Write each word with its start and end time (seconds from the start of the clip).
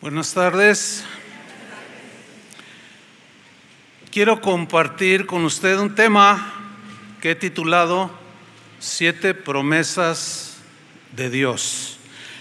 Buenas 0.00 0.32
tardes. 0.32 1.04
Quiero 4.10 4.40
compartir 4.40 5.26
con 5.26 5.44
usted 5.44 5.78
un 5.78 5.94
tema 5.94 6.54
que 7.20 7.32
he 7.32 7.34
titulado 7.34 8.10
Siete 8.78 9.34
promesas 9.34 10.56
de 11.14 11.28
Dios. 11.28 11.98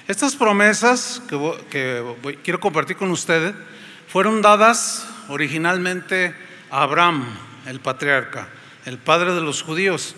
Estas 0.07 0.37
promesas 0.37 1.21
que, 1.27 2.37
quiero 2.45 2.61
compartir 2.61 2.95
con 2.95 3.11
ustedes 3.11 3.53
fueron 4.07 4.41
dadas 4.41 5.05
originalmente 5.27 6.33
a 6.71 6.83
Abraham, 6.83 7.25
el 7.65 7.81
patriarca, 7.81 8.47
el 8.85 8.99
padre 8.99 9.33
de 9.33 9.41
los 9.41 9.63
judíos, 9.63 10.15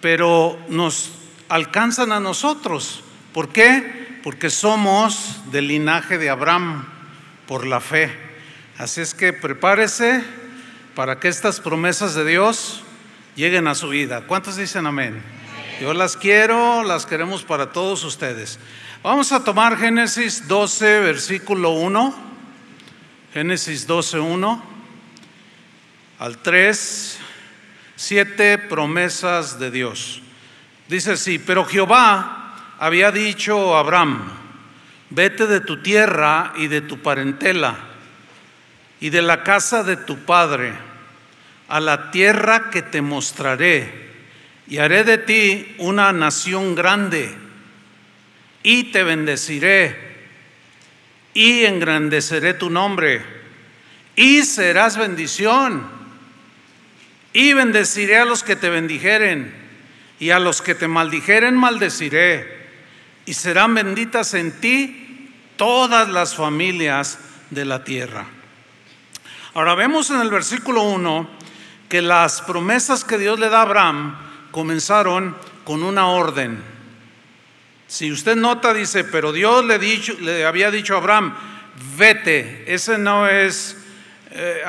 pero 0.00 0.58
nos 0.68 1.12
alcanzan 1.48 2.10
a 2.10 2.18
nosotros. 2.18 3.04
¿Por 3.32 3.50
qué? 3.50 4.09
Porque 4.22 4.50
somos 4.50 5.40
del 5.50 5.68
linaje 5.68 6.18
de 6.18 6.30
Abraham 6.30 6.86
por 7.46 7.66
la 7.66 7.80
fe. 7.80 8.10
Así 8.78 9.00
es 9.00 9.14
que 9.14 9.32
prepárese 9.32 10.22
para 10.94 11.18
que 11.18 11.28
estas 11.28 11.60
promesas 11.60 12.14
de 12.14 12.24
Dios 12.24 12.82
lleguen 13.36 13.66
a 13.66 13.74
su 13.74 13.88
vida. 13.88 14.22
¿Cuántos 14.26 14.56
dicen 14.56 14.86
amén? 14.86 15.22
Yo 15.80 15.94
las 15.94 16.16
quiero, 16.16 16.84
las 16.84 17.06
queremos 17.06 17.42
para 17.42 17.72
todos 17.72 18.04
ustedes. 18.04 18.58
Vamos 19.02 19.32
a 19.32 19.42
tomar 19.44 19.78
Génesis 19.78 20.46
12, 20.46 21.00
versículo 21.00 21.70
1. 21.70 22.30
Génesis 23.32 23.86
12, 23.86 24.18
1 24.18 24.70
al 26.18 26.36
3, 26.36 27.18
siete 27.96 28.58
promesas 28.58 29.58
de 29.58 29.70
Dios. 29.70 30.20
Dice 30.88 31.12
así, 31.12 31.38
pero 31.38 31.64
Jehová 31.64 32.39
había 32.80 33.12
dicho 33.12 33.76
Abraham, 33.76 34.22
vete 35.10 35.46
de 35.46 35.60
tu 35.60 35.82
tierra 35.82 36.54
y 36.56 36.66
de 36.66 36.80
tu 36.80 36.98
parentela 37.00 37.76
y 39.00 39.10
de 39.10 39.20
la 39.20 39.42
casa 39.42 39.84
de 39.84 39.98
tu 39.98 40.20
padre 40.20 40.72
a 41.68 41.78
la 41.78 42.10
tierra 42.10 42.70
que 42.70 42.80
te 42.80 43.02
mostraré 43.02 44.08
y 44.66 44.78
haré 44.78 45.04
de 45.04 45.18
ti 45.18 45.74
una 45.76 46.10
nación 46.14 46.74
grande 46.74 47.30
y 48.62 48.84
te 48.84 49.02
bendeciré 49.02 49.96
y 51.34 51.66
engrandeceré 51.66 52.54
tu 52.54 52.70
nombre 52.70 53.20
y 54.16 54.42
serás 54.42 54.96
bendición 54.96 55.86
y 57.34 57.52
bendeciré 57.52 58.16
a 58.16 58.24
los 58.24 58.42
que 58.42 58.56
te 58.56 58.70
bendijeren 58.70 59.54
y 60.18 60.30
a 60.30 60.38
los 60.38 60.62
que 60.62 60.74
te 60.74 60.88
maldijeren 60.88 61.54
maldeciré 61.54 62.59
y 63.30 63.34
serán 63.34 63.76
benditas 63.76 64.34
en 64.34 64.50
ti 64.60 65.30
todas 65.56 66.08
las 66.08 66.34
familias 66.34 67.20
de 67.50 67.64
la 67.64 67.84
tierra. 67.84 68.26
Ahora 69.54 69.76
vemos 69.76 70.10
en 70.10 70.20
el 70.20 70.30
versículo 70.30 70.82
1 70.82 71.30
que 71.88 72.02
las 72.02 72.42
promesas 72.42 73.04
que 73.04 73.18
Dios 73.18 73.38
le 73.38 73.48
da 73.48 73.58
a 73.58 73.62
Abraham 73.62 74.18
comenzaron 74.50 75.36
con 75.62 75.84
una 75.84 76.08
orden. 76.08 76.60
Si 77.86 78.10
usted 78.10 78.34
nota, 78.34 78.74
dice, 78.74 79.04
pero 79.04 79.30
Dios 79.30 79.64
le, 79.64 79.78
dicho, 79.78 80.12
le 80.18 80.44
había 80.44 80.72
dicho 80.72 80.96
a 80.96 80.98
Abraham, 80.98 81.32
vete, 81.96 82.64
ese 82.66 82.98
no 82.98 83.28
es 83.28 83.76
eh, 84.32 84.60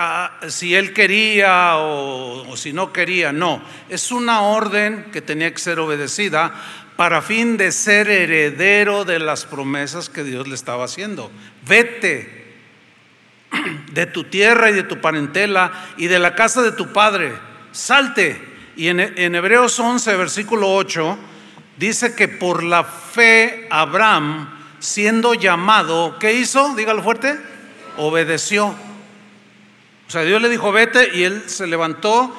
si 0.49 0.75
él 0.75 0.93
quería 0.93 1.77
o, 1.77 2.47
o 2.47 2.55
si 2.55 2.73
no 2.73 2.93
quería, 2.93 3.31
no, 3.31 3.63
es 3.89 4.11
una 4.11 4.41
orden 4.41 5.09
que 5.11 5.21
tenía 5.21 5.51
que 5.51 5.59
ser 5.59 5.79
obedecida 5.79 6.53
para 6.95 7.21
fin 7.21 7.57
de 7.57 7.71
ser 7.71 8.09
heredero 8.09 9.05
de 9.05 9.19
las 9.19 9.45
promesas 9.45 10.09
que 10.09 10.23
Dios 10.23 10.47
le 10.47 10.55
estaba 10.55 10.85
haciendo. 10.85 11.31
Vete 11.67 12.41
de 13.91 14.05
tu 14.05 14.25
tierra 14.25 14.69
y 14.69 14.73
de 14.73 14.83
tu 14.83 14.99
parentela 15.01 15.71
y 15.97 16.07
de 16.07 16.19
la 16.19 16.35
casa 16.35 16.61
de 16.61 16.71
tu 16.71 16.93
padre. 16.93 17.33
Salte. 17.71 18.49
Y 18.75 18.87
en, 18.87 18.99
Hebreos 19.35 19.79
11, 19.79 20.15
versículo 20.15 20.73
8, 20.73 21.17
dice 21.77 22.15
que 22.15 22.27
por 22.27 22.63
la 22.63 22.83
fe 22.83 23.67
Abraham, 23.69 24.49
siendo 24.79 25.33
llamado, 25.33 26.17
¿qué 26.19 26.33
hizo? 26.33 26.73
Dígalo 26.75 27.03
fuerte. 27.03 27.37
Obedeció. 27.97 28.67
O 28.67 30.11
sea, 30.11 30.23
Dios 30.23 30.41
le 30.41 30.49
dijo, 30.49 30.71
vete, 30.71 31.15
y 31.15 31.23
él 31.23 31.43
se 31.47 31.67
levantó, 31.67 32.35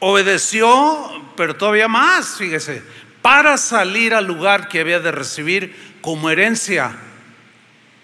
obedeció, 0.00 1.10
pero 1.36 1.54
todavía 1.54 1.86
más, 1.86 2.36
fíjese, 2.36 2.82
para 3.24 3.56
salir 3.56 4.12
al 4.12 4.26
lugar 4.26 4.68
que 4.68 4.80
había 4.80 5.00
de 5.00 5.10
recibir 5.10 5.74
como 6.02 6.28
herencia 6.28 6.94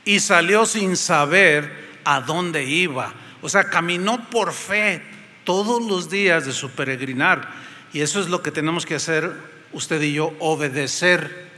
y 0.02 0.18
salió 0.18 0.64
sin 0.64 0.96
saber 0.96 1.90
a 2.06 2.22
dónde 2.22 2.64
iba. 2.64 3.12
O 3.42 3.50
sea, 3.50 3.64
caminó 3.64 4.30
por 4.30 4.54
fe 4.54 5.02
todos 5.44 5.82
los 5.82 6.08
días 6.08 6.46
de 6.46 6.54
su 6.54 6.70
peregrinar. 6.70 7.50
Y 7.92 8.00
eso 8.00 8.18
es 8.18 8.30
lo 8.30 8.42
que 8.42 8.50
tenemos 8.50 8.86
que 8.86 8.94
hacer 8.94 9.30
usted 9.72 10.00
y 10.00 10.14
yo, 10.14 10.32
obedecer. 10.38 11.50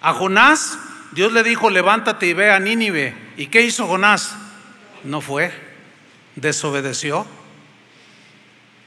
A 0.00 0.14
Jonás, 0.14 0.78
Dios 1.12 1.30
le 1.34 1.42
dijo, 1.42 1.68
levántate 1.68 2.28
y 2.28 2.32
ve 2.32 2.52
a 2.52 2.58
Nínive. 2.58 3.14
¿Y 3.36 3.48
qué 3.48 3.60
hizo 3.60 3.86
Jonás? 3.86 4.34
No 5.02 5.20
fue, 5.20 5.52
desobedeció. 6.36 7.26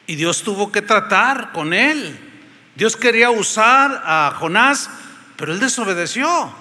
Y 0.07 0.15
Dios 0.15 0.41
tuvo 0.41 0.71
que 0.71 0.81
tratar 0.81 1.51
con 1.51 1.71
él. 1.71 2.26
Dios 2.77 2.95
quería 2.95 3.31
usar 3.31 4.03
a 4.05 4.35
Jonás, 4.37 4.91
pero 5.35 5.51
él 5.51 5.59
desobedeció. 5.59 6.53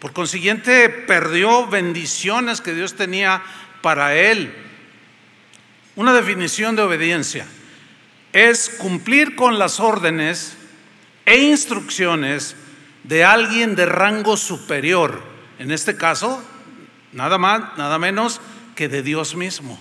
Por 0.00 0.12
consiguiente, 0.12 0.88
perdió 0.88 1.68
bendiciones 1.68 2.60
que 2.60 2.74
Dios 2.74 2.96
tenía 2.96 3.40
para 3.80 4.16
él. 4.16 4.52
Una 5.94 6.12
definición 6.12 6.74
de 6.74 6.82
obediencia 6.82 7.46
es 8.32 8.68
cumplir 8.68 9.36
con 9.36 9.60
las 9.60 9.78
órdenes 9.78 10.56
e 11.24 11.36
instrucciones 11.36 12.56
de 13.04 13.24
alguien 13.24 13.76
de 13.76 13.86
rango 13.86 14.36
superior. 14.36 15.22
En 15.60 15.70
este 15.70 15.96
caso, 15.96 16.44
nada 17.12 17.38
más, 17.38 17.78
nada 17.78 18.00
menos 18.00 18.40
que 18.74 18.88
de 18.88 19.04
Dios 19.04 19.36
mismo. 19.36 19.80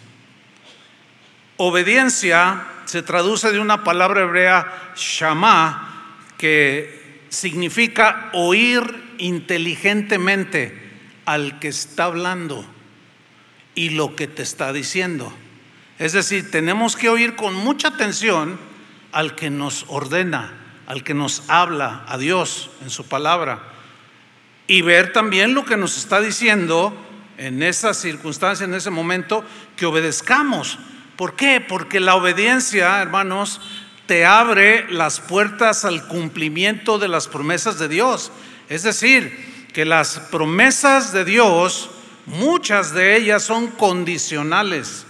Obediencia 1.58 2.68
se 2.94 3.02
traduce 3.02 3.52
de 3.52 3.58
una 3.59 3.84
palabra 3.84 4.22
hebrea 4.22 4.94
shama 4.96 6.20
que 6.38 7.24
significa 7.30 8.30
oír 8.34 8.84
inteligentemente 9.18 10.92
al 11.26 11.58
que 11.58 11.70
está 11.70 12.04
hablando 12.04 12.64
y 13.74 13.90
lo 13.90 14.16
que 14.16 14.28
te 14.28 14.44
está 14.44 14.72
diciendo. 14.74 15.34
Es 15.98 16.14
decir, 16.14 16.52
tenemos 16.52 16.96
que 16.96 17.09
oír 17.09 17.36
con 17.36 17.56
mucha 17.56 17.88
atención 17.88 18.59
al 19.12 19.34
que 19.34 19.50
nos 19.50 19.86
ordena, 19.88 20.54
al 20.86 21.04
que 21.04 21.16
nos 21.16 21.50
habla, 21.50 22.06
a 22.08 22.20
Dios 22.20 22.70
en 22.84 22.92
su 22.92 23.08
palabra, 23.08 23.74
y 24.68 24.84
ver 24.84 25.12
también 25.12 25.56
lo 25.56 25.66
que 25.66 25.78
nos 25.78 25.98
está 25.98 26.22
diciendo 26.22 26.96
en 27.40 27.64
esa 27.64 27.96
circunstancia, 27.96 28.66
en 28.66 28.75
ese 28.75 28.92
momento, 28.92 29.44
que 29.75 29.88
obedezcamos. 29.88 30.78
¿Por 31.16 31.35
qué? 31.35 31.62
Porque 31.62 32.00
la 32.00 32.16
obediencia, 32.16 33.01
hermanos, 33.01 33.62
te 34.07 34.25
abre 34.25 34.85
las 34.91 35.19
puertas 35.19 35.85
al 35.85 36.07
cumplimiento 36.07 36.97
de 36.97 37.07
las 37.07 37.28
promesas 37.28 37.79
de 37.79 37.88
Dios. 37.88 38.31
Es 38.69 38.84
decir, 38.84 39.68
que 39.74 39.85
las 39.85 40.19
promesas 40.19 41.13
de 41.13 41.25
Dios, 41.25 41.90
muchas 42.25 42.94
de 42.94 43.16
ellas 43.16 43.44
son 43.44 43.68
condicionales. 43.68 45.06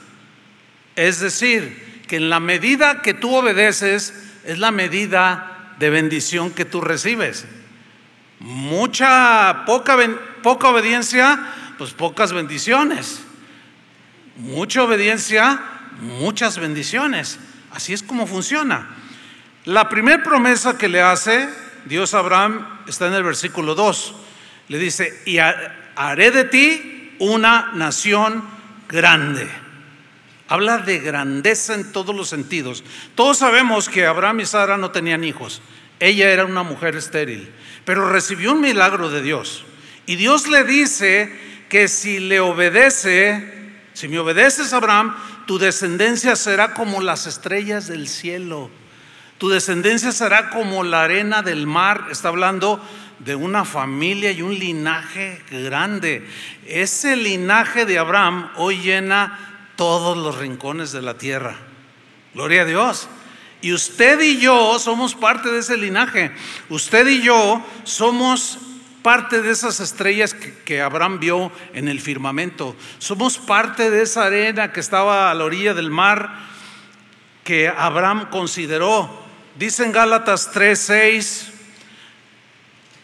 Es 0.96 1.20
decir, 1.20 2.04
que 2.08 2.18
en 2.18 2.30
la 2.30 2.40
medida 2.40 3.02
que 3.02 3.14
tú 3.14 3.36
obedeces, 3.36 4.14
es 4.44 4.60
la 4.60 4.72
medida 4.72 5.74
de 5.80 5.90
bendición 5.90 6.52
que 6.52 6.66
tú 6.66 6.82
recibes. 6.82 7.46
Mucha, 8.40 9.64
poca, 9.66 9.98
poca 10.42 10.70
obediencia, 10.70 11.40
pues 11.78 11.92
pocas 11.92 12.34
bendiciones. 12.34 13.22
Mucha 14.36 14.84
obediencia, 14.84 15.62
muchas 16.02 16.58
bendiciones. 16.58 17.40
Así 17.72 17.94
es 17.94 18.04
como 18.04 18.28
funciona. 18.28 18.88
La 19.66 19.90
primera 19.90 20.22
promesa 20.22 20.78
que 20.78 20.90
le 20.90 21.02
hace 21.02 21.48
Dios 21.86 22.14
a 22.14 22.20
Abraham 22.20 22.68
está 22.88 23.08
en 23.08 23.14
el 23.14 23.24
versículo 23.24 23.76
2. 23.76 24.16
Le 24.70 24.78
dice, 24.78 25.22
y 25.26 25.38
haré 25.38 26.32
de 26.32 26.44
ti 26.46 27.16
una 27.20 27.72
nación 27.74 28.44
grande. 28.88 29.50
Habla 30.48 30.80
de 30.80 31.00
grandeza 31.00 31.74
en 31.74 31.92
todos 31.92 32.16
los 32.16 32.30
sentidos. 32.30 32.84
Todos 33.16 33.38
sabemos 33.38 33.90
que 33.90 34.06
Abraham 34.06 34.42
y 34.42 34.46
Sara 34.46 34.78
no 34.78 34.92
tenían 34.92 35.24
hijos. 35.24 35.62
Ella 36.00 36.30
era 36.30 36.46
una 36.46 36.64
mujer 36.64 36.96
estéril, 36.96 37.50
pero 37.86 38.10
recibió 38.10 38.52
un 38.52 38.62
milagro 38.62 39.10
de 39.10 39.22
Dios. 39.22 39.66
Y 40.06 40.16
Dios 40.16 40.48
le 40.48 40.64
dice 40.64 41.34
que 41.70 41.88
si 41.88 42.20
le 42.20 42.40
obedece, 42.40 43.72
si 43.94 44.08
me 44.08 44.20
obedeces 44.20 44.74
Abraham, 44.74 45.16
tu 45.46 45.58
descendencia 45.60 46.36
será 46.36 46.74
como 46.74 47.02
las 47.02 47.28
estrellas 47.28 47.88
del 47.88 48.08
cielo. 48.08 48.70
Tu 49.38 49.50
descendencia 49.50 50.12
será 50.12 50.50
como 50.50 50.84
la 50.84 51.04
arena 51.04 51.42
del 51.42 51.68
mar. 51.68 52.08
Está 52.12 52.30
hablando 52.30 52.82
de 53.20 53.36
una 53.36 53.66
familia 53.66 54.32
y 54.32 54.42
un 54.42 54.58
linaje 54.58 55.42
grande. 55.52 56.28
Ese 56.66 57.16
linaje 57.16 57.86
de 57.86 58.00
Abraham 58.00 58.50
hoy 58.56 58.78
llena 58.78 59.40
todos 59.76 60.18
los 60.18 60.38
rincones 60.38 60.92
de 60.92 61.02
la 61.02 61.16
tierra. 61.16 61.58
Gloria 62.34 62.62
a 62.62 62.66
Dios. 62.66 63.08
Y 63.62 63.74
usted 63.74 64.20
y 64.22 64.40
yo 64.40 64.78
somos 64.80 65.16
parte 65.16 65.50
de 65.50 65.60
ese 65.60 65.78
linaje. 65.78 66.32
Usted 66.70 67.08
y 67.08 67.22
yo 67.22 67.66
somos 67.84 68.60
parte 69.04 69.42
de 69.42 69.52
esas 69.52 69.80
estrellas 69.82 70.34
que, 70.34 70.82
Abraham 70.82 71.20
vio 71.20 71.52
en 71.74 71.88
el 71.90 72.00
firmamento. 72.00 72.76
Somos 72.98 73.38
parte 73.38 73.92
de 73.92 74.02
esa 74.02 74.26
arena 74.26 74.72
que 74.72 74.80
estaba 74.80 75.30
a 75.30 75.34
la 75.34 75.44
orilla 75.44 75.74
del 75.74 75.92
mar 75.92 76.34
que 77.44 77.68
Abraham 77.68 78.30
consideró. 78.32 79.22
Dice 79.56 79.84
en 79.84 79.92
Gálatas 79.92 80.52
3:6 80.54 81.52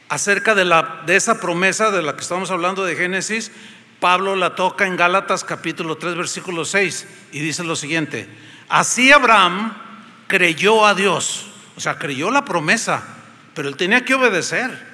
acerca 0.08 0.56
de, 0.56 0.66
la, 0.66 1.04
de 1.06 1.16
esa 1.16 1.40
promesa 1.40 1.92
de 1.92 2.02
la 2.02 2.16
que 2.16 2.22
estamos 2.22 2.50
hablando 2.50 2.84
de 2.84 2.96
Génesis, 2.96 3.52
Pablo 4.00 4.36
la 4.36 4.56
toca 4.56 4.88
en 4.88 4.96
Gálatas 4.96 5.44
capítulo 5.44 5.98
3 5.98 6.16
versículo 6.16 6.66
6 6.66 7.08
y 7.34 7.40
dice 7.42 7.64
lo 7.64 7.76
siguiente, 7.76 8.28
así 8.70 9.12
Abraham 9.12 9.74
creyó 10.28 10.86
a 10.86 10.96
Dios, 10.96 11.48
o 11.76 11.82
sea, 11.82 12.00
creyó 12.00 12.32
la 12.32 12.46
promesa, 12.46 13.04
pero 13.54 13.68
él 13.68 13.76
tenía 13.76 14.06
que 14.06 14.16
obedecer. 14.16 14.89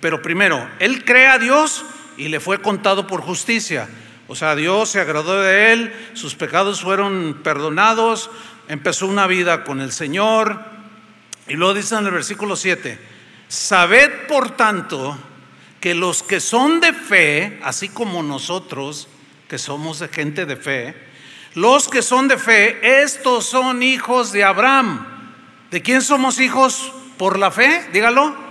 Pero 0.00 0.22
primero, 0.22 0.68
él 0.78 1.04
cree 1.04 1.26
a 1.26 1.38
Dios 1.38 1.84
y 2.16 2.28
le 2.28 2.40
fue 2.40 2.60
contado 2.60 3.06
por 3.06 3.20
justicia. 3.20 3.88
O 4.28 4.34
sea, 4.34 4.56
Dios 4.56 4.90
se 4.90 5.00
agradó 5.00 5.40
de 5.40 5.72
él, 5.72 6.10
sus 6.14 6.34
pecados 6.34 6.80
fueron 6.80 7.40
perdonados, 7.44 8.30
empezó 8.68 9.06
una 9.06 9.26
vida 9.26 9.64
con 9.64 9.80
el 9.80 9.92
Señor. 9.92 10.60
Y 11.48 11.54
luego 11.54 11.74
dice 11.74 11.94
en 11.94 12.06
el 12.06 12.12
versículo 12.12 12.56
7, 12.56 12.98
sabed 13.48 14.26
por 14.26 14.50
tanto 14.50 15.16
que 15.80 15.94
los 15.94 16.22
que 16.22 16.40
son 16.40 16.80
de 16.80 16.92
fe, 16.92 17.60
así 17.62 17.88
como 17.88 18.22
nosotros, 18.22 19.08
que 19.48 19.58
somos 19.58 20.00
de 20.00 20.08
gente 20.08 20.44
de 20.44 20.56
fe, 20.56 20.94
los 21.54 21.88
que 21.88 22.02
son 22.02 22.26
de 22.28 22.36
fe, 22.36 23.02
estos 23.02 23.46
son 23.46 23.82
hijos 23.82 24.32
de 24.32 24.44
Abraham. 24.44 25.06
¿De 25.70 25.82
quién 25.82 26.02
somos 26.02 26.40
hijos 26.40 26.92
por 27.16 27.38
la 27.38 27.50
fe? 27.50 27.88
Dígalo. 27.92 28.45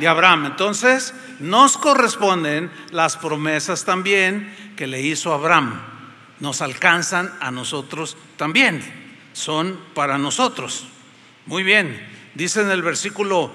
De 0.00 0.08
Abraham. 0.08 0.46
Entonces, 0.46 1.14
nos 1.38 1.76
corresponden 1.76 2.70
las 2.90 3.16
promesas 3.16 3.84
también 3.84 4.52
que 4.76 4.86
le 4.86 5.02
hizo 5.02 5.32
Abraham. 5.32 5.80
Nos 6.40 6.62
alcanzan 6.62 7.30
a 7.40 7.50
nosotros 7.50 8.16
también. 8.36 8.82
Son 9.34 9.78
para 9.94 10.18
nosotros. 10.18 10.86
Muy 11.46 11.62
bien. 11.62 12.00
Dice 12.34 12.62
en 12.62 12.70
el 12.70 12.82
versículo 12.82 13.52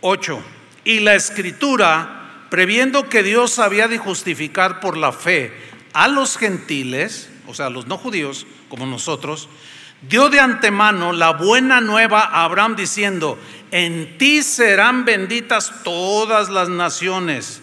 8, 0.00 0.42
y 0.84 1.00
la 1.00 1.14
escritura, 1.14 2.46
previendo 2.50 3.08
que 3.08 3.22
Dios 3.22 3.58
había 3.58 3.88
de 3.88 3.98
justificar 3.98 4.80
por 4.80 4.96
la 4.96 5.12
fe 5.12 5.52
a 5.92 6.08
los 6.08 6.36
gentiles, 6.36 7.30
o 7.46 7.54
sea, 7.54 7.68
los 7.68 7.86
no 7.86 7.98
judíos 7.98 8.46
como 8.68 8.86
nosotros, 8.86 9.48
dio 10.02 10.28
de 10.28 10.40
antemano 10.40 11.12
la 11.12 11.32
buena 11.32 11.80
nueva 11.80 12.22
a 12.22 12.44
Abraham 12.44 12.76
diciendo, 12.76 13.38
en 13.70 14.18
ti 14.18 14.42
serán 14.42 15.04
benditas 15.04 15.82
todas 15.84 16.48
las 16.48 16.68
naciones. 16.68 17.62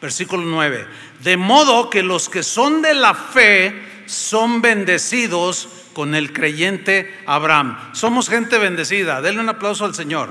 Versículo 0.00 0.42
9. 0.44 0.86
De 1.20 1.36
modo 1.36 1.90
que 1.90 2.02
los 2.02 2.28
que 2.28 2.42
son 2.42 2.82
de 2.82 2.94
la 2.94 3.14
fe 3.14 4.02
son 4.06 4.60
bendecidos 4.60 5.68
con 5.94 6.14
el 6.14 6.32
creyente 6.32 7.22
Abraham. 7.26 7.78
Somos 7.92 8.28
gente 8.28 8.58
bendecida. 8.58 9.22
Denle 9.22 9.40
un 9.40 9.48
aplauso 9.48 9.84
al 9.84 9.94
Señor. 9.94 10.30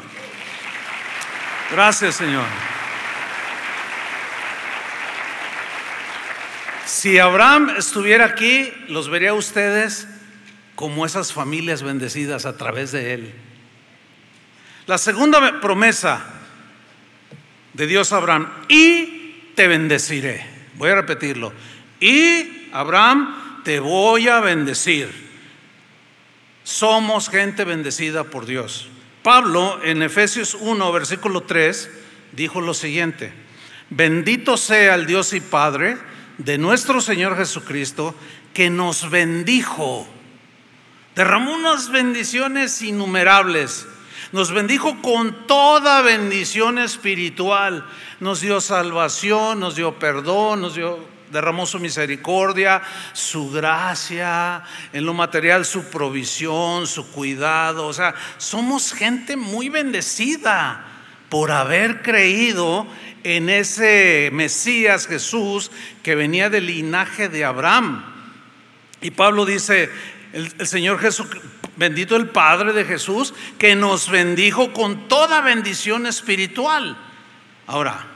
Gracias, 1.71 2.15
Señor. 2.15 2.45
Si 6.85 7.17
Abraham 7.17 7.71
estuviera 7.77 8.25
aquí, 8.25 8.71
los 8.87 9.09
vería 9.09 9.33
ustedes 9.33 10.07
como 10.75 11.05
esas 11.05 11.33
familias 11.33 11.83
bendecidas 11.83 12.45
a 12.45 12.57
través 12.57 12.91
de 12.91 13.13
él. 13.13 13.33
La 14.85 14.97
segunda 14.97 15.61
promesa 15.61 16.25
de 17.73 17.87
Dios 17.87 18.13
a 18.13 18.17
Abraham, 18.17 18.49
y 18.67 19.51
te 19.55 19.67
bendeciré. 19.67 20.45
Voy 20.75 20.89
a 20.89 20.95
repetirlo. 20.95 21.53
Y 21.99 22.69
Abraham, 22.71 23.61
te 23.63 23.79
voy 23.79 24.27
a 24.27 24.39
bendecir. 24.39 25.09
Somos 26.63 27.29
gente 27.29 27.65
bendecida 27.65 28.23
por 28.23 28.45
Dios. 28.45 28.89
Pablo 29.21 29.79
en 29.83 30.01
Efesios 30.01 30.55
1, 30.59 30.91
versículo 30.91 31.41
3, 31.41 31.89
dijo 32.33 32.61
lo 32.61 32.73
siguiente, 32.73 33.31
bendito 33.89 34.57
sea 34.57 34.95
el 34.95 35.05
Dios 35.05 35.33
y 35.33 35.39
Padre 35.39 35.97
de 36.37 36.57
nuestro 36.57 36.99
Señor 36.99 37.37
Jesucristo, 37.37 38.15
que 38.53 38.69
nos 38.69 39.09
bendijo, 39.09 40.07
derramó 41.15 41.53
unas 41.53 41.89
bendiciones 41.89 42.81
innumerables, 42.81 43.87
nos 44.31 44.51
bendijo 44.51 45.01
con 45.01 45.45
toda 45.47 46.01
bendición 46.01 46.79
espiritual, 46.79 47.85
nos 48.19 48.41
dio 48.41 48.61
salvación, 48.61 49.59
nos 49.59 49.75
dio 49.75 49.99
perdón, 49.99 50.61
nos 50.61 50.75
dio 50.75 51.13
derramó 51.33 51.65
su 51.65 51.79
misericordia, 51.79 52.81
su 53.11 53.51
gracia, 53.51 54.63
en 54.93 55.05
lo 55.05 55.13
material 55.13 55.65
su 55.65 55.89
provisión, 55.89 56.87
su 56.87 57.11
cuidado. 57.11 57.87
O 57.87 57.93
sea, 57.93 58.13
somos 58.37 58.93
gente 58.93 59.35
muy 59.35 59.67
bendecida 59.67 60.85
por 61.29 61.51
haber 61.51 62.01
creído 62.03 62.87
en 63.23 63.49
ese 63.49 64.29
Mesías 64.31 65.07
Jesús 65.07 65.71
que 66.03 66.15
venía 66.15 66.49
del 66.49 66.67
linaje 66.67 67.27
de 67.27 67.43
Abraham. 67.43 68.05
Y 69.01 69.11
Pablo 69.11 69.45
dice, 69.45 69.89
el, 70.33 70.67
Señor 70.67 70.99
Jesús, 70.99 71.27
bendito 71.77 72.15
el 72.15 72.27
Padre 72.27 72.73
de 72.73 72.83
Jesús, 72.83 73.33
que 73.57 73.75
nos 73.75 74.09
bendijo 74.09 74.73
con 74.73 75.07
toda 75.07 75.41
bendición 75.41 76.05
espiritual. 76.05 76.97
Ahora, 77.67 78.07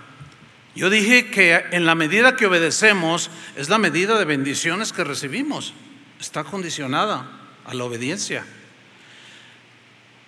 yo 0.75 0.90
dije 0.90 1.31
que 1.31 1.66
en 1.72 1.86
la 1.86 1.96
medida 1.96 2.36
que 2.36 2.48
obedecemos 2.48 3.30
es 3.56 3.69
la 3.69 3.78
medida 3.78 4.19
de 4.19 4.25
bendiciones 4.25 4.92
que 4.92 5.04
recibimos. 5.04 5.74
Está 6.19 6.44
condicionada 6.44 7.30
a 7.66 7.74
la 7.74 7.86
obediencia. 7.86 8.46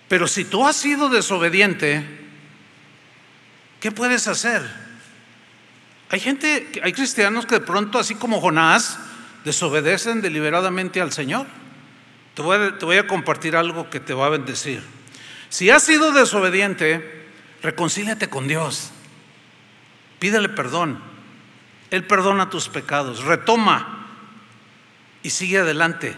Pero 0.08 0.26
si 0.26 0.44
tú 0.44 0.66
has 0.66 0.76
sido 0.76 1.08
desobediente, 1.08 2.20
¿Qué 3.80 3.90
puedes 3.90 4.28
hacer? 4.28 4.62
Hay 6.10 6.20
gente, 6.20 6.70
hay 6.82 6.92
cristianos 6.92 7.46
que 7.46 7.56
de 7.56 7.60
pronto, 7.62 7.98
así 7.98 8.14
como 8.14 8.40
Jonás, 8.40 8.98
desobedecen 9.44 10.20
deliberadamente 10.20 11.00
al 11.00 11.12
Señor. 11.12 11.46
Te 12.40 12.86
voy, 12.86 12.96
a, 12.96 13.06
compartir 13.06 13.54
algo 13.54 13.90
que 13.90 14.00
te 14.00 14.14
va 14.14 14.24
a 14.24 14.30
bendecir. 14.30 14.82
Si 15.50 15.68
has 15.68 15.82
sido 15.82 16.10
desobediente, 16.10 17.26
reconcíliate 17.62 18.30
con 18.30 18.48
Dios. 18.48 18.92
Pídele 20.18 20.48
perdón. 20.48 21.02
Él 21.90 22.06
perdona 22.06 22.48
tus 22.48 22.70
pecados. 22.70 23.24
Retoma 23.24 24.06
y 25.22 25.28
sigue 25.28 25.58
adelante. 25.58 26.16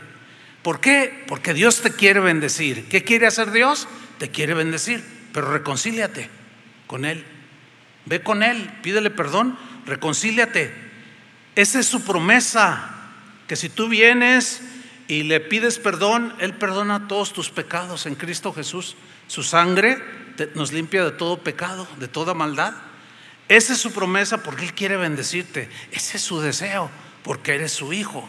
¿Por 0.63 0.79
qué? 0.79 1.25
Porque 1.27 1.55
Dios 1.55 1.83
te 1.83 1.91
quiere 1.91 2.21
bendecir. 2.21 2.89
¿Qué 2.89 3.03
quiere 3.03 3.27
hacer 3.27 3.51
Dios? 3.51 3.89
Te 4.19 4.31
quiere 4.31 4.55
bendecir, 4.55 5.03
pero 5.33 5.51
reconcíliate 5.51 6.31
con 6.87 7.05
Él. 7.05 7.25
Ve 8.07 8.23
con 8.23 8.45
Él, 8.45 8.71
pídele 8.81 9.11
perdón, 9.11 9.59
reconcíliate. 9.87 10.73
Esa 11.57 11.81
es 11.81 11.87
su 11.87 12.05
promesa, 12.05 13.11
que 13.49 13.57
si 13.57 13.69
tú 13.69 13.89
vienes 13.89 14.63
y 15.13 15.25
le 15.25 15.41
pides 15.41 15.79
perdón, 15.79 16.33
Él 16.39 16.55
perdona 16.55 17.07
todos 17.07 17.35
tus 17.35 17.51
pecados 17.51 18.07
en 18.07 18.15
Cristo 18.15 18.51
Jesús. 18.51 18.97
Su 19.27 19.43
sangre 19.43 20.03
nos 20.55 20.73
limpia 20.73 21.05
de 21.05 21.11
todo 21.11 21.37
pecado, 21.37 21.87
de 21.99 22.09
toda 22.09 22.33
maldad. 22.33 22.73
Esa 23.47 23.75
es 23.75 23.79
su 23.79 23.93
promesa 23.93 24.43
porque 24.43 24.65
Él 24.65 24.73
quiere 24.73 24.97
bendecirte. 24.97 25.69
Ese 25.91 26.17
es 26.17 26.23
su 26.23 26.41
deseo, 26.41 26.89
porque 27.25 27.55
eres 27.55 27.73
su 27.73 27.93
hijo. 27.93 28.27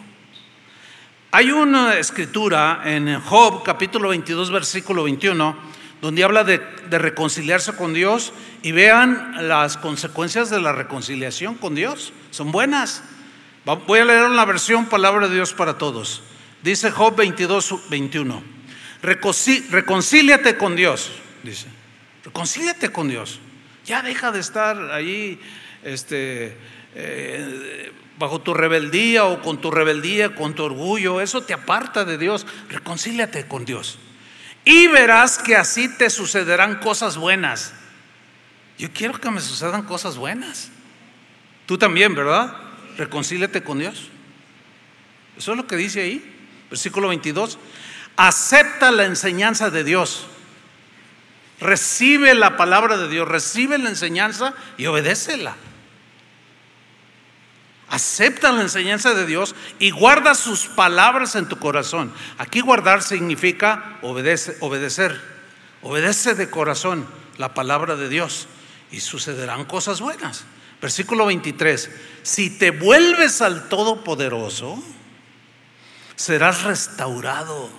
Hay 1.32 1.52
una 1.52 1.98
escritura 1.98 2.82
en 2.84 3.18
Job 3.22 3.64
capítulo 3.64 4.10
22, 4.10 4.52
versículo 4.52 5.04
21 5.04 5.56
donde 6.02 6.26
habla 6.26 6.44
de, 6.44 6.60
reconciliarse 6.90 7.78
con 7.78 7.94
Dios 7.94 8.34
y 8.62 8.74
vean 8.74 9.48
las 9.48 9.78
consecuencias 9.78 10.50
de 10.50 10.60
la 10.60 10.74
reconciliación 10.74 11.56
con 11.56 11.76
Dios. 11.76 12.12
Son 12.30 12.52
buenas. 12.52 13.06
Voy 13.88 14.00
a 14.00 14.06
leer 14.06 14.30
la 14.32 14.44
versión 14.44 14.88
Palabra 14.88 15.30
de 15.30 15.36
Dios 15.36 15.54
para 15.54 15.78
todos. 15.78 16.22
Dice 16.64 16.92
Job 16.92 17.16
22, 17.16 17.90
21. 17.90 18.44
Reconcíliate 19.02 20.58
con 20.58 20.76
Dios, 20.76 21.12
dice. 21.44 21.68
Reconcíliate 22.24 22.90
con 22.90 23.10
Dios. 23.10 23.40
Ya 23.86 24.02
deja 24.02 24.32
de 24.32 24.40
estar 24.40 24.92
ahí 24.92 25.40
este, 25.84 26.58
eh, 26.96 27.92
bajo 28.18 28.40
tu 28.40 28.54
rebeldía 28.54 29.26
o 29.26 29.42
con 29.42 29.60
tu 29.60 29.72
rebeldía, 29.72 30.34
con 30.34 30.56
tu 30.56 30.64
orgullo. 30.64 31.20
Eso 31.20 31.44
te 31.44 31.54
aparta 31.54 32.06
de 32.06 32.18
Dios. 32.18 32.48
Reconcíliate 32.70 33.46
con 33.46 33.66
Dios 33.66 34.00
y 34.66 34.88
verás 34.88 35.38
que 35.38 35.56
así 35.56 35.90
te 35.90 36.10
sucederán 36.10 36.80
cosas 36.80 37.18
buenas. 37.18 37.74
Yo 38.78 38.90
quiero 38.94 39.14
que 39.20 39.30
me 39.30 39.42
sucedan 39.42 39.84
cosas 39.84 40.18
buenas. 40.18 40.72
Tú 41.66 41.78
también, 41.78 42.16
¿verdad? 42.16 42.56
Reconcíliate 42.98 43.64
con 43.64 43.80
Dios. 43.80 44.10
Eso 45.38 45.52
es 45.52 45.58
lo 45.58 45.68
que 45.68 45.76
dice 45.76 46.02
ahí, 46.02 46.24
versículo 46.74 47.10
22. 47.10 47.60
Acepta 48.18 48.90
la 48.90 49.06
enseñanza 49.06 49.70
de 49.70 49.84
Dios. 49.84 50.26
Recibe 51.60 52.34
la 52.34 52.58
palabra 52.58 52.98
de 52.98 53.08
Dios, 53.10 53.28
recibe 53.28 53.78
la 53.78 53.90
enseñanza 53.90 54.56
y 54.76 54.88
obedécela. 54.88 55.56
Acepta 57.90 58.52
la 58.52 58.64
enseñanza 58.64 59.14
de 59.14 59.28
Dios 59.28 59.54
y 59.78 59.92
guarda 59.92 60.34
sus 60.34 60.66
palabras 60.66 61.36
en 61.36 61.48
tu 61.48 61.60
corazón. 61.60 62.12
Aquí 62.40 62.60
guardar 62.62 63.04
significa 63.04 64.00
obedecer. 64.02 65.22
Obedece 65.84 66.34
de 66.34 66.50
corazón 66.50 67.06
la 67.38 67.54
palabra 67.54 67.96
de 67.96 68.10
Dios 68.10 68.48
y 68.90 69.00
sucederán 69.00 69.66
cosas 69.66 70.02
buenas. 70.02 70.44
Versículo 70.82 71.28
23. 71.28 71.92
Si 72.24 72.58
te 72.58 72.72
vuelves 72.72 73.44
al 73.44 73.70
Todopoderoso, 73.70 74.84
serás 76.16 76.64
restaurado. 76.64 77.70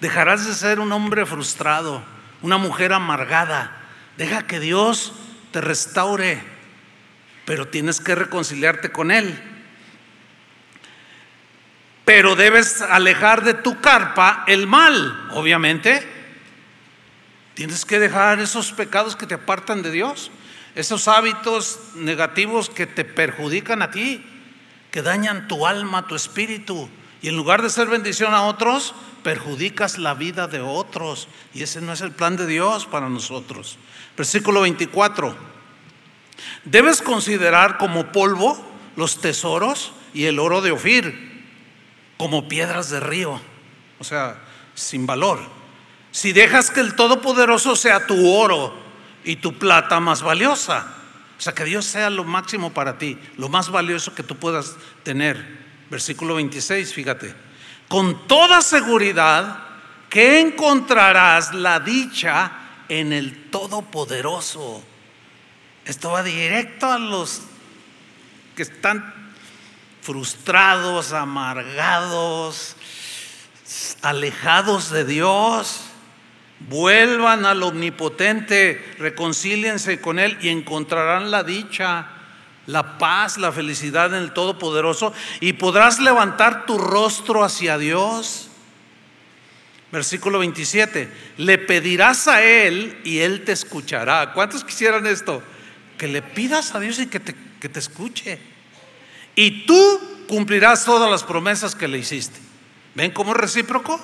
Dejarás 0.00 0.46
de 0.46 0.54
ser 0.54 0.80
un 0.80 0.92
hombre 0.92 1.26
frustrado, 1.26 2.02
una 2.42 2.56
mujer 2.56 2.92
amargada. 2.92 3.76
Deja 4.16 4.46
que 4.46 4.60
Dios 4.60 5.12
te 5.52 5.60
restaure 5.60 6.60
pero 7.50 7.66
tienes 7.66 8.00
que 8.00 8.14
reconciliarte 8.14 8.92
con 8.92 9.10
Él. 9.10 9.36
Pero 12.04 12.36
debes 12.36 12.80
alejar 12.80 13.42
de 13.42 13.54
tu 13.54 13.80
carpa 13.80 14.44
el 14.46 14.68
mal, 14.68 15.28
obviamente. 15.32 16.08
Tienes 17.54 17.84
que 17.84 17.98
dejar 17.98 18.38
esos 18.38 18.70
pecados 18.70 19.16
que 19.16 19.26
te 19.26 19.34
apartan 19.34 19.82
de 19.82 19.90
Dios, 19.90 20.30
esos 20.76 21.08
hábitos 21.08 21.80
negativos 21.96 22.70
que 22.70 22.86
te 22.86 23.04
perjudican 23.04 23.82
a 23.82 23.90
ti, 23.90 24.24
que 24.92 25.02
dañan 25.02 25.48
tu 25.48 25.66
alma, 25.66 26.06
tu 26.06 26.14
espíritu. 26.14 26.88
Y 27.22 27.28
en 27.28 27.36
lugar 27.36 27.62
de 27.62 27.70
ser 27.70 27.88
bendición 27.88 28.34
a 28.34 28.42
otros, 28.42 28.94
perjudicas 29.22 29.98
la 29.98 30.14
vida 30.14 30.46
de 30.46 30.60
otros. 30.60 31.28
Y 31.54 31.62
ese 31.62 31.80
no 31.80 31.92
es 31.92 32.00
el 32.00 32.12
plan 32.12 32.36
de 32.36 32.46
Dios 32.46 32.86
para 32.86 33.08
nosotros. 33.08 33.78
Versículo 34.16 34.62
24. 34.62 35.36
Debes 36.64 37.02
considerar 37.02 37.78
como 37.78 38.12
polvo 38.12 38.58
los 38.96 39.20
tesoros 39.20 39.92
y 40.14 40.24
el 40.24 40.38
oro 40.38 40.60
de 40.60 40.72
Ofir, 40.72 41.44
como 42.16 42.48
piedras 42.48 42.90
de 42.90 43.00
río, 43.00 43.40
o 43.98 44.04
sea, 44.04 44.38
sin 44.74 45.06
valor. 45.06 45.40
Si 46.10 46.32
dejas 46.32 46.70
que 46.70 46.80
el 46.80 46.96
Todopoderoso 46.96 47.76
sea 47.76 48.06
tu 48.06 48.32
oro 48.32 48.74
y 49.24 49.36
tu 49.36 49.58
plata 49.58 50.00
más 50.00 50.22
valiosa, 50.22 50.94
o 51.38 51.40
sea, 51.40 51.54
que 51.54 51.64
Dios 51.64 51.84
sea 51.84 52.10
lo 52.10 52.24
máximo 52.24 52.72
para 52.72 52.98
ti, 52.98 53.18
lo 53.36 53.48
más 53.48 53.70
valioso 53.70 54.14
que 54.14 54.22
tú 54.22 54.36
puedas 54.36 54.76
tener. 55.02 55.59
Versículo 55.90 56.36
26, 56.36 56.94
fíjate. 56.94 57.34
Con 57.88 58.26
toda 58.28 58.62
seguridad 58.62 59.70
que 60.08 60.40
encontrarás 60.40 61.52
la 61.54 61.80
dicha 61.80 62.52
en 62.88 63.12
el 63.12 63.50
Todopoderoso. 63.50 64.82
Esto 65.84 66.10
va 66.10 66.22
directo 66.22 66.90
a 66.90 66.98
los 66.98 67.42
que 68.54 68.62
están 68.62 69.32
frustrados, 70.02 71.12
amargados, 71.12 72.76
alejados 74.02 74.90
de 74.90 75.04
Dios. 75.04 75.82
Vuelvan 76.68 77.46
al 77.46 77.62
omnipotente, 77.62 78.94
reconcíliense 78.98 80.00
con 80.00 80.18
Él 80.18 80.36
y 80.42 80.48
encontrarán 80.48 81.30
la 81.30 81.42
dicha, 81.42 82.08
la 82.70 82.98
paz, 82.98 83.38
la 83.38 83.52
felicidad 83.52 84.14
en 84.14 84.22
el 84.22 84.32
Todopoderoso 84.32 85.12
y 85.40 85.54
podrás 85.54 86.00
levantar 86.00 86.66
tu 86.66 86.78
rostro 86.78 87.44
hacia 87.44 87.78
Dios. 87.78 88.48
Versículo 89.92 90.38
27, 90.38 91.12
le 91.38 91.58
pedirás 91.58 92.28
a 92.28 92.42
Él 92.42 92.98
y 93.04 93.18
Él 93.18 93.44
te 93.44 93.52
escuchará. 93.52 94.32
¿Cuántos 94.32 94.64
quisieran 94.64 95.06
esto? 95.06 95.42
que 96.00 96.08
le 96.08 96.22
pidas 96.22 96.74
a 96.74 96.80
Dios 96.80 96.98
y 96.98 97.08
que 97.08 97.20
te, 97.20 97.34
que 97.60 97.68
te 97.68 97.78
escuche. 97.78 98.40
Y 99.36 99.66
tú 99.66 100.00
cumplirás 100.28 100.86
todas 100.86 101.10
las 101.10 101.24
promesas 101.24 101.74
que 101.74 101.88
le 101.88 101.98
hiciste. 101.98 102.40
¿Ven 102.94 103.10
cómo 103.10 103.32
es 103.32 103.36
recíproco? 103.36 104.00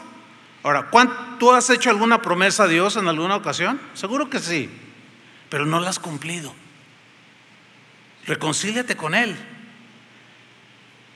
Ahora, 0.63 0.91
¿tú 1.39 1.53
has 1.53 1.71
hecho 1.71 1.89
alguna 1.89 2.21
promesa 2.21 2.65
a 2.65 2.69
Dios 2.69 2.97
en 2.97 3.09
alguna 3.09 3.37
ocasión? 3.37 3.81
Seguro 3.95 4.29
que 4.29 4.41
sí, 4.41 4.69
pero 5.49 5.65
no 5.65 5.81
la 5.81 5.89
has 5.89 5.99
cumplido. 5.99 6.53
Reconcíliate 8.27 8.97
con 8.97 9.15
Él. 9.15 9.37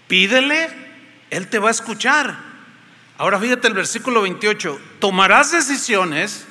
Pídele, 0.09 0.69
Él 1.31 1.49
te 1.49 1.59
va 1.59 1.69
a 1.69 1.73
escuchar. 1.73 2.37
Ahora 3.19 3.39
fíjate 3.39 3.69
el 3.69 3.75
versículo 3.75 4.23
28, 4.23 4.81
tomarás 4.99 5.53
decisiones 5.53 6.47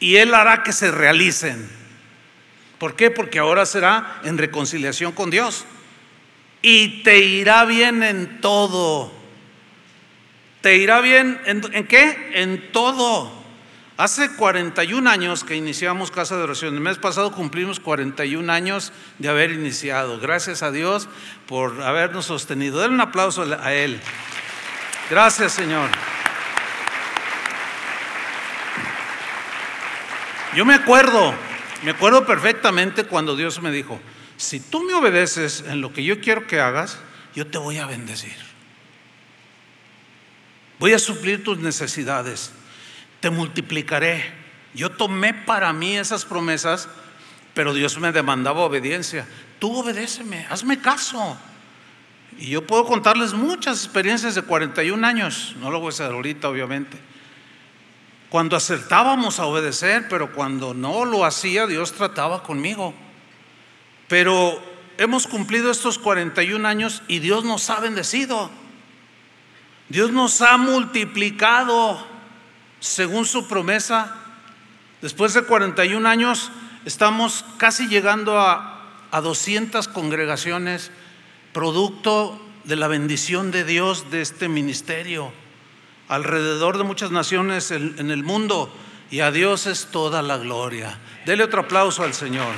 y 0.00 0.16
Él 0.16 0.34
hará 0.34 0.62
que 0.62 0.72
se 0.72 0.90
realicen. 0.90 1.68
¿Por 2.78 2.94
qué? 2.94 3.10
Porque 3.10 3.38
ahora 3.38 3.66
será 3.66 4.20
en 4.24 4.38
reconciliación 4.38 5.12
con 5.12 5.30
Dios. 5.30 5.64
Y 6.62 7.02
te 7.02 7.18
irá 7.18 7.64
bien 7.64 8.02
en 8.02 8.40
todo. 8.40 9.12
¿Te 10.60 10.76
irá 10.76 11.00
bien 11.00 11.40
en, 11.44 11.86
qué? 11.86 12.30
En 12.34 12.72
todo. 12.72 13.37
Hace 13.98 14.34
41 14.34 15.10
años 15.10 15.44
que 15.44 15.56
iniciamos 15.56 16.10
Casa 16.10 16.36
de 16.36 16.44
Oración. 16.44 16.74
El 16.74 16.80
mes 16.80 16.96
pasado 16.96 17.32
cumplimos 17.32 17.80
41 17.80 18.50
años 18.50 18.92
de 19.18 19.28
haber 19.28 19.50
iniciado. 19.50 20.18
Gracias 20.18 20.62
a 20.62 20.70
Dios 20.70 21.08
por 21.46 21.82
habernos 21.82 22.24
sostenido. 22.24 22.80
Denle 22.80 22.94
un 22.94 23.00
aplauso 23.02 23.42
a 23.60 23.74
Él. 23.74 24.00
Gracias, 25.10 25.52
Señor. 25.52 25.90
Yo 30.56 30.64
me 30.64 30.74
acuerdo 30.74 31.34
me 31.82 31.92
acuerdo 31.92 32.26
perfectamente 32.26 33.04
cuando 33.04 33.36
Dios 33.36 33.62
me 33.62 33.70
dijo, 33.70 34.00
si 34.36 34.58
tú 34.58 34.82
me 34.82 34.94
obedeces 34.94 35.64
en 35.68 35.80
lo 35.80 35.92
que 35.92 36.02
yo 36.02 36.20
quiero 36.20 36.46
que 36.46 36.60
hagas, 36.60 36.98
yo 37.34 37.46
te 37.46 37.58
voy 37.58 37.78
a 37.78 37.86
bendecir. 37.86 38.36
Voy 40.80 40.92
a 40.92 40.98
suplir 40.98 41.44
tus 41.44 41.58
necesidades, 41.58 42.52
te 43.20 43.30
multiplicaré. 43.30 44.32
Yo 44.74 44.90
tomé 44.90 45.34
para 45.34 45.72
mí 45.72 45.96
esas 45.96 46.24
promesas, 46.24 46.88
pero 47.54 47.74
Dios 47.74 47.98
me 47.98 48.12
demandaba 48.12 48.60
obediencia. 48.60 49.26
Tú 49.58 49.80
obedéceme, 49.80 50.46
hazme 50.50 50.80
caso. 50.80 51.36
Y 52.38 52.50
yo 52.50 52.66
puedo 52.66 52.84
contarles 52.84 53.32
muchas 53.32 53.84
experiencias 53.84 54.34
de 54.34 54.42
41 54.42 55.04
años, 55.06 55.56
no 55.60 55.70
lo 55.70 55.80
voy 55.80 55.88
a 55.88 55.90
hacer 55.90 56.12
ahorita 56.12 56.48
obviamente, 56.48 56.98
cuando 58.28 58.56
acertábamos 58.56 59.40
a 59.40 59.46
obedecer, 59.46 60.06
pero 60.08 60.32
cuando 60.32 60.74
no 60.74 61.04
lo 61.04 61.24
hacía, 61.24 61.66
Dios 61.66 61.92
trataba 61.92 62.42
conmigo. 62.42 62.94
Pero 64.06 64.62
hemos 64.98 65.26
cumplido 65.26 65.70
estos 65.70 65.98
41 65.98 66.68
años 66.68 67.02
y 67.08 67.20
Dios 67.20 67.44
nos 67.44 67.70
ha 67.70 67.80
bendecido. 67.80 68.50
Dios 69.88 70.12
nos 70.12 70.42
ha 70.42 70.58
multiplicado 70.58 72.06
según 72.80 73.26
su 73.26 73.48
promesa. 73.48 74.14
Después 75.02 75.34
de 75.34 75.42
41 75.42 76.08
años 76.08 76.50
estamos 76.84 77.44
casi 77.56 77.88
llegando 77.88 78.40
a, 78.40 78.82
a 79.10 79.20
200 79.20 79.88
congregaciones, 79.88 80.90
producto 81.52 82.40
de 82.64 82.76
la 82.76 82.88
bendición 82.88 83.50
de 83.50 83.64
Dios 83.64 84.10
de 84.10 84.20
este 84.22 84.48
ministerio 84.48 85.32
alrededor 86.08 86.78
de 86.78 86.84
muchas 86.84 87.10
naciones 87.10 87.70
en, 87.70 88.10
el 88.10 88.24
mundo 88.24 88.74
y 89.10 89.20
a 89.20 89.30
Dios 89.30 89.66
es 89.66 89.86
toda 89.86 90.22
la 90.22 90.38
gloria. 90.38 90.98
Dele 91.24 91.44
otro 91.44 91.60
aplauso 91.62 92.02
al 92.02 92.14
Señor. 92.14 92.52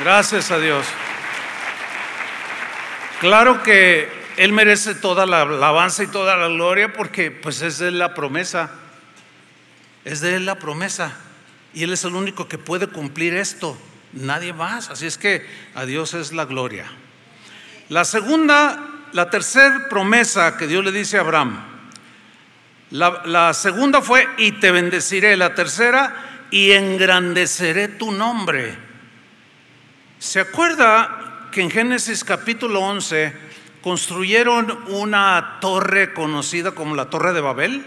Gracias 0.00 0.50
a 0.50 0.58
Dios. 0.58 0.86
Claro 3.20 3.62
que 3.62 4.23
Él 4.36 4.52
merece 4.52 4.94
toda 4.94 5.26
la 5.26 5.42
alabanza 5.42 6.02
y 6.02 6.08
toda 6.08 6.36
la 6.36 6.48
gloria 6.48 6.92
porque 6.92 7.30
pues 7.30 7.62
es 7.62 7.78
de 7.78 7.90
la 7.90 8.14
promesa. 8.14 8.70
Es 10.04 10.20
de 10.20 10.36
Él 10.36 10.46
la 10.46 10.58
promesa. 10.58 11.16
Y 11.72 11.84
Él 11.84 11.92
es 11.92 12.04
el 12.04 12.14
único 12.14 12.48
que 12.48 12.58
puede 12.58 12.86
cumplir 12.86 13.34
esto. 13.34 13.76
Nadie 14.12 14.52
más. 14.52 14.90
Así 14.90 15.06
es 15.06 15.18
que 15.18 15.46
a 15.74 15.84
Dios 15.86 16.14
es 16.14 16.32
la 16.32 16.44
gloria. 16.44 16.86
La 17.88 18.04
segunda 18.04 18.90
la 19.14 19.30
tercera 19.30 19.86
promesa 19.88 20.56
que 20.56 20.66
Dios 20.66 20.84
le 20.84 20.90
dice 20.90 21.18
a 21.18 21.20
Abraham, 21.20 21.56
la, 22.90 23.54
segunda 23.54 24.02
fue, 24.02 24.28
y 24.38 24.52
te 24.52 24.72
bendeciré. 24.72 25.36
La 25.36 25.54
tercera, 25.54 26.46
y 26.50 26.72
engrandeceré 26.72 27.86
tu 27.86 28.10
nombre. 28.10 28.76
¿Se 30.18 30.40
acuerda 30.40 31.48
que 31.52 31.60
en 31.60 31.70
Génesis 31.70 32.24
capítulo 32.24 32.80
11 32.80 33.32
construyeron 33.84 34.76
una 34.88 35.58
torre 35.60 36.14
conocida 36.14 36.72
como 36.72 36.96
la 36.96 37.10
Torre 37.10 37.34
de 37.34 37.42
Babel? 37.42 37.84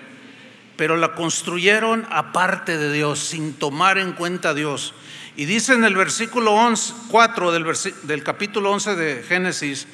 pero 0.77 0.95
la 0.95 1.15
construyeron 1.15 2.05
aparte 2.11 2.77
de 2.77 2.93
Dios, 2.93 3.17
sin 3.17 3.53
tomar 3.53 3.97
en 3.97 4.13
cuenta 4.13 4.49
a 4.49 4.53
Dios. 4.53 4.93
Y 5.35 5.45
dice 5.45 5.73
en 5.73 5.83
el 5.83 5.95
versículo 5.95 6.53
11, 6.53 6.93
4 7.09 7.51
del, 7.51 7.65
del 8.03 8.23
capítulo 8.23 8.71
11 8.71 8.95
de 8.95 9.23
Génesis, 9.23 9.87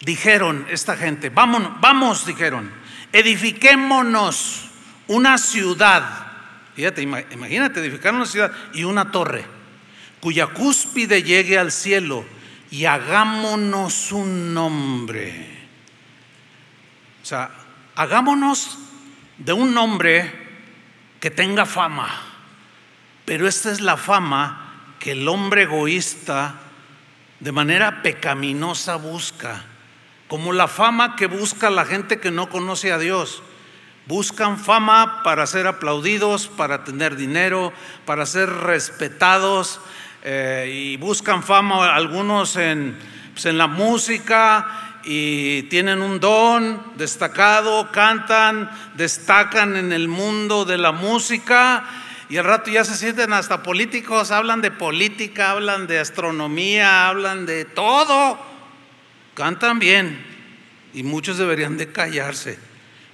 dijeron 0.00 0.66
esta 0.70 0.96
gente, 0.96 1.28
vamos, 1.28 1.62
vamos, 1.82 2.24
dijeron, 2.24 2.70
edifiquémonos 3.12 4.70
una 5.08 5.36
ciudad. 5.36 6.28
Fíjate, 6.74 7.02
imagínate 7.02 7.80
edificar 7.80 8.14
una 8.14 8.24
ciudad 8.24 8.52
y 8.72 8.84
una 8.84 9.10
torre 9.10 9.44
cuya 10.20 10.46
cúspide 10.46 11.22
llegue 11.22 11.58
al 11.58 11.70
cielo 11.72 12.24
y 12.72 12.86
hagámonos 12.86 14.12
un 14.12 14.54
nombre. 14.54 15.46
O 17.22 17.24
sea, 17.24 17.50
hagámonos 17.94 18.78
de 19.36 19.52
un 19.52 19.74
nombre 19.74 20.32
que 21.20 21.30
tenga 21.30 21.66
fama. 21.66 22.08
Pero 23.26 23.46
esta 23.46 23.70
es 23.70 23.82
la 23.82 23.98
fama 23.98 24.94
que 24.98 25.12
el 25.12 25.28
hombre 25.28 25.64
egoísta 25.64 26.54
de 27.40 27.52
manera 27.52 28.02
pecaminosa 28.02 28.96
busca, 28.96 29.64
como 30.26 30.54
la 30.54 30.66
fama 30.66 31.14
que 31.14 31.26
busca 31.26 31.68
la 31.68 31.84
gente 31.84 32.20
que 32.20 32.30
no 32.30 32.48
conoce 32.48 32.90
a 32.90 32.98
Dios. 32.98 33.42
Buscan 34.06 34.58
fama 34.58 35.22
para 35.22 35.46
ser 35.46 35.66
aplaudidos, 35.66 36.48
para 36.48 36.84
tener 36.84 37.16
dinero, 37.16 37.70
para 38.06 38.24
ser 38.24 38.48
respetados 38.48 39.78
eh, 40.22 40.70
y 40.72 40.96
buscan 40.96 41.42
fama 41.42 41.94
algunos 41.94 42.56
en, 42.56 42.96
pues, 43.32 43.46
en 43.46 43.58
la 43.58 43.66
música 43.66 45.00
y 45.04 45.64
tienen 45.64 46.00
un 46.00 46.20
don 46.20 46.80
destacado, 46.96 47.90
cantan, 47.90 48.70
destacan 48.94 49.76
en 49.76 49.92
el 49.92 50.08
mundo 50.08 50.64
de 50.64 50.78
la 50.78 50.92
música 50.92 51.84
y 52.32 52.38
al 52.38 52.44
rato 52.44 52.70
ya 52.70 52.82
se 52.82 52.96
sienten 52.96 53.34
hasta 53.34 53.62
políticos, 53.62 54.30
hablan 54.30 54.62
de 54.62 54.70
política, 54.70 55.50
hablan 55.50 55.86
de 55.86 55.98
astronomía, 55.98 57.08
hablan 57.08 57.44
de 57.44 57.66
todo. 57.66 58.38
Cantan 59.34 59.78
bien 59.78 60.18
y 60.94 61.02
muchos 61.02 61.36
deberían 61.36 61.76
de 61.76 61.92
callarse. 61.92 62.58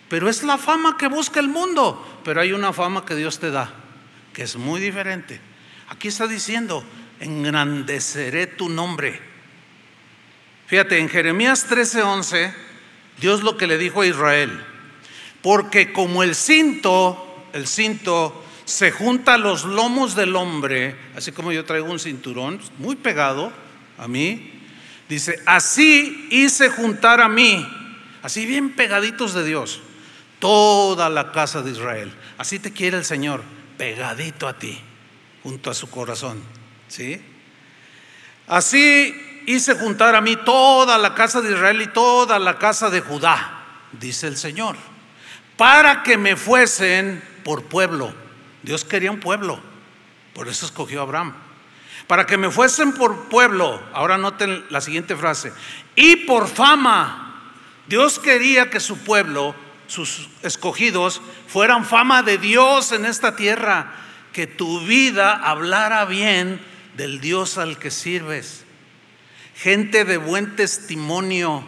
Pero 0.09 0.29
es 0.29 0.45
la 0.45 0.57
fama 0.57 0.97
que 0.97 1.09
busca 1.09 1.41
el 1.41 1.49
mundo, 1.49 2.21
pero 2.25 2.41
hay 2.41 2.53
una 2.53 2.73
fama 2.73 3.05
que 3.05 3.17
Dios 3.17 3.41
te 3.41 3.51
da, 3.51 3.73
que 4.33 4.45
es 4.45 4.55
muy 4.55 4.81
diferente. 4.81 5.41
Aquí 5.89 6.09
está 6.09 6.27
diciendo, 6.27 6.85
engrandeceré 7.21 8.47
tu 8.47 8.69
nombre. 8.69 9.21
Fíjate, 10.67 10.99
en 10.99 11.09
Jeremías 11.09 11.67
13:11, 11.69 12.53
Dios 13.21 13.43
lo 13.43 13.57
que 13.57 13.67
le 13.67 13.79
dijo 13.79 14.03
a 14.03 14.07
Israel, 14.07 14.65
porque 15.43 15.93
como 15.93 16.23
el 16.23 16.35
cinto, 16.35 17.47
el 17.53 17.67
cinto 17.67 18.45
se 18.65 18.91
junta 18.91 19.35
a 19.35 19.39
los 19.39 19.65
lomos 19.65 20.15
del 20.15 20.37
hombre, 20.37 20.95
así 21.17 21.33
como 21.33 21.53
yo 21.53 21.65
traigo 21.65 21.91
un 21.91 21.99
cinturón 21.99 22.61
muy 22.79 22.97
pegado 22.97 23.51
a 23.97 24.07
mí, 24.07 24.53
dice, 25.09 25.43
así 25.47 26.29
hice 26.31 26.69
juntar 26.69 27.23
a 27.23 27.31
mí, 27.31 27.67
así 28.23 28.45
bien 28.45 28.77
pegaditos 28.77 29.33
de 29.33 29.47
Dios, 29.47 29.81
toda 30.39 31.09
la 31.09 31.33
casa 31.33 31.63
de 31.63 31.71
Israel. 31.71 32.13
Así 32.37 32.59
te 32.59 32.73
quiere 32.73 32.99
el 32.99 33.07
Señor, 33.07 33.43
pegadito 33.79 34.47
a 34.47 34.59
ti, 34.59 34.79
junto 35.49 35.71
a 35.71 35.75
su 35.75 35.89
corazón. 35.89 36.43
¿Sí? 36.89 37.23
Así 38.47 39.15
hice 39.47 39.75
juntar 39.77 40.15
a 40.15 40.21
mí 40.21 40.37
toda 40.37 40.99
la 40.99 41.15
casa 41.15 41.41
de 41.41 41.53
Israel 41.53 41.81
y 41.81 41.87
toda 41.87 42.39
la 42.39 42.59
casa 42.59 42.91
de 42.91 43.01
Judá, 43.01 43.65
dice 43.93 44.27
el 44.27 44.37
Señor, 44.37 44.77
para 45.57 46.03
que 46.03 46.19
me 46.19 46.37
fuesen 46.37 47.23
por 47.45 47.65
pueblo. 47.65 48.13
Dios 48.63 48.85
quería 48.85 49.11
un 49.11 49.21
pueblo, 49.21 49.59
por 50.35 50.49
eso 50.49 50.67
escogió 50.67 51.01
a 51.01 51.05
Abraham. 51.05 51.35
Para 52.07 52.27
que 52.27 52.37
me 52.37 52.51
fuesen 52.51 52.93
por 52.93 53.31
pueblo, 53.31 53.83
ahora 53.95 54.19
noten 54.19 54.67
la 54.69 54.83
siguiente 54.83 55.17
frase, 55.17 55.53
y 55.97 56.17
por 56.27 56.47
fama. 56.47 57.25
Dios 57.87 58.19
quería 58.19 58.69
que 58.69 58.81
su 58.81 58.99
pueblo, 58.99 59.55
sus 59.87 60.29
escogidos, 60.43 61.23
fueran 61.47 61.87
fama 61.87 62.23
de 62.23 62.37
Dios 62.37 62.93
en 62.93 63.07
esta 63.07 63.35
tierra, 63.35 64.08
que 64.33 64.47
tu 64.47 64.81
vida 64.81 65.35
hablara 65.35 66.05
bien 66.05 66.61
del 66.97 67.21
Dios 67.21 67.59
al 67.59 67.79
que 67.79 67.91
sirves 67.91 68.65
gente 69.59 70.05
de 70.05 70.19
buen 70.19 70.55
testimonio, 70.55 71.65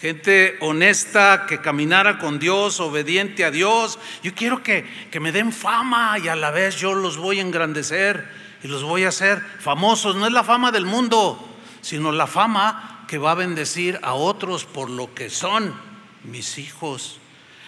gente 0.00 0.56
honesta 0.60 1.44
que 1.46 1.60
caminara 1.60 2.18
con 2.18 2.38
Dios, 2.38 2.80
obediente 2.80 3.44
a 3.44 3.50
Dios. 3.50 3.98
Yo 4.22 4.34
quiero 4.34 4.62
que, 4.62 4.86
que, 5.10 5.20
me 5.20 5.32
den 5.32 5.52
fama 5.52 6.18
y 6.18 6.28
a 6.28 6.36
la 6.36 6.50
vez 6.50 6.76
yo 6.76 6.94
los 6.94 7.18
voy 7.18 7.38
a 7.38 7.42
engrandecer 7.42 8.26
y 8.62 8.68
los 8.68 8.82
voy 8.82 9.04
a 9.04 9.08
hacer 9.08 9.42
famosos. 9.60 10.16
No 10.16 10.26
es 10.26 10.32
la 10.32 10.44
fama 10.44 10.72
del 10.72 10.86
mundo, 10.86 11.46
sino 11.82 12.10
la 12.10 12.26
fama 12.26 13.04
que 13.06 13.18
va 13.18 13.32
a 13.32 13.34
bendecir 13.34 14.00
a 14.02 14.14
otros 14.14 14.64
por 14.64 14.88
lo 14.88 15.12
que 15.12 15.28
son 15.28 15.74
mis 16.24 16.56
hijos. 16.56 17.20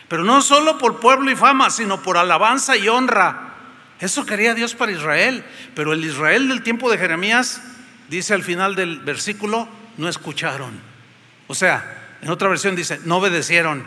Pero 0.09 0.24
no 0.24 0.40
solo 0.40 0.79
por 0.79 0.98
pueblo 0.98 1.31
y 1.31 1.37
fama, 1.37 1.68
sino 1.68 2.03
por 2.03 2.16
alabanza 2.16 2.74
y 2.74 2.88
honra. 2.88 3.58
Eso 4.01 4.27
quería 4.27 4.55
Dios 4.55 4.75
para 4.75 4.93
Israel. 4.93 5.45
Pero 5.75 5.93
el 5.93 6.05
Israel 6.05 6.49
del 6.49 6.63
tiempo 6.63 6.91
de 6.91 6.99
Jeremías 6.99 7.61
dice 8.09 8.35
al 8.35 8.43
final 8.43 8.75
del 8.75 9.01
versículo, 9.01 9.69
no 9.97 10.09
escucharon. 10.09 10.81
O 11.47 11.55
sea, 11.55 12.17
en 12.23 12.31
otra 12.31 12.49
versión 12.49 12.77
dice, 12.77 13.01
no 13.05 13.17
obedecieron. 13.17 13.87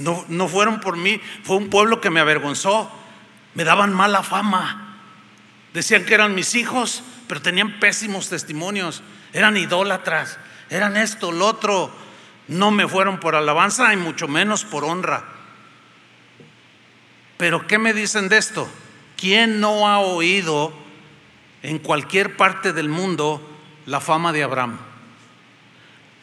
No, 0.00 0.24
no 0.28 0.48
fueron 0.48 0.80
por 0.80 0.96
mí, 0.96 1.20
fue 1.42 1.56
un 1.56 1.68
pueblo 1.68 2.00
que 2.00 2.10
me 2.10 2.20
avergonzó. 2.20 2.90
Me 3.54 3.64
daban 3.64 3.92
mala 3.92 4.22
fama. 4.22 4.98
Decían 5.74 6.04
que 6.04 6.14
eran 6.14 6.34
mis 6.34 6.54
hijos, 6.54 7.02
pero 7.26 7.42
tenían 7.42 7.80
pésimos 7.80 8.28
testimonios. 8.28 9.02
Eran 9.32 9.56
idólatras, 9.56 10.38
eran 10.70 10.96
esto, 10.96 11.32
lo 11.32 11.46
otro. 11.46 11.90
No 12.48 12.70
me 12.70 12.86
fueron 12.86 13.18
por 13.18 13.34
alabanza 13.34 13.92
y 13.92 13.96
mucho 13.96 14.28
menos 14.28 14.64
por 14.64 14.84
honra. 14.84 15.24
Pero 17.38 17.66
¿qué 17.66 17.78
me 17.78 17.92
dicen 17.92 18.28
de 18.28 18.38
esto? 18.38 18.68
¿Quién 19.22 19.60
no 19.60 19.86
ha 19.86 20.00
oído 20.00 20.72
en 21.62 21.78
cualquier 21.78 22.36
parte 22.36 22.72
del 22.72 22.88
mundo 22.88 23.40
la 23.86 24.00
fama 24.00 24.32
de 24.32 24.42
Abraham. 24.42 24.76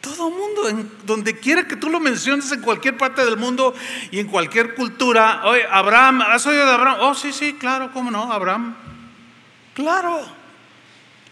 Todo 0.02 0.28
mundo, 0.28 0.68
en 0.68 0.90
donde 1.06 1.38
quiera 1.38 1.66
que 1.66 1.76
tú 1.76 1.88
lo 1.88 1.98
menciones 1.98 2.52
en 2.52 2.60
cualquier 2.60 2.98
parte 2.98 3.24
del 3.24 3.38
mundo 3.38 3.72
y 4.10 4.18
en 4.18 4.26
cualquier 4.26 4.74
cultura, 4.74 5.40
oye, 5.44 5.62
Abraham, 5.70 6.20
¿has 6.20 6.46
oído 6.46 6.66
de 6.66 6.72
Abraham? 6.72 6.98
Oh, 7.00 7.14
sí, 7.14 7.32
sí, 7.32 7.54
claro, 7.54 7.90
¿cómo 7.94 8.10
no? 8.10 8.30
Abraham. 8.30 8.76
Claro. 9.72 10.20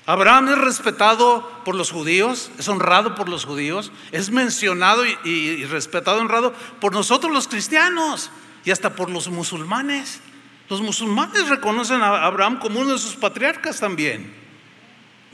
Abraham 0.06 0.48
es 0.48 0.58
respetado 0.58 1.46
por 1.66 1.74
los 1.74 1.90
judíos, 1.90 2.50
es 2.58 2.66
honrado 2.66 3.14
por 3.14 3.28
los 3.28 3.44
judíos, 3.44 3.92
es 4.10 4.30
mencionado 4.30 5.04
y 5.04 5.66
respetado, 5.66 6.22
honrado 6.22 6.54
por 6.80 6.94
nosotros 6.94 7.30
los 7.30 7.46
cristianos 7.46 8.30
y 8.64 8.70
hasta 8.70 8.94
por 8.94 9.10
los 9.10 9.28
musulmanes. 9.28 10.22
Los 10.68 10.82
musulmanes 10.82 11.48
reconocen 11.48 12.02
a 12.02 12.24
Abraham 12.24 12.58
como 12.58 12.80
uno 12.80 12.92
de 12.92 12.98
sus 12.98 13.16
patriarcas 13.16 13.80
también. 13.80 14.30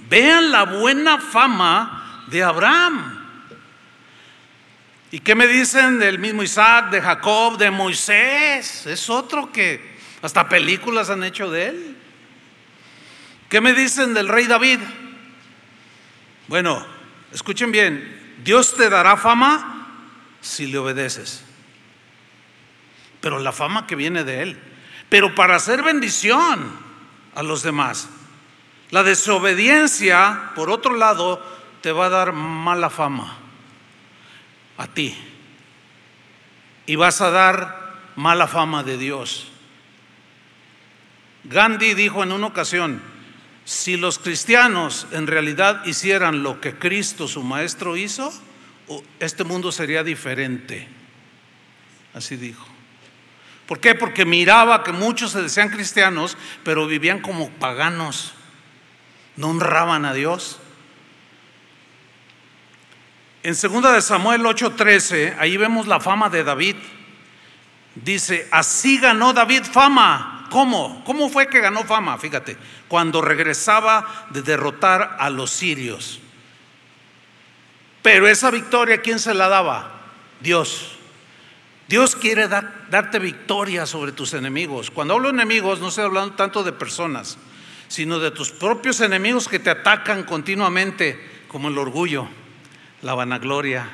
Vean 0.08 0.52
la 0.52 0.64
buena 0.64 1.18
fama 1.18 2.24
de 2.28 2.42
Abraham. 2.42 3.20
¿Y 5.10 5.20
qué 5.20 5.34
me 5.34 5.46
dicen 5.46 5.98
del 5.98 6.18
mismo 6.18 6.42
Isaac, 6.42 6.90
de 6.90 7.00
Jacob, 7.00 7.56
de 7.56 7.70
Moisés? 7.70 8.86
Es 8.86 9.10
otro 9.10 9.50
que 9.50 9.94
hasta 10.22 10.48
películas 10.48 11.10
han 11.10 11.24
hecho 11.24 11.50
de 11.50 11.68
él. 11.68 11.96
¿Qué 13.48 13.60
me 13.60 13.74
dicen 13.74 14.14
del 14.14 14.28
rey 14.28 14.46
David? 14.46 14.80
Bueno, 16.46 16.84
escuchen 17.32 17.72
bien, 17.72 18.36
Dios 18.44 18.74
te 18.76 18.88
dará 18.88 19.16
fama 19.16 19.88
si 20.40 20.66
le 20.66 20.78
obedeces, 20.78 21.42
pero 23.20 23.38
la 23.38 23.52
fama 23.52 23.86
que 23.86 23.96
viene 23.96 24.24
de 24.24 24.42
él 24.42 24.73
pero 25.14 25.32
para 25.32 25.54
hacer 25.54 25.84
bendición 25.84 26.72
a 27.36 27.44
los 27.44 27.62
demás. 27.62 28.08
La 28.90 29.04
desobediencia, 29.04 30.50
por 30.56 30.70
otro 30.70 30.96
lado, 30.96 31.40
te 31.82 31.92
va 31.92 32.06
a 32.06 32.08
dar 32.08 32.32
mala 32.32 32.90
fama 32.90 33.38
a 34.76 34.88
ti. 34.88 35.16
Y 36.86 36.96
vas 36.96 37.20
a 37.20 37.30
dar 37.30 37.94
mala 38.16 38.48
fama 38.48 38.82
de 38.82 38.98
Dios. 38.98 39.52
Gandhi 41.44 41.94
dijo 41.94 42.24
en 42.24 42.32
una 42.32 42.48
ocasión, 42.48 43.00
si 43.64 43.96
los 43.96 44.18
cristianos 44.18 45.06
en 45.12 45.28
realidad 45.28 45.84
hicieran 45.84 46.42
lo 46.42 46.60
que 46.60 46.76
Cristo, 46.76 47.28
su 47.28 47.44
maestro, 47.44 47.96
hizo, 47.96 48.32
este 49.20 49.44
mundo 49.44 49.70
sería 49.70 50.02
diferente. 50.02 50.88
Así 52.14 52.34
dijo. 52.34 52.73
¿Por 53.66 53.80
qué? 53.80 53.94
Porque 53.94 54.24
miraba 54.24 54.82
que 54.84 54.92
muchos 54.92 55.32
se 55.32 55.42
decían 55.42 55.70
cristianos, 55.70 56.36
pero 56.64 56.86
vivían 56.86 57.20
como 57.20 57.48
paganos, 57.50 58.34
no 59.36 59.48
honraban 59.48 60.04
a 60.04 60.12
Dios. 60.12 60.60
En 63.42 63.54
2 63.54 63.92
de 63.92 64.02
Samuel 64.02 64.42
8:13, 64.44 65.36
ahí 65.38 65.56
vemos 65.56 65.86
la 65.86 66.00
fama 66.00 66.28
de 66.30 66.44
David. 66.44 66.76
dice, 67.94 68.48
así 68.50 68.98
ganó 68.98 69.32
David 69.32 69.64
fama. 69.64 70.46
¿Cómo? 70.50 71.02
¿Cómo 71.04 71.28
fue 71.28 71.48
que 71.48 71.60
ganó 71.60 71.84
fama? 71.84 72.18
Fíjate, 72.18 72.56
cuando 72.88 73.20
regresaba 73.20 74.26
de 74.30 74.42
derrotar 74.42 75.16
a 75.18 75.30
los 75.30 75.50
sirios. 75.50 76.20
Pero 78.02 78.28
esa 78.28 78.50
victoria, 78.50 79.00
¿quién 79.00 79.18
se 79.18 79.32
la 79.32 79.48
daba? 79.48 79.92
Dios. 80.40 80.98
Dios 81.88 82.16
quiere 82.16 82.48
darte 82.48 83.18
victoria 83.18 83.84
sobre 83.84 84.12
tus 84.12 84.32
enemigos. 84.32 84.90
Cuando 84.90 85.14
hablo 85.14 85.28
de 85.28 85.34
enemigos, 85.34 85.80
no 85.80 85.88
estoy 85.88 86.04
hablando 86.04 86.34
tanto 86.34 86.62
de 86.62 86.72
personas, 86.72 87.36
sino 87.88 88.18
de 88.18 88.30
tus 88.30 88.50
propios 88.50 89.00
enemigos 89.00 89.48
que 89.48 89.58
te 89.58 89.70
atacan 89.70 90.24
continuamente, 90.24 91.20
como 91.48 91.68
el 91.68 91.76
orgullo, 91.76 92.26
la 93.02 93.14
vanagloria, 93.14 93.88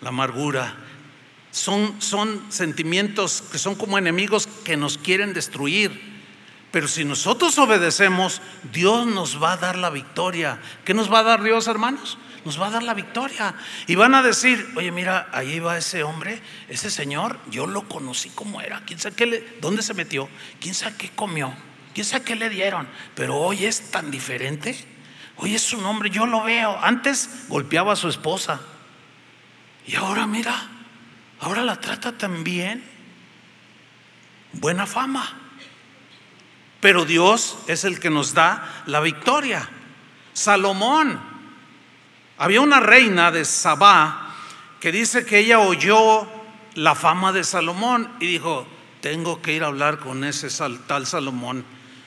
la 0.00 0.08
amargura. 0.08 0.74
Son, 1.52 2.00
son 2.00 2.44
sentimientos 2.48 3.42
que 3.50 3.58
son 3.58 3.74
como 3.76 3.96
enemigos 3.96 4.48
que 4.64 4.76
nos 4.76 4.98
quieren 4.98 5.32
destruir. 5.32 6.10
Pero 6.72 6.88
si 6.88 7.04
nosotros 7.04 7.58
obedecemos, 7.58 8.42
Dios 8.72 9.06
nos 9.06 9.42
va 9.42 9.52
a 9.52 9.56
dar 9.56 9.76
la 9.76 9.90
victoria. 9.90 10.60
¿Qué 10.84 10.94
nos 10.94 11.12
va 11.12 11.20
a 11.20 11.24
dar 11.24 11.42
Dios, 11.42 11.66
hermanos? 11.68 12.18
Nos 12.44 12.60
va 12.60 12.68
a 12.68 12.70
dar 12.70 12.82
la 12.82 12.94
victoria. 12.94 13.54
Y 13.86 13.94
van 13.94 14.14
a 14.14 14.22
decir, 14.22 14.72
oye, 14.76 14.90
mira, 14.90 15.28
ahí 15.32 15.60
va 15.60 15.78
ese 15.78 16.02
hombre, 16.02 16.40
ese 16.68 16.90
señor, 16.90 17.38
yo 17.50 17.66
lo 17.66 17.88
conocí 17.88 18.30
como 18.30 18.60
era, 18.60 18.82
quién 18.86 18.98
sabe 18.98 19.58
dónde 19.60 19.82
se 19.82 19.94
metió, 19.94 20.28
quién 20.60 20.74
sabe 20.74 20.96
qué 20.96 21.10
comió, 21.10 21.54
quién 21.94 22.06
sabe 22.06 22.24
qué 22.24 22.36
le 22.36 22.48
dieron, 22.48 22.88
pero 23.14 23.36
hoy 23.36 23.64
es 23.64 23.90
tan 23.90 24.10
diferente. 24.10 24.76
Hoy 25.42 25.54
es 25.54 25.72
un 25.72 25.84
hombre, 25.86 26.10
yo 26.10 26.26
lo 26.26 26.42
veo. 26.42 26.78
Antes 26.82 27.46
golpeaba 27.48 27.94
a 27.94 27.96
su 27.96 28.08
esposa. 28.08 28.60
Y 29.86 29.96
ahora 29.96 30.26
mira, 30.26 30.54
ahora 31.40 31.62
la 31.62 31.80
trata 31.80 32.12
tan 32.12 32.44
bien. 32.44 32.84
Buena 34.52 34.86
fama. 34.86 35.26
Pero 36.80 37.06
Dios 37.06 37.56
es 37.68 37.84
el 37.84 38.00
que 38.00 38.10
nos 38.10 38.34
da 38.34 38.82
la 38.84 39.00
victoria. 39.00 39.66
Salomón 40.34 41.29
había 42.40 42.62
una 42.62 42.80
reina 42.80 43.30
de 43.30 43.44
Sabá 43.44 44.34
que 44.80 44.90
dice 44.90 45.26
que 45.26 45.40
ella 45.40 45.58
oyó 45.58 46.26
la 46.74 46.94
fama 46.94 47.32
de 47.32 47.44
Salomón 47.44 48.10
y 48.18 48.26
dijo, 48.26 48.66
tengo 49.02 49.42
que 49.42 49.52
ir 49.52 49.62
a 49.62 49.66
hablar 49.66 49.98
con 49.98 50.24
ese 50.24 50.48
tal 50.86 51.06
Salomón. 51.06 51.66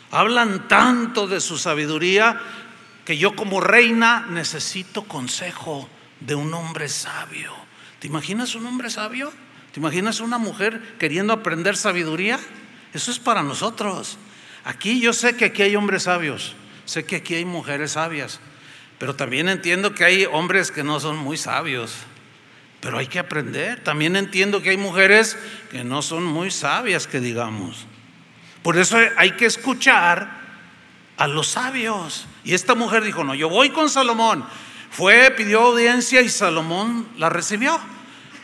Hablan 0.09 0.67
tanto 0.67 1.27
de 1.27 1.39
su 1.39 1.59
sabiduría 1.59 2.41
que 3.05 3.15
yo 3.15 3.35
como 3.35 3.61
reina 3.61 4.25
necesito 4.31 5.03
consejo 5.03 5.87
de 6.19 6.33
un 6.33 6.51
hombre 6.55 6.89
sabio. 6.89 7.53
¿Te 7.99 8.07
imaginas 8.07 8.55
un 8.55 8.65
hombre 8.65 8.89
sabio? 8.89 9.31
¿Te 9.71 9.79
imaginas 9.79 10.19
una 10.19 10.39
mujer 10.39 10.95
queriendo 10.97 11.33
aprender 11.33 11.77
sabiduría? 11.77 12.39
Eso 12.91 13.11
es 13.11 13.19
para 13.19 13.43
nosotros. 13.43 14.17
Aquí 14.63 14.99
yo 14.99 15.13
sé 15.13 15.37
que 15.37 15.45
aquí 15.45 15.61
hay 15.61 15.75
hombres 15.75 16.03
sabios, 16.03 16.55
sé 16.85 17.05
que 17.05 17.17
aquí 17.17 17.35
hay 17.35 17.45
mujeres 17.45 17.91
sabias. 17.91 18.39
Pero 19.03 19.17
también 19.17 19.49
entiendo 19.49 19.93
que 19.93 20.05
hay 20.05 20.25
hombres 20.31 20.71
que 20.71 20.81
no 20.81 20.97
son 20.97 21.17
muy 21.17 21.35
sabios. 21.35 21.93
Pero 22.79 22.99
hay 22.99 23.07
que 23.07 23.19
aprender. 23.19 23.83
También 23.83 24.15
entiendo 24.15 24.61
que 24.61 24.69
hay 24.69 24.77
mujeres 24.77 25.37
que 25.69 25.83
no 25.83 26.01
son 26.01 26.23
muy 26.23 26.51
sabias, 26.51 27.05
que 27.05 27.19
digamos. 27.19 27.85
Por 28.61 28.77
eso 28.77 28.97
hay 29.17 29.31
que 29.31 29.45
escuchar 29.45 30.31
a 31.17 31.27
los 31.27 31.47
sabios. 31.47 32.27
Y 32.45 32.53
esta 32.53 32.75
mujer 32.75 33.03
dijo, 33.03 33.25
no, 33.25 33.35
yo 33.35 33.49
voy 33.49 33.71
con 33.71 33.89
Salomón. 33.89 34.45
Fue, 34.89 35.31
pidió 35.31 35.63
audiencia 35.63 36.21
y 36.21 36.29
Salomón 36.29 37.05
la 37.17 37.27
recibió. 37.27 37.77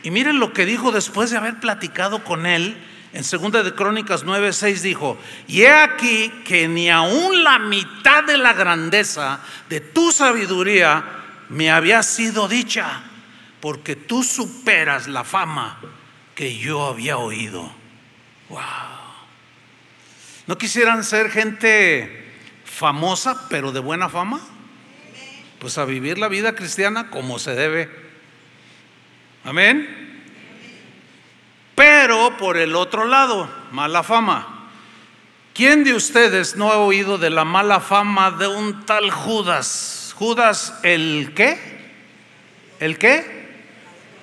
Y 0.04 0.12
miren 0.12 0.42
lo 0.42 0.52
que 0.52 0.66
dijo 0.66 0.92
después 0.92 1.30
de 1.30 1.38
haber 1.38 1.62
platicado 1.62 2.22
con 2.26 2.46
él 2.46 2.76
en 3.12 3.24
segunda 3.24 3.64
de 3.64 3.74
Crónicas 3.74 4.24
9:6 4.24 4.84
dijo, 4.84 5.18
"Y 5.48 5.62
he 5.62 5.72
aquí 5.72 6.30
que 6.46 6.68
ni 6.68 6.90
aun 6.90 7.44
la 7.44 7.58
mitad 7.58 8.24
de 8.24 8.38
la 8.38 8.54
grandeza 8.54 9.40
de 9.68 9.80
tu 9.80 10.12
sabiduría 10.12 11.04
me 11.50 11.72
había 11.72 12.04
sido 12.04 12.48
dicha, 12.48 13.02
porque 13.60 13.96
tú 13.96 14.24
superas 14.24 15.08
la 15.08 15.24
fama 15.24 15.80
que 16.36 16.56
yo 16.58 16.86
había 16.86 17.18
oído." 17.18 17.72
Wow. 18.50 18.60
¿No 20.46 20.58
quisieran 20.58 21.04
ser 21.04 21.32
gente 21.32 22.34
famosa, 22.64 23.48
pero 23.50 23.72
de 23.72 23.80
buena 23.80 24.10
fama? 24.10 24.40
Pues 25.60 25.78
a 25.78 25.86
vivir 25.86 26.18
la 26.18 26.28
vida 26.28 26.56
cristiana 26.56 27.10
como 27.10 27.38
se 27.38 27.54
debe. 27.54 27.90
Amén. 29.44 30.09
Pero 31.80 32.36
por 32.36 32.58
el 32.58 32.76
otro 32.76 33.06
lado, 33.06 33.50
mala 33.72 34.04
fama. 34.04 34.68
¿Quién 35.54 35.86
de 35.86 35.94
ustedes 35.94 36.58
no 36.58 36.74
ha 36.74 36.78
oído 36.78 37.18
de 37.18 37.30
la 37.30 37.46
mala 37.46 37.80
fama 37.80 38.32
de 38.32 38.48
un 38.48 38.86
tal 38.86 39.10
Judas? 39.12 40.14
Judas 40.18 40.78
el 40.84 41.32
qué? 41.34 41.58
¿El 42.82 42.98
qué? 42.98 43.64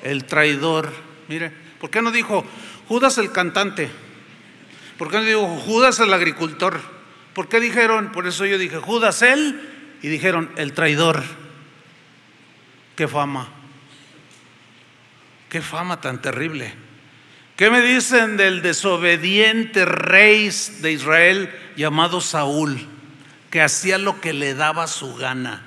El 0.03 0.27
traidor. 0.27 0.93
Mire, 1.29 1.51
¿por 1.81 1.89
qué 1.89 2.03
no 2.03 2.11
dijo 2.11 2.45
Judas 2.89 3.17
el 3.17 3.33
cantante? 3.33 3.89
¿Por 4.99 5.11
qué 5.11 5.17
no 5.17 5.23
dijo 5.23 5.47
Judas 5.47 5.99
el 6.01 6.13
agricultor? 6.13 6.79
¿Por 7.33 7.49
qué 7.49 7.59
dijeron? 7.59 8.13
Por 8.13 8.27
eso 8.27 8.45
yo 8.45 8.59
dije 8.59 8.77
Judas 8.77 9.23
él 9.23 9.97
y 10.03 10.09
dijeron 10.09 10.51
el 10.57 10.75
traidor. 10.75 11.25
Qué 12.97 13.09
fama. 13.09 13.49
Qué 15.49 15.63
fama 15.63 16.03
tan 16.03 16.21
terrible. 16.21 16.85
¿Qué 17.57 17.71
me 17.71 17.81
dicen 17.81 18.37
del 18.37 18.61
desobediente 18.61 19.87
rey 19.87 20.51
de 20.81 20.93
Israel 20.93 21.51
llamado 21.75 22.21
Saúl, 22.21 22.87
que 23.51 23.63
hacía 23.63 23.97
lo 23.97 24.21
que 24.21 24.35
le 24.35 24.55
daba 24.55 24.87
su 24.87 25.15
gana? 25.17 25.63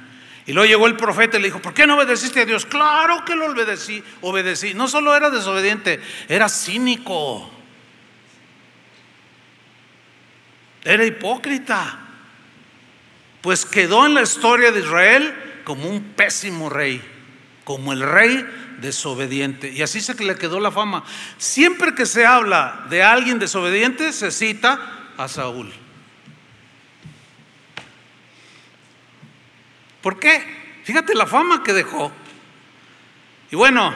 Y 0.46 0.54
luego 0.54 0.68
llegó 0.68 0.86
el 0.86 0.98
profeta 0.98 1.38
y 1.38 1.42
le 1.42 1.48
dijo, 1.48 1.62
¿por 1.62 1.74
qué 1.74 1.88
no 1.88 1.96
obedeciste 1.96 2.42
a 2.42 2.46
Dios? 2.46 2.68
Claro 2.68 3.26
que 3.26 3.36
lo 3.36 3.48
obedecí, 3.48 4.04
obedecí. 4.22 4.76
No 4.76 4.88
solo 4.88 5.16
era 5.16 5.32
desobediente, 5.32 6.00
era 6.28 6.48
cínico. 6.48 7.52
Era 10.84 11.06
hipócrita. 11.06 12.00
Pues 13.42 13.66
quedó 13.66 14.06
en 14.06 14.14
la 14.14 14.22
historia 14.22 14.72
de 14.72 14.80
Israel 14.80 15.62
como 15.64 15.88
un 15.88 16.04
pésimo 16.04 16.70
rey, 16.70 17.02
como 17.64 17.94
el 17.94 18.02
rey 18.02 18.46
desobediente. 18.82 19.70
Y 19.70 19.82
así 19.82 20.02
se 20.02 20.14
le 20.24 20.36
quedó 20.36 20.60
la 20.60 20.72
fama. 20.72 21.04
Siempre 21.38 21.94
que 21.96 22.06
se 22.06 22.26
habla 22.26 22.86
de 22.90 23.04
alguien 23.04 23.40
desobediente, 23.40 24.12
se 24.12 24.32
cita 24.32 24.80
a 25.18 25.28
Saúl. 25.28 25.72
¿Por 30.02 30.20
qué? 30.20 30.82
Fíjate 30.84 31.14
la 31.14 31.28
fama 31.28 31.64
que 31.64 31.74
dejó. 31.74 32.12
Y 33.52 33.56
bueno, 33.56 33.94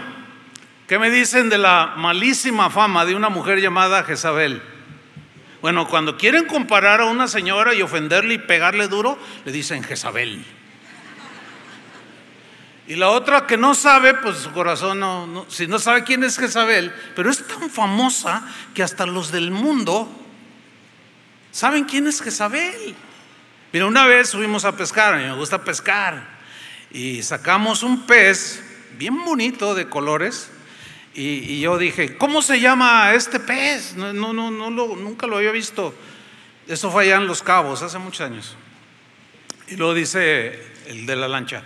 ¿qué 0.88 1.00
me 1.00 1.10
dicen 1.10 1.50
de 1.50 1.58
la 1.58 1.94
malísima 1.98 2.70
fama 2.70 3.06
de 3.06 3.16
una 3.16 3.30
mujer 3.30 3.60
llamada 3.60 4.04
Jezabel? 4.04 4.62
Bueno, 5.62 5.88
cuando 5.88 6.18
quieren 6.18 6.46
comparar 6.46 7.00
a 7.00 7.06
una 7.06 7.28
señora 7.28 7.74
y 7.74 7.82
ofenderle 7.82 8.34
y 8.34 8.38
pegarle 8.38 8.90
duro, 8.90 9.18
le 9.46 9.52
dicen 9.52 9.82
Jezabel. 9.82 10.44
Y 12.88 12.96
la 12.96 13.10
otra 13.10 13.48
que 13.48 13.58
no 13.58 13.76
sabe, 13.76 14.14
pues 14.14 14.38
su 14.38 14.52
corazón 14.52 15.00
no, 15.00 15.46
si 15.48 15.68
no 15.68 15.80
sabe 15.80 16.04
quién 16.04 16.24
es 16.24 16.38
Jezabel, 16.38 16.94
pero 17.16 17.30
es 17.30 17.46
tan 17.48 17.70
famosa 17.70 18.46
que 18.74 18.84
hasta 18.84 19.06
los 19.06 19.32
del 19.32 19.52
mundo 19.52 20.10
saben 21.52 21.86
quién 21.86 22.08
es 22.08 22.22
Jezabel. 22.22 22.94
Mira, 23.72 23.86
una 23.86 24.06
vez 24.06 24.30
subimos 24.30 24.66
a 24.66 24.76
pescar, 24.76 25.14
a 25.14 25.18
mí 25.18 25.24
me 25.24 25.36
gusta 25.36 25.64
pescar, 25.64 26.28
y 26.92 27.24
sacamos 27.24 27.84
un 27.84 28.06
pez 28.06 28.62
bien 28.98 29.24
bonito 29.24 29.74
de 29.74 29.88
colores, 29.88 30.52
y, 31.16 31.60
yo 31.60 31.78
dije, 31.78 32.18
¿cómo 32.18 32.42
se 32.42 32.60
llama 32.60 33.14
este 33.14 33.40
pez? 33.40 33.96
No, 33.96 34.12
no, 34.14 34.34
no, 34.34 34.50
no 34.52 34.70
nunca 34.96 35.28
lo 35.28 35.38
había 35.38 35.52
visto. 35.52 35.94
Eso 36.68 36.90
fue 36.90 37.04
allá 37.04 37.18
en 37.18 37.28
Los 37.28 37.44
Cabos, 37.44 37.84
hace 37.84 38.00
muchos 38.00 38.22
años. 38.22 38.56
Y 39.68 39.76
luego 39.76 39.94
dice 39.94 40.60
el 40.88 41.06
de 41.06 41.16
la 41.16 41.28
lancha, 41.28 41.64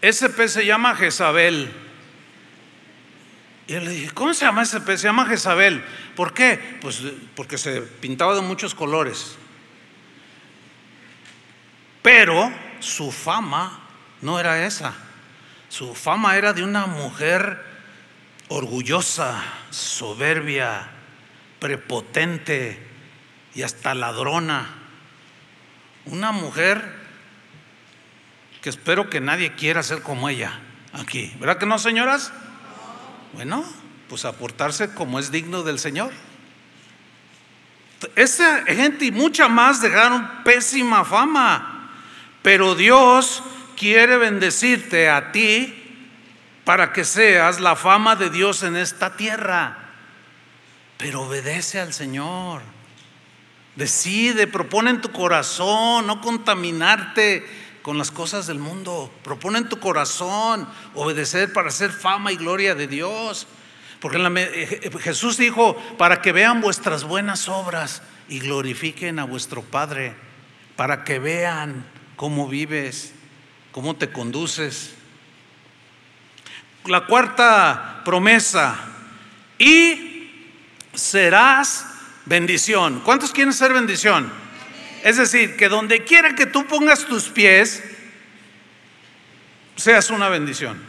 ese 0.00 0.28
pez 0.28 0.52
se 0.52 0.66
llama 0.66 0.94
Jezabel. 0.94 1.72
Y 3.66 3.72
yo 3.72 3.80
le 3.80 3.90
dije, 3.90 4.10
¿cómo 4.12 4.32
se 4.32 4.44
llama 4.44 4.62
ese 4.62 4.80
pez? 4.80 5.00
Se 5.00 5.08
llama 5.08 5.26
Jezabel. 5.26 5.84
¿Por 6.16 6.32
qué? 6.32 6.78
Pues 6.80 7.02
porque 7.34 7.58
se 7.58 7.82
pintaba 7.82 8.34
de 8.34 8.40
muchos 8.40 8.74
colores. 8.74 9.36
Pero 12.02 12.52
su 12.80 13.12
fama 13.12 13.80
no 14.22 14.40
era 14.40 14.64
esa. 14.64 14.94
Su 15.68 15.94
fama 15.94 16.36
era 16.36 16.52
de 16.52 16.62
una 16.62 16.86
mujer 16.86 17.62
orgullosa, 18.48 19.42
soberbia, 19.70 20.88
prepotente 21.58 22.78
y 23.54 23.62
hasta 23.62 23.94
ladrona. 23.94 24.66
Una 26.06 26.32
mujer 26.32 26.97
que 28.62 28.70
espero 28.70 29.08
que 29.10 29.20
nadie 29.20 29.54
quiera 29.54 29.82
ser 29.82 30.02
como 30.02 30.28
ella 30.28 30.60
aquí. 30.92 31.34
¿Verdad 31.38 31.58
que 31.58 31.66
no, 31.66 31.78
señoras? 31.78 32.32
Bueno, 33.34 33.64
pues 34.08 34.24
aportarse 34.24 34.92
como 34.94 35.18
es 35.18 35.30
digno 35.30 35.62
del 35.62 35.78
Señor. 35.78 36.12
Esa 38.14 38.64
gente 38.64 39.06
y 39.06 39.10
mucha 39.10 39.48
más 39.48 39.82
dejaron 39.82 40.44
pésima 40.44 41.04
fama, 41.04 41.90
pero 42.42 42.74
Dios 42.74 43.42
quiere 43.76 44.16
bendecirte 44.18 45.08
a 45.08 45.32
ti 45.32 45.74
para 46.64 46.92
que 46.92 47.04
seas 47.04 47.60
la 47.60 47.76
fama 47.76 48.14
de 48.14 48.30
Dios 48.30 48.62
en 48.62 48.76
esta 48.76 49.16
tierra. 49.16 49.78
Pero 50.96 51.22
obedece 51.22 51.80
al 51.80 51.92
Señor. 51.92 52.62
Decide, 53.74 54.46
propone 54.46 54.90
en 54.90 55.00
tu 55.00 55.10
corazón 55.10 56.06
no 56.06 56.20
contaminarte 56.20 57.46
con 57.88 57.96
las 57.96 58.10
cosas 58.10 58.46
del 58.46 58.58
mundo. 58.58 59.10
Propone 59.24 59.56
en 59.56 59.70
tu 59.70 59.80
corazón 59.80 60.68
obedecer 60.94 61.54
para 61.54 61.68
hacer 61.68 61.90
fama 61.90 62.30
y 62.30 62.36
gloria 62.36 62.74
de 62.74 62.86
Dios. 62.86 63.46
Porque 63.98 64.18
eh, 64.18 64.80
eh, 64.82 64.90
Jesús 65.00 65.38
dijo, 65.38 65.74
para 65.96 66.20
que 66.20 66.32
vean 66.32 66.60
vuestras 66.60 67.04
buenas 67.04 67.48
obras 67.48 68.02
y 68.28 68.40
glorifiquen 68.40 69.18
a 69.18 69.24
vuestro 69.24 69.62
Padre, 69.62 70.14
para 70.76 71.02
que 71.02 71.18
vean 71.18 71.86
cómo 72.16 72.46
vives, 72.46 73.14
cómo 73.72 73.96
te 73.96 74.10
conduces. 74.10 74.92
La 76.84 77.06
cuarta 77.06 78.02
promesa, 78.04 78.84
y 79.56 80.30
serás 80.92 81.86
bendición. 82.26 83.00
¿Cuántos 83.00 83.32
quieren 83.32 83.54
ser 83.54 83.72
bendición? 83.72 84.30
Es 85.02 85.16
decir, 85.16 85.56
que 85.56 85.68
donde 85.68 86.04
quiera 86.04 86.34
que 86.34 86.46
tú 86.46 86.66
pongas 86.66 87.04
tus 87.04 87.28
pies, 87.28 87.82
seas 89.76 90.10
una 90.10 90.28
bendición. 90.28 90.80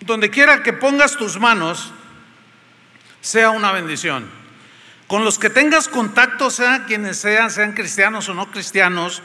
Donde 0.00 0.30
quiera 0.30 0.62
que 0.62 0.72
pongas 0.72 1.16
tus 1.16 1.38
manos, 1.38 1.92
sea 3.20 3.50
una 3.50 3.72
bendición. 3.72 4.30
Con 5.06 5.24
los 5.24 5.38
que 5.38 5.50
tengas 5.50 5.88
contacto, 5.88 6.50
sean 6.50 6.84
quienes 6.84 7.16
sean, 7.16 7.50
sean 7.50 7.72
cristianos 7.72 8.28
o 8.28 8.34
no 8.34 8.50
cristianos, 8.50 9.22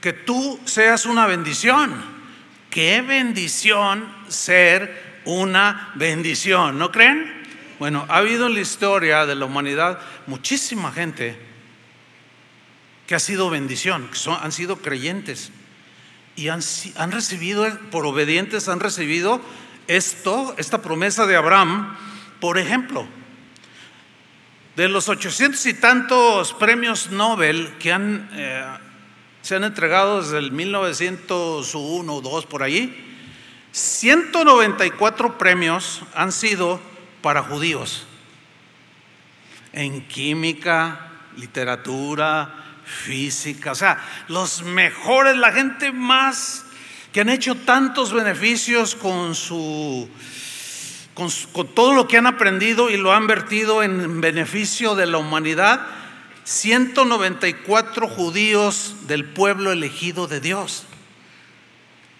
que 0.00 0.12
tú 0.12 0.58
seas 0.64 1.06
una 1.06 1.26
bendición. 1.26 2.02
Qué 2.70 3.02
bendición 3.02 4.10
ser 4.28 5.20
una 5.24 5.92
bendición, 5.94 6.78
¿no 6.78 6.90
creen? 6.90 7.42
Bueno, 7.78 8.06
ha 8.08 8.18
habido 8.18 8.46
en 8.46 8.54
la 8.54 8.60
historia 8.60 9.26
de 9.26 9.34
la 9.34 9.44
humanidad 9.44 9.98
muchísima 10.26 10.92
gente 10.92 11.51
que 13.12 13.16
ha 13.16 13.20
sido 13.20 13.50
bendición, 13.50 14.08
que 14.08 14.30
han 14.30 14.52
sido 14.52 14.78
creyentes. 14.78 15.50
Y 16.34 16.48
han, 16.48 16.62
recibido, 17.10 17.68
por 17.90 18.06
obedientes, 18.06 18.70
han 18.70 18.80
recibido 18.80 19.38
esto, 19.86 20.54
esta 20.56 20.80
promesa 20.80 21.26
de 21.26 21.36
Abraham, 21.36 21.94
por 22.40 22.56
ejemplo, 22.56 23.06
de 24.76 24.88
los 24.88 25.10
ochocientos 25.10 25.66
y 25.66 25.74
tantos 25.74 26.54
premios 26.54 27.10
Nobel 27.10 27.74
que 27.78 27.92
han, 27.92 28.30
eh, 28.32 28.64
se 29.42 29.56
han 29.56 29.64
entregado 29.64 30.22
desde 30.22 30.38
el 30.38 30.50
1901 30.50 32.14
o 32.14 32.20
2 32.22 32.46
por 32.46 32.62
ahí, 32.62 33.14
194 33.72 35.36
premios 35.36 36.00
han 36.14 36.32
sido 36.32 36.80
para 37.20 37.42
judíos. 37.42 38.06
En 39.74 40.08
química, 40.08 41.10
literatura, 41.36 42.62
física, 42.84 43.72
o 43.72 43.74
sea, 43.74 43.98
los 44.28 44.62
mejores, 44.62 45.36
la 45.36 45.52
gente 45.52 45.92
más 45.92 46.64
que 47.12 47.20
han 47.20 47.28
hecho 47.28 47.54
tantos 47.54 48.12
beneficios 48.12 48.94
con 48.94 49.34
su 49.34 50.08
con, 51.14 51.30
todo 51.74 51.94
lo 51.94 52.08
que 52.08 52.16
han 52.16 52.26
aprendido 52.26 52.90
y 52.90 52.96
lo 52.96 53.12
han 53.12 53.26
vertido 53.26 53.82
en 53.82 54.20
beneficio 54.20 54.94
de 54.94 55.06
la 55.06 55.18
humanidad, 55.18 55.86
194 56.44 58.08
judíos 58.08 58.96
del 59.06 59.24
pueblo 59.26 59.72
elegido 59.72 60.26
de 60.26 60.40
Dios. 60.40 60.86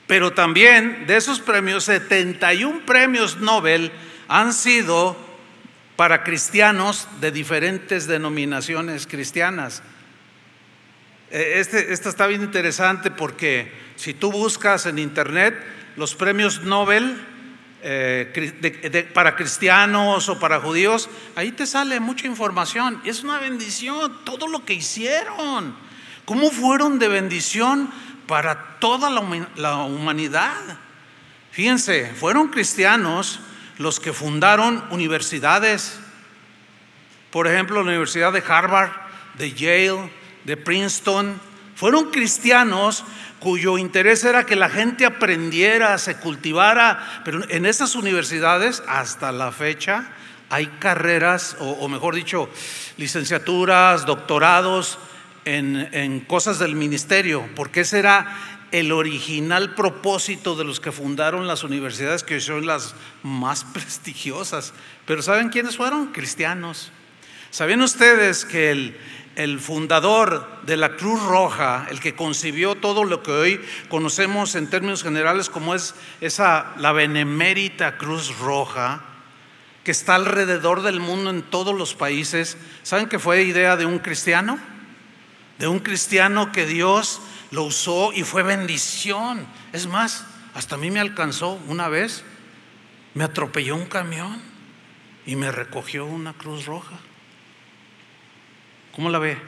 Pero 0.06 0.32
también 0.32 1.06
de 1.06 1.16
esos 1.16 1.40
premios, 1.40 1.84
71 1.84 2.82
premios 2.84 3.38
Nobel 3.38 3.92
han 4.28 4.52
sido 4.52 5.16
para 5.96 6.22
cristianos 6.22 7.08
de 7.20 7.30
diferentes 7.30 8.06
denominaciones 8.06 9.06
cristianas. 9.06 9.82
E, 11.32 11.60
este, 11.60 11.92
esta 11.92 12.10
está 12.10 12.26
bien 12.26 12.42
interesante 12.42 13.10
porque 13.10 13.72
si 13.96 14.12
tú 14.12 14.30
buscas 14.30 14.84
en 14.84 14.98
internet 14.98 15.56
los 15.96 16.14
premios 16.14 16.62
Nobel 16.62 17.18
eh, 17.82 19.10
para 19.14 19.34
cristianos 19.34 20.28
o 20.28 20.38
para 20.38 20.60
judíos, 20.60 21.08
ahí 21.34 21.50
te 21.50 21.66
sale 21.66 21.98
mucha 22.00 22.26
información. 22.26 23.00
Es 23.04 23.24
una 23.24 23.38
bendición 23.38 24.20
todo 24.24 24.46
lo 24.46 24.64
que 24.66 24.74
hicieron. 24.74 25.74
¿Cómo 26.26 26.50
fueron 26.50 26.98
de 26.98 27.08
bendición 27.08 27.90
para 28.26 28.78
toda 28.78 29.10
la 29.10 29.76
humanidad? 29.84 30.78
Fíjense, 31.50 32.12
fueron 32.14 32.48
cristianos 32.48 33.40
los 33.78 34.00
que 34.00 34.12
fundaron 34.12 34.84
universidades. 34.90 35.98
Por 37.30 37.46
ejemplo, 37.46 37.76
la 37.82 37.88
Universidad 37.88 38.32
de 38.32 38.44
Harvard, 38.46 38.90
de 39.38 39.52
Yale, 39.52 40.21
de 40.44 40.56
Princeton, 40.56 41.40
fueron 41.74 42.10
cristianos 42.10 43.04
cuyo 43.40 43.76
interés 43.78 44.24
era 44.24 44.46
que 44.46 44.54
la 44.54 44.70
gente 44.70 45.04
aprendiera, 45.04 45.98
se 45.98 46.16
cultivara, 46.16 47.22
pero 47.24 47.42
en 47.48 47.66
esas 47.66 47.96
universidades 47.96 48.82
hasta 48.86 49.32
la 49.32 49.50
fecha 49.50 50.12
hay 50.48 50.66
carreras, 50.66 51.56
o, 51.58 51.88
mejor 51.88 52.14
dicho, 52.14 52.48
licenciaturas, 52.98 54.04
doctorados 54.04 54.98
en, 55.44 55.88
en 55.92 56.20
cosas 56.20 56.58
del 56.58 56.76
ministerio, 56.76 57.48
porque 57.56 57.80
ese 57.80 57.98
era 57.98 58.36
el 58.70 58.90
original 58.90 59.74
propósito 59.74 60.54
de 60.56 60.64
los 60.64 60.80
que 60.80 60.92
fundaron 60.92 61.46
las 61.46 61.62
universidades 61.62 62.22
que 62.22 62.40
son 62.40 62.66
las 62.66 62.94
más 63.22 63.64
prestigiosas. 63.72 64.72
Pero 65.06 65.22
¿saben 65.22 65.50
quiénes 65.50 65.76
fueron? 65.76 66.12
Cristianos. 66.12 66.90
¿Sabían 67.50 67.82
ustedes 67.82 68.46
que 68.46 68.70
el, 68.70 68.96
el 69.36 69.60
fundador 69.60 70.46
de 70.62 70.76
la 70.76 70.96
Cruz 70.96 71.22
Roja, 71.22 71.86
el 71.90 72.00
que 72.00 72.14
concibió 72.14 72.74
todo 72.74 73.04
lo 73.04 73.22
que 73.22 73.30
hoy 73.30 73.60
conocemos 73.88 74.54
en 74.54 74.68
términos 74.68 75.02
generales 75.02 75.48
como 75.48 75.74
es 75.74 75.94
esa 76.20 76.72
la 76.76 76.92
benemérita 76.92 77.96
Cruz 77.96 78.38
Roja, 78.38 79.02
que 79.84 79.90
está 79.90 80.14
alrededor 80.14 80.82
del 80.82 81.00
mundo 81.00 81.30
en 81.30 81.42
todos 81.42 81.76
los 81.76 81.94
países, 81.94 82.56
¿saben 82.82 83.08
que 83.08 83.18
fue 83.18 83.42
idea 83.42 83.76
de 83.76 83.86
un 83.86 83.98
cristiano? 83.98 84.58
De 85.58 85.66
un 85.66 85.80
cristiano 85.80 86.52
que 86.52 86.66
Dios 86.66 87.20
lo 87.50 87.64
usó 87.64 88.12
y 88.12 88.22
fue 88.22 88.42
bendición. 88.42 89.46
Es 89.72 89.86
más, 89.86 90.24
hasta 90.54 90.76
a 90.76 90.78
mí 90.78 90.90
me 90.90 91.00
alcanzó 91.00 91.58
una 91.66 91.88
vez, 91.88 92.24
me 93.14 93.24
atropelló 93.24 93.74
un 93.74 93.86
camión 93.86 94.40
y 95.26 95.36
me 95.36 95.50
recogió 95.50 96.06
una 96.06 96.32
Cruz 96.32 96.66
Roja. 96.66 96.98
¿Cómo 98.92 99.10
la 99.10 99.18
ve? 99.18 99.38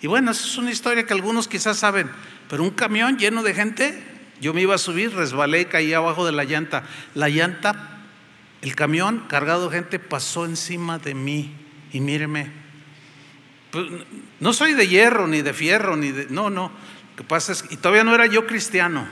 Y 0.00 0.06
bueno, 0.06 0.30
esa 0.30 0.44
es 0.46 0.56
una 0.58 0.70
historia 0.70 1.06
que 1.06 1.14
algunos 1.14 1.48
quizás 1.48 1.78
saben, 1.78 2.10
pero 2.48 2.62
un 2.62 2.70
camión 2.70 3.18
lleno 3.18 3.42
de 3.42 3.54
gente, 3.54 4.04
yo 4.40 4.52
me 4.52 4.60
iba 4.60 4.74
a 4.74 4.78
subir, 4.78 5.14
resbalé 5.14 5.62
y 5.62 5.64
caí 5.64 5.94
abajo 5.94 6.26
de 6.26 6.32
la 6.32 6.44
llanta. 6.44 6.84
La 7.14 7.28
llanta, 7.28 8.02
el 8.60 8.74
camión 8.76 9.24
cargado 9.28 9.68
de 9.68 9.76
gente 9.76 9.98
pasó 9.98 10.44
encima 10.44 10.98
de 10.98 11.14
mí 11.14 11.54
y 11.92 12.00
míreme. 12.00 12.50
Pues, 13.70 13.86
no 14.40 14.52
soy 14.52 14.74
de 14.74 14.86
hierro, 14.86 15.26
ni 15.26 15.42
de 15.42 15.54
fierro, 15.54 15.96
ni 15.96 16.12
de... 16.12 16.26
No, 16.28 16.50
no. 16.50 16.70
Lo 17.10 17.16
que 17.16 17.24
pasa 17.24 17.52
es 17.52 17.64
y 17.70 17.76
todavía 17.76 18.04
no 18.04 18.14
era 18.14 18.26
yo 18.26 18.46
cristiano, 18.46 19.06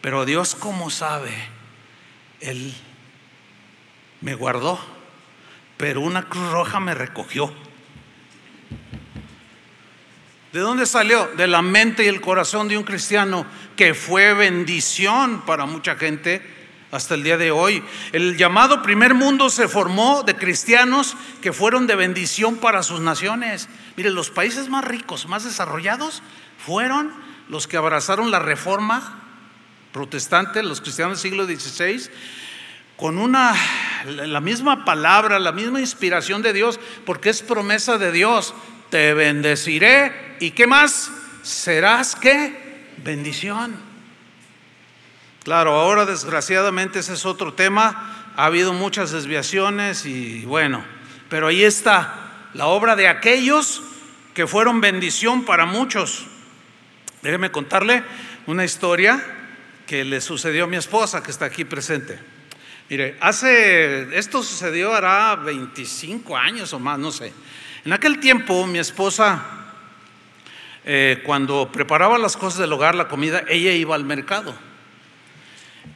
pero 0.00 0.24
Dios 0.24 0.54
como 0.54 0.90
sabe, 0.90 1.32
Él 2.40 2.72
me 4.20 4.34
guardó, 4.34 4.78
pero 5.76 6.00
una 6.00 6.28
cruz 6.28 6.50
roja 6.52 6.80
me 6.80 6.94
recogió. 6.94 7.52
¿De 10.52 10.60
dónde 10.60 10.84
salió? 10.84 11.28
De 11.36 11.46
la 11.46 11.62
mente 11.62 12.04
y 12.04 12.08
el 12.08 12.20
corazón 12.20 12.66
de 12.66 12.76
un 12.76 12.82
cristiano 12.82 13.46
que 13.76 13.94
fue 13.94 14.34
bendición 14.34 15.42
para 15.46 15.64
mucha 15.64 15.94
gente 15.94 16.42
hasta 16.90 17.14
el 17.14 17.22
día 17.22 17.36
de 17.36 17.52
hoy. 17.52 17.84
El 18.10 18.36
llamado 18.36 18.82
primer 18.82 19.14
mundo 19.14 19.48
se 19.48 19.68
formó 19.68 20.24
de 20.24 20.34
cristianos 20.34 21.16
que 21.40 21.52
fueron 21.52 21.86
de 21.86 21.94
bendición 21.94 22.56
para 22.56 22.82
sus 22.82 23.00
naciones. 23.00 23.68
Mire, 23.96 24.10
los 24.10 24.30
países 24.30 24.68
más 24.68 24.84
ricos, 24.84 25.28
más 25.28 25.44
desarrollados, 25.44 26.20
fueron 26.58 27.12
los 27.48 27.68
que 27.68 27.76
abrazaron 27.76 28.32
la 28.32 28.40
reforma 28.40 29.22
protestante, 29.92 30.64
los 30.64 30.80
cristianos 30.80 31.22
del 31.22 31.30
siglo 31.30 31.46
XVI, 31.46 32.10
con 32.96 33.18
una, 33.18 33.54
la 34.04 34.40
misma 34.40 34.84
palabra, 34.84 35.38
la 35.38 35.52
misma 35.52 35.78
inspiración 35.78 36.42
de 36.42 36.52
Dios, 36.52 36.80
porque 37.06 37.30
es 37.30 37.40
promesa 37.42 37.98
de 37.98 38.10
Dios 38.10 38.52
te 38.90 39.14
bendeciré 39.14 40.29
y 40.40 40.50
qué 40.52 40.66
más, 40.66 41.12
serás 41.42 42.16
qué, 42.16 42.86
bendición. 43.04 43.76
Claro, 45.44 45.74
ahora 45.74 46.06
desgraciadamente 46.06 46.98
ese 46.98 47.14
es 47.14 47.24
otro 47.26 47.54
tema, 47.54 48.32
ha 48.36 48.46
habido 48.46 48.72
muchas 48.72 49.10
desviaciones 49.10 50.06
y 50.06 50.44
bueno, 50.46 50.82
pero 51.28 51.48
ahí 51.48 51.62
está, 51.62 52.48
la 52.54 52.66
obra 52.66 52.96
de 52.96 53.06
aquellos 53.06 53.82
que 54.34 54.46
fueron 54.46 54.80
bendición 54.80 55.44
para 55.44 55.66
muchos. 55.66 56.26
Déjeme 57.22 57.50
contarle 57.50 58.02
una 58.46 58.64
historia 58.64 59.22
que 59.86 60.04
le 60.04 60.20
sucedió 60.20 60.64
a 60.64 60.68
mi 60.68 60.76
esposa 60.76 61.22
que 61.22 61.30
está 61.30 61.44
aquí 61.44 61.64
presente. 61.64 62.18
Mire, 62.88 63.16
hace, 63.20 64.16
esto 64.18 64.42
sucedió 64.42 64.94
hará 64.94 65.36
25 65.36 66.36
años 66.36 66.72
o 66.72 66.78
más, 66.78 66.98
no 66.98 67.12
sé. 67.12 67.32
En 67.84 67.92
aquel 67.92 68.18
tiempo 68.20 68.66
mi 68.66 68.78
esposa, 68.78 69.59
eh, 70.92 71.22
cuando 71.22 71.70
preparaba 71.70 72.18
las 72.18 72.36
cosas 72.36 72.58
del 72.58 72.72
hogar, 72.72 72.96
la 72.96 73.06
comida, 73.06 73.44
ella 73.46 73.70
iba 73.70 73.94
al 73.94 74.02
mercado. 74.02 74.58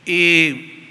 Y 0.07 0.89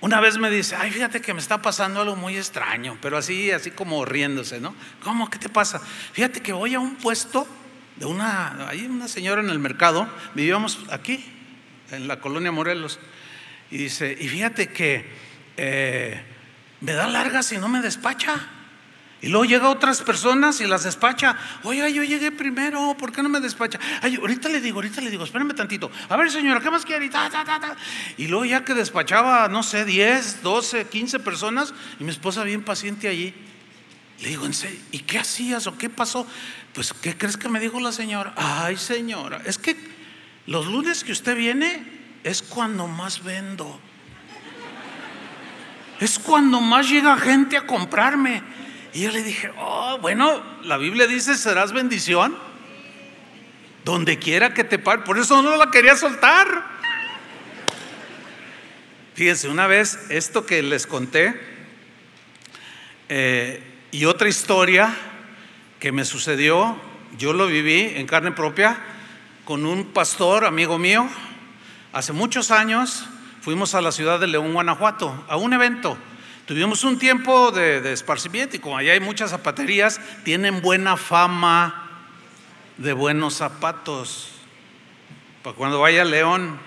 una 0.00 0.20
vez 0.20 0.38
me 0.38 0.48
dice, 0.50 0.76
ay, 0.76 0.92
fíjate 0.92 1.20
que 1.20 1.34
me 1.34 1.40
está 1.40 1.60
pasando 1.60 2.02
algo 2.02 2.14
muy 2.14 2.36
extraño, 2.36 2.96
pero 3.02 3.16
así, 3.16 3.50
así 3.50 3.72
como 3.72 4.04
riéndose, 4.04 4.60
¿no? 4.60 4.76
¿Cómo? 5.02 5.28
¿Qué 5.30 5.40
te 5.40 5.48
pasa? 5.48 5.80
Fíjate 5.80 6.42
que 6.42 6.52
voy 6.52 6.74
a 6.74 6.78
un 6.78 6.94
puesto 6.94 7.44
de 7.96 8.06
una, 8.06 8.68
hay 8.68 8.86
una 8.86 9.08
señora 9.08 9.40
en 9.42 9.50
el 9.50 9.58
mercado, 9.58 10.08
vivíamos 10.36 10.78
aquí, 10.92 11.24
en 11.90 12.06
la 12.06 12.20
colonia 12.20 12.52
Morelos, 12.52 13.00
y 13.68 13.78
dice, 13.78 14.16
y 14.16 14.28
fíjate 14.28 14.68
que 14.68 15.06
eh, 15.56 16.22
me 16.80 16.92
da 16.92 17.08
largas 17.08 17.50
y 17.50 17.58
no 17.58 17.68
me 17.68 17.80
despacha. 17.80 18.48
Y 19.24 19.28
luego 19.28 19.46
llega 19.46 19.70
otras 19.70 20.02
personas 20.02 20.60
y 20.60 20.66
las 20.66 20.84
despacha. 20.84 21.34
Oiga, 21.62 21.88
yo 21.88 22.04
llegué 22.04 22.30
primero, 22.30 22.94
¿por 22.98 23.10
qué 23.10 23.22
no 23.22 23.30
me 23.30 23.40
despacha? 23.40 23.80
Ay, 24.02 24.16
ahorita 24.16 24.50
le 24.50 24.60
digo, 24.60 24.76
ahorita 24.76 25.00
le 25.00 25.10
digo, 25.10 25.24
espérame 25.24 25.54
tantito. 25.54 25.90
A 26.10 26.16
ver, 26.18 26.30
señora, 26.30 26.60
¿qué 26.60 26.70
más 26.70 26.84
quiere? 26.84 27.10
Y, 28.18 28.26
luego 28.26 28.44
ya 28.44 28.66
que 28.66 28.74
despachaba, 28.74 29.48
no 29.48 29.62
sé, 29.62 29.86
10, 29.86 30.42
12, 30.42 30.88
15 30.88 31.20
personas, 31.20 31.72
y 31.98 32.04
mi 32.04 32.10
esposa 32.10 32.44
bien 32.44 32.64
paciente 32.64 33.08
allí. 33.08 33.32
Le 34.20 34.28
digo, 34.28 34.44
¿en 34.44 34.52
serio? 34.52 34.78
¿Y 34.92 34.98
qué 34.98 35.20
hacías 35.20 35.66
o 35.68 35.78
qué 35.78 35.88
pasó? 35.88 36.26
Pues, 36.74 36.92
¿qué 36.92 37.16
crees 37.16 37.38
que 37.38 37.48
me 37.48 37.60
dijo 37.60 37.80
la 37.80 37.92
señora? 37.92 38.34
Ay, 38.36 38.76
señora, 38.76 39.40
es 39.46 39.56
que 39.56 39.74
los 40.44 40.66
lunes 40.66 41.02
que 41.02 41.12
usted 41.12 41.34
viene 41.34 41.82
es 42.24 42.42
cuando 42.42 42.86
más 42.88 43.24
vendo. 43.24 43.80
Es 45.98 46.18
cuando 46.18 46.60
más 46.60 46.90
llega 46.90 47.16
gente 47.16 47.56
a 47.56 47.66
comprarme. 47.66 48.52
Y 48.94 49.00
yo 49.00 49.10
le 49.10 49.24
dije, 49.24 49.50
oh, 49.58 49.98
bueno, 50.00 50.40
la 50.62 50.76
Biblia 50.76 51.08
dice, 51.08 51.34
serás 51.36 51.72
bendición. 51.72 52.36
Donde 53.84 54.20
quiera 54.20 54.54
que 54.54 54.62
te 54.62 54.78
pare. 54.78 55.02
Por 55.02 55.18
eso 55.18 55.42
no 55.42 55.56
la 55.56 55.70
quería 55.72 55.96
soltar. 55.96 56.46
Fíjense, 59.14 59.48
una 59.48 59.66
vez 59.66 59.98
esto 60.10 60.46
que 60.46 60.62
les 60.62 60.86
conté 60.86 61.38
eh, 63.08 63.62
y 63.90 64.06
otra 64.06 64.28
historia 64.28 64.94
que 65.80 65.92
me 65.92 66.04
sucedió, 66.04 66.80
yo 67.18 67.32
lo 67.32 67.48
viví 67.48 67.92
en 67.96 68.06
carne 68.06 68.30
propia 68.30 68.78
con 69.44 69.66
un 69.66 69.86
pastor, 69.86 70.44
amigo 70.44 70.78
mío. 70.78 71.08
Hace 71.92 72.12
muchos 72.12 72.52
años 72.52 73.06
fuimos 73.42 73.74
a 73.74 73.80
la 73.80 73.92
ciudad 73.92 74.20
de 74.20 74.28
León, 74.28 74.52
Guanajuato, 74.52 75.24
a 75.28 75.36
un 75.36 75.52
evento 75.52 75.98
Tuvimos 76.46 76.84
un 76.84 76.98
tiempo 76.98 77.52
de, 77.52 77.92
esparcimiento 77.92 78.56
y 78.56 78.58
como 78.58 78.76
allá 78.76 78.92
hay 78.92 79.00
muchas 79.00 79.30
zapaterías, 79.30 79.98
tienen 80.24 80.60
buena 80.60 80.98
fama 80.98 82.06
de 82.76 82.92
buenos 82.92 83.34
zapatos. 83.34 84.30
Para 85.42 85.56
cuando 85.56 85.80
vaya 85.80 86.02
a 86.02 86.04
León, 86.04 86.58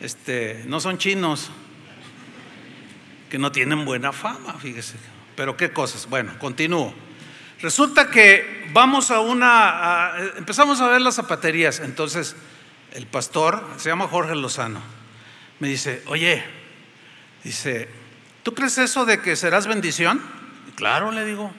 este, 0.00 0.64
no 0.66 0.80
son 0.80 0.96
chinos, 0.96 1.50
que 3.28 3.38
no 3.38 3.52
tienen 3.52 3.84
buena 3.84 4.12
fama, 4.12 4.54
fíjese. 4.54 4.96
Pero 5.36 5.58
qué 5.58 5.72
cosas. 5.72 6.08
Bueno, 6.08 6.38
continúo. 6.38 6.94
Resulta 7.60 8.10
que 8.10 8.70
vamos 8.72 9.10
a 9.10 9.20
una, 9.20 10.12
empezamos 10.38 10.80
a 10.80 10.88
ver 10.88 11.02
las 11.02 11.16
zapaterías. 11.16 11.80
Entonces, 11.80 12.34
el 12.94 13.06
pastor, 13.06 13.62
se 13.76 13.90
llama 13.90 14.08
Jorge 14.08 14.34
Lozano, 14.34 14.80
me 15.58 15.68
dice, 15.68 16.02
oye, 16.06 16.42
dice, 17.44 18.00
¿Tú 18.42 18.54
crees 18.54 18.78
eso 18.78 19.04
de 19.04 19.20
que 19.20 19.36
serás 19.36 19.66
bendición? 19.66 20.20
claro, 20.80 21.12
le 21.12 21.26
digo. 21.26 21.52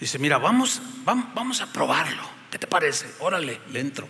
Dice, 0.00 0.18
mira, 0.18 0.36
vamos, 0.38 0.82
vamos, 1.04 1.60
a 1.60 1.72
probarlo. 1.72 2.22
¿Qué 2.50 2.58
te 2.58 2.66
parece? 2.66 3.06
Órale, 3.20 3.60
le 3.70 3.80
entro. 3.80 4.08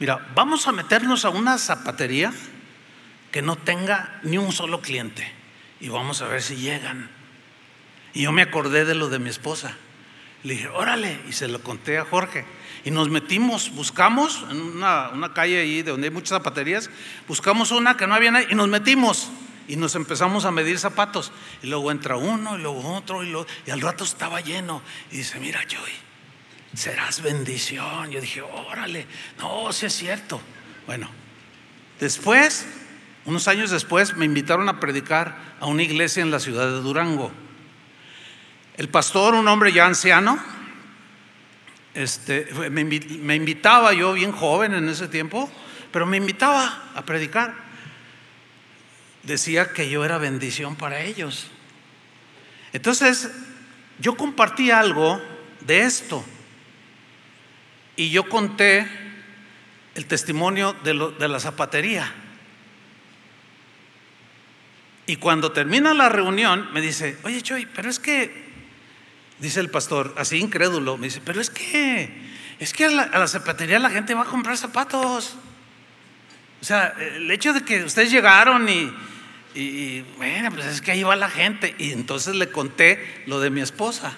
Mira, 0.00 0.26
vamos 0.34 0.66
a 0.66 0.72
meternos 0.72 1.26
a 1.26 1.30
una 1.30 1.58
zapatería 1.58 2.32
que 3.30 3.42
no 3.42 3.56
tenga 3.56 4.18
ni 4.22 4.38
un 4.38 4.50
solo 4.50 4.80
cliente. 4.80 5.30
Y 5.78 5.90
vamos 5.90 6.22
a 6.22 6.26
ver 6.26 6.42
si 6.42 6.56
llegan. 6.56 7.10
Y 8.14 8.22
yo 8.22 8.32
me 8.32 8.42
acordé 8.42 8.86
de 8.86 8.94
lo 8.94 9.08
de 9.08 9.18
mi 9.18 9.28
esposa. 9.28 9.76
Le 10.42 10.54
dije, 10.54 10.68
órale, 10.68 11.20
y 11.28 11.32
se 11.32 11.46
lo 11.46 11.62
conté 11.62 11.98
a 11.98 12.04
Jorge. 12.04 12.44
Y 12.84 12.90
nos 12.90 13.08
metimos, 13.08 13.70
buscamos 13.74 14.44
en 14.50 14.60
una, 14.60 15.10
una 15.10 15.32
calle 15.32 15.60
ahí 15.60 15.82
donde 15.82 16.08
hay 16.08 16.12
muchas 16.12 16.30
zapaterías, 16.30 16.90
buscamos 17.28 17.70
una 17.70 17.96
que 17.96 18.06
no 18.06 18.14
había 18.14 18.30
nadie 18.30 18.48
y 18.50 18.54
nos 18.54 18.68
metimos. 18.68 19.30
Y 19.66 19.76
nos 19.76 19.94
empezamos 19.94 20.44
a 20.44 20.50
medir 20.50 20.78
zapatos. 20.78 21.32
Y 21.62 21.68
luego 21.68 21.90
entra 21.90 22.16
uno, 22.16 22.58
y 22.58 22.62
luego 22.62 22.94
otro, 22.94 23.24
y, 23.24 23.34
y 23.66 23.70
al 23.70 23.80
rato 23.80 24.04
estaba 24.04 24.40
lleno. 24.40 24.82
Y 25.10 25.18
dice, 25.18 25.40
mira, 25.40 25.60
Joy, 25.68 25.90
serás 26.74 27.22
bendición. 27.22 28.10
Yo 28.10 28.20
dije, 28.20 28.42
órale, 28.42 29.06
no, 29.38 29.72
si 29.72 29.86
es 29.86 29.94
cierto. 29.94 30.40
Bueno, 30.86 31.08
después, 31.98 32.66
unos 33.24 33.48
años 33.48 33.70
después, 33.70 34.16
me 34.16 34.24
invitaron 34.24 34.68
a 34.68 34.80
predicar 34.80 35.56
a 35.60 35.66
una 35.66 35.82
iglesia 35.82 36.22
en 36.22 36.30
la 36.30 36.40
ciudad 36.40 36.66
de 36.66 36.80
Durango. 36.80 37.32
El 38.76 38.88
pastor, 38.88 39.34
un 39.34 39.48
hombre 39.48 39.72
ya 39.72 39.86
anciano, 39.86 40.38
este, 41.94 42.48
me 42.70 43.36
invitaba 43.36 43.92
yo 43.92 44.14
bien 44.14 44.32
joven 44.32 44.74
en 44.74 44.88
ese 44.88 45.06
tiempo, 45.06 45.48
pero 45.92 46.06
me 46.06 46.16
invitaba 46.16 46.90
a 46.92 47.04
predicar 47.04 47.54
decía 49.24 49.72
que 49.72 49.88
yo 49.88 50.04
era 50.04 50.18
bendición 50.18 50.76
para 50.76 51.02
ellos. 51.02 51.50
Entonces, 52.72 53.30
yo 53.98 54.16
compartí 54.16 54.70
algo 54.70 55.20
de 55.60 55.82
esto 55.82 56.24
y 57.96 58.10
yo 58.10 58.28
conté 58.28 58.86
el 59.94 60.06
testimonio 60.06 60.74
de, 60.82 61.28
la 61.28 61.40
zapatería. 61.40 62.12
Y 65.06 65.16
cuando 65.16 65.52
termina 65.52 65.94
la 65.94 66.08
reunión, 66.08 66.68
me 66.72 66.80
dice, 66.80 67.18
oye 67.22 67.42
Choy, 67.42 67.66
pero 67.66 67.88
es 67.88 68.00
que, 68.00 68.44
dice 69.38 69.60
el 69.60 69.70
pastor, 69.70 70.14
así 70.18 70.38
incrédulo, 70.38 70.96
me 70.96 71.06
dice, 71.06 71.20
pero 71.24 71.40
es 71.40 71.50
que, 71.50 72.10
es 72.58 72.72
que 72.72 72.86
a 72.86 72.90
la, 72.90 73.02
a 73.02 73.18
la 73.18 73.28
zapatería 73.28 73.78
la 73.78 73.90
gente 73.90 74.14
va 74.14 74.22
a 74.22 74.26
comprar 74.26 74.56
zapatos. 74.56 75.36
O 76.60 76.64
sea, 76.64 76.94
el 76.98 77.30
hecho 77.30 77.52
de 77.52 77.62
que 77.62 77.84
ustedes 77.84 78.10
llegaron 78.10 78.68
y, 78.68 78.92
y, 79.54 80.02
bueno, 80.16 80.50
pues 80.50 80.66
es 80.66 80.80
que 80.80 80.92
ahí 80.92 81.02
va 81.02 81.16
la 81.16 81.30
gente. 81.30 81.74
Y 81.78 81.92
entonces 81.92 82.34
le 82.34 82.50
conté 82.50 83.22
lo 83.26 83.40
de 83.40 83.50
mi 83.50 83.60
esposa. 83.60 84.12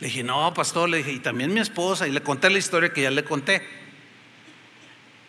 Le 0.00 0.08
dije, 0.08 0.22
no, 0.22 0.52
pastor, 0.52 0.88
le 0.88 0.98
dije, 0.98 1.12
y 1.12 1.18
también 1.20 1.54
mi 1.54 1.60
esposa. 1.60 2.06
Y 2.06 2.10
le 2.10 2.22
conté 2.22 2.50
la 2.50 2.58
historia 2.58 2.92
que 2.92 3.02
ya 3.02 3.10
le 3.10 3.24
conté. 3.24 3.66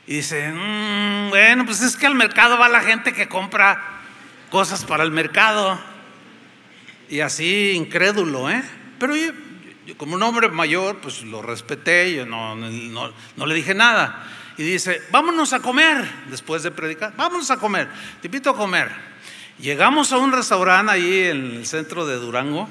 Y 0.07 0.17
dice, 0.17 0.51
mm, 0.51 1.29
bueno, 1.29 1.65
pues 1.65 1.81
es 1.81 1.95
que 1.95 2.05
al 2.05 2.15
mercado 2.15 2.57
va 2.57 2.67
la 2.67 2.81
gente 2.81 3.13
que 3.13 3.27
compra 3.27 4.01
cosas 4.51 4.83
para 4.83 5.03
el 5.03 5.11
mercado. 5.11 5.79
Y 7.09 7.21
así, 7.21 7.71
incrédulo, 7.71 8.49
¿eh? 8.49 8.63
Pero 8.99 9.15
yo, 9.15 9.31
como 9.97 10.15
un 10.15 10.23
hombre 10.23 10.49
mayor, 10.49 10.97
pues 10.97 11.23
lo 11.23 11.41
respeté, 11.41 12.13
yo 12.13 12.25
no, 12.25 12.55
no, 12.55 13.13
no 13.35 13.45
le 13.45 13.55
dije 13.55 13.73
nada. 13.73 14.27
Y 14.57 14.63
dice, 14.63 15.01
vámonos 15.11 15.53
a 15.53 15.59
comer, 15.59 16.05
después 16.29 16.63
de 16.63 16.71
predicar, 16.71 17.13
vámonos 17.15 17.51
a 17.51 17.57
comer, 17.57 17.89
te 18.21 18.27
invito 18.27 18.49
a 18.49 18.55
comer. 18.55 19.14
Llegamos 19.59 20.11
a 20.11 20.17
un 20.17 20.31
restaurante 20.31 20.91
ahí 20.91 21.23
en 21.23 21.51
el 21.57 21.65
centro 21.65 22.05
de 22.05 22.15
Durango, 22.15 22.67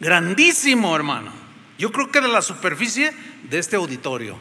grandísimo 0.00 0.94
hermano. 0.96 1.32
Yo 1.78 1.92
creo 1.92 2.10
que 2.10 2.18
era 2.18 2.28
la 2.28 2.42
superficie 2.42 3.12
de 3.42 3.58
este 3.58 3.76
auditorio. 3.76 4.38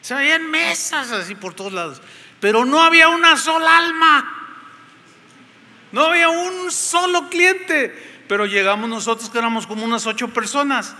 Se 0.00 0.14
veían 0.14 0.50
mesas 0.50 1.10
así 1.10 1.34
por 1.34 1.52
todos 1.52 1.72
lados, 1.72 2.00
pero 2.40 2.64
no 2.64 2.80
había 2.80 3.08
una 3.08 3.36
sola 3.36 3.76
alma. 3.76 4.40
No 5.92 6.06
había 6.06 6.28
un 6.28 6.70
solo 6.70 7.28
cliente. 7.28 8.08
Pero 8.28 8.46
llegamos 8.46 8.88
nosotros 8.88 9.28
que 9.28 9.38
éramos 9.38 9.66
como 9.66 9.84
unas 9.84 10.06
ocho 10.06 10.28
personas. 10.28 10.94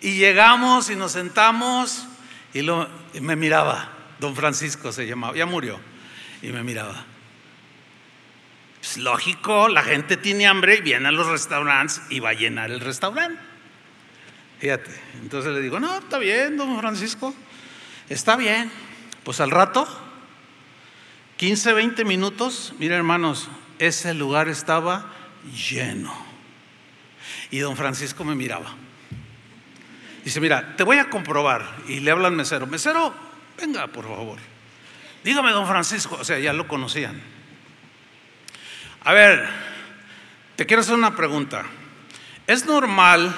Y 0.00 0.12
llegamos 0.12 0.90
y 0.90 0.96
nos 0.96 1.12
sentamos 1.12 2.06
y, 2.54 2.60
y 2.60 3.20
me 3.20 3.36
miraba. 3.36 3.90
Don 4.20 4.34
Francisco 4.34 4.92
se 4.92 5.06
llamaba, 5.06 5.36
ya 5.36 5.44
murió. 5.44 5.80
Y 6.42 6.48
me 6.48 6.62
miraba. 6.62 7.04
Es 8.86 8.98
lógico, 8.98 9.66
la 9.66 9.82
gente 9.82 10.16
tiene 10.16 10.46
hambre 10.46 10.76
y 10.76 10.80
viene 10.80 11.08
a 11.08 11.10
los 11.10 11.26
restaurantes 11.26 12.00
y 12.08 12.20
va 12.20 12.30
a 12.30 12.34
llenar 12.34 12.70
el 12.70 12.78
restaurante. 12.78 13.36
Fíjate, 14.60 14.92
entonces 15.20 15.52
le 15.52 15.60
digo, 15.60 15.80
no, 15.80 15.98
está 15.98 16.18
bien, 16.18 16.56
don 16.56 16.78
Francisco, 16.78 17.34
está 18.08 18.36
bien. 18.36 18.70
Pues 19.24 19.40
al 19.40 19.50
rato, 19.50 19.88
15, 21.36 21.72
20 21.72 22.04
minutos, 22.04 22.74
miren 22.78 22.98
hermanos, 22.98 23.48
ese 23.80 24.14
lugar 24.14 24.48
estaba 24.48 25.12
lleno. 25.68 26.14
Y 27.50 27.58
don 27.58 27.76
Francisco 27.76 28.22
me 28.22 28.36
miraba. 28.36 28.72
Dice, 30.24 30.40
mira, 30.40 30.76
te 30.76 30.84
voy 30.84 30.98
a 30.98 31.10
comprobar. 31.10 31.68
Y 31.88 31.98
le 31.98 32.12
habla 32.12 32.28
al 32.28 32.34
mesero, 32.34 32.68
mesero, 32.68 33.12
venga, 33.58 33.88
por 33.88 34.04
favor. 34.04 34.38
Dígame, 35.24 35.50
don 35.50 35.66
Francisco, 35.66 36.18
o 36.20 36.24
sea, 36.24 36.38
ya 36.38 36.52
lo 36.52 36.68
conocían. 36.68 37.35
A 39.06 39.12
ver, 39.12 39.48
te 40.56 40.66
quiero 40.66 40.80
hacer 40.80 40.96
una 40.96 41.14
pregunta. 41.14 41.64
¿Es 42.48 42.66
normal 42.66 43.32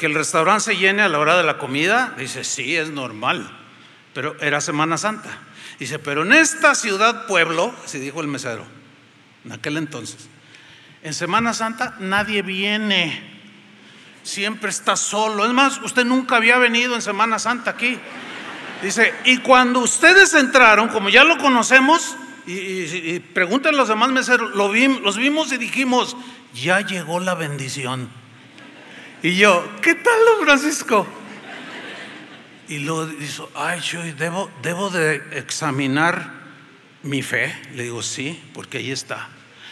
que 0.00 0.06
el 0.06 0.14
restaurante 0.14 0.64
se 0.64 0.76
llene 0.76 1.02
a 1.02 1.08
la 1.08 1.20
hora 1.20 1.36
de 1.36 1.44
la 1.44 1.58
comida? 1.58 2.12
Dice, 2.18 2.42
sí, 2.42 2.76
es 2.76 2.90
normal, 2.90 3.48
pero 4.12 4.34
era 4.40 4.60
Semana 4.60 4.98
Santa. 4.98 5.30
Dice, 5.78 6.00
pero 6.00 6.22
en 6.22 6.32
esta 6.32 6.74
ciudad 6.74 7.26
pueblo, 7.26 7.72
así 7.84 8.00
dijo 8.00 8.20
el 8.20 8.26
mesero, 8.26 8.66
en 9.44 9.52
aquel 9.52 9.76
entonces, 9.76 10.28
en 11.04 11.14
Semana 11.14 11.54
Santa 11.54 11.94
nadie 12.00 12.42
viene 12.42 13.38
siempre 14.24 14.70
está 14.70 14.96
solo. 14.96 15.46
Es 15.46 15.52
más, 15.52 15.80
usted 15.82 16.04
nunca 16.04 16.34
había 16.34 16.58
venido 16.58 16.96
en 16.96 17.00
Semana 17.00 17.38
Santa 17.38 17.70
aquí. 17.70 17.96
Dice, 18.82 19.14
y 19.24 19.38
cuando 19.38 19.78
ustedes 19.78 20.34
entraron, 20.34 20.88
como 20.88 21.10
ya 21.10 21.22
lo 21.22 21.38
conocemos, 21.38 22.16
y, 22.46 23.18
pregunten 23.20 23.74
a 23.74 23.76
los 23.76 23.88
demás 23.88 24.10
meseros, 24.10 24.54
lo 24.54 24.72
los 24.72 25.16
vimos 25.16 25.52
y 25.52 25.56
dijimos, 25.56 26.16
ya 26.54 26.80
llegó 26.80 27.20
la 27.20 27.34
bendición. 27.34 28.08
Y 29.22 29.36
yo, 29.36 29.68
¿qué 29.82 29.94
tal, 29.94 30.18
don 30.26 30.44
Francisco? 30.44 31.06
Y 32.68 32.78
lo 32.78 33.06
dijo, 33.06 33.50
ay, 33.54 33.80
yo 33.80 34.02
debo, 34.14 34.50
debo 34.62 34.90
de 34.90 35.22
examinar 35.32 36.32
mi 37.02 37.22
fe. 37.22 37.54
Le 37.74 37.84
digo, 37.84 38.02
sí, 38.02 38.42
porque 38.54 38.78
ahí 38.78 38.90
está. 38.90 39.28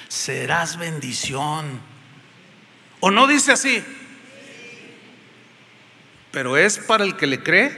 Serás 0.08 0.78
bendición. 0.78 1.80
¿O 3.00 3.10
no 3.10 3.26
dice 3.26 3.52
así? 3.52 3.82
pero 6.34 6.56
es 6.56 6.78
para 6.78 7.04
el 7.04 7.16
que 7.16 7.28
le 7.28 7.44
cree 7.44 7.70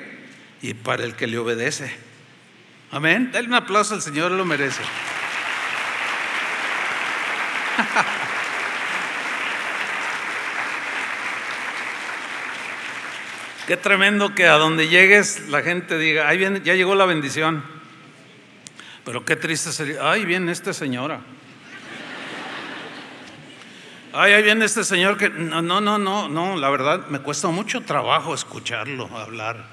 y 0.63 0.73
para 0.73 1.05
el 1.05 1.15
que 1.15 1.27
le 1.27 1.37
obedece. 1.37 1.95
Amén. 2.97 3.29
Dale 3.31 3.47
un 3.47 3.53
aplauso 3.53 3.93
al 3.93 4.01
Señor, 4.01 4.31
lo 4.33 4.47
merece. 4.47 4.81
Qué 13.67 13.77
tremendo 13.77 14.35
que 14.35 14.47
a 14.47 14.55
donde 14.55 14.89
llegues 14.89 15.47
la 15.51 15.61
gente 15.61 15.99
diga, 15.99 16.27
ahí 16.27 16.39
viene, 16.39 16.63
ya 16.65 16.73
llegó 16.73 16.95
la 16.95 17.05
bendición. 17.05 17.63
Pero 19.05 19.27
qué 19.27 19.37
triste 19.37 19.73
sería, 19.73 20.11
ay, 20.11 20.25
viene 20.25 20.51
esta 20.51 20.73
señora. 20.73 21.21
Ay, 24.15 24.33
ahí 24.33 24.43
viene 24.43 24.65
este 24.65 24.85
señor 24.85 25.19
que 25.19 25.29
no, 25.29 25.61
no, 25.61 25.83
no, 25.83 25.99
no, 25.99 26.31
no, 26.31 26.57
la 26.57 26.71
verdad 26.71 27.09
me 27.09 27.19
cuesta 27.19 27.49
mucho 27.49 27.83
trabajo 27.83 28.33
escucharlo 28.33 29.15
hablar. 29.19 29.67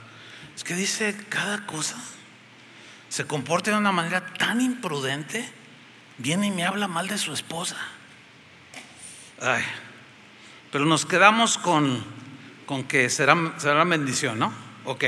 Es 0.57 0.65
que 0.65 0.73
dice 0.75 1.15
cada 1.29 1.65
cosa. 1.65 1.95
Se 3.13 3.27
comporta 3.27 3.69
de 3.69 3.77
una 3.77 3.91
manera 3.91 4.25
tan 4.25 4.59
imprudente. 4.59 5.47
Viene 6.17 6.47
y 6.47 6.49
me 6.49 6.65
habla 6.65 6.87
mal 6.87 7.07
de 7.07 7.19
su 7.19 7.31
esposa. 7.31 7.77
Ay, 9.39 9.61
pero 10.71 10.83
nos 10.85 11.05
quedamos 11.05 11.59
con, 11.59 12.03
con 12.65 12.85
que 12.85 13.11
será, 13.11 13.53
será 13.57 13.83
bendición, 13.83 14.39
¿no? 14.39 14.51
Ok. 14.85 15.03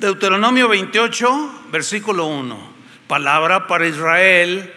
Deuteronomio 0.00 0.68
28, 0.68 1.66
versículo 1.70 2.26
1. 2.26 2.72
Palabra 3.06 3.68
para 3.68 3.86
Israel 3.86 4.74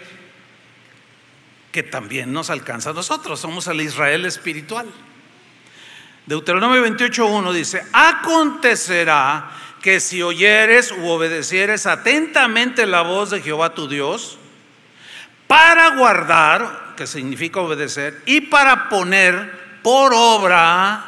que 1.72 1.82
también 1.82 2.32
nos 2.32 2.52
alcanza 2.52 2.92
a 2.92 2.94
nosotros. 2.94 3.40
Somos 3.40 3.66
el 3.66 3.82
Israel 3.82 4.26
espiritual. 4.26 4.88
Deuteronomio 6.28 6.86
28.1 6.86 7.52
dice, 7.52 7.84
acontecerá 7.92 9.71
que 9.82 10.00
si 10.00 10.22
oyeres 10.22 10.92
u 10.92 11.08
obedecieres 11.08 11.86
atentamente 11.86 12.86
la 12.86 13.02
voz 13.02 13.32
de 13.32 13.42
Jehová 13.42 13.74
tu 13.74 13.88
Dios, 13.88 14.38
para 15.48 15.96
guardar, 15.96 16.94
que 16.96 17.08
significa 17.08 17.60
obedecer, 17.60 18.22
y 18.26 18.42
para 18.42 18.90
poner 18.90 19.80
por 19.82 20.14
obra 20.14 21.06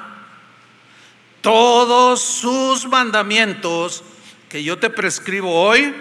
todos 1.41 2.21
sus 2.21 2.88
mandamientos 2.88 4.03
que 4.49 4.63
yo 4.63 4.80
te 4.80 4.89
prescribo 4.89 5.53
hoy, 5.53 5.93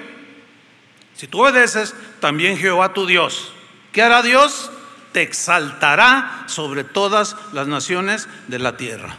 si 1.14 1.26
tú 1.26 1.42
obedeces, 1.42 1.94
también 2.20 2.56
Jehová 2.56 2.92
tu 2.94 3.06
Dios 3.06 3.52
¿Qué 3.92 4.02
hará 4.02 4.22
Dios? 4.22 4.70
Te 5.12 5.20
exaltará 5.20 6.44
sobre 6.46 6.82
todas 6.82 7.36
las 7.52 7.68
naciones 7.68 8.26
de 8.48 8.58
la 8.58 8.78
tierra. 8.78 9.18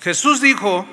Jesús 0.00 0.40
dijo 0.40 0.86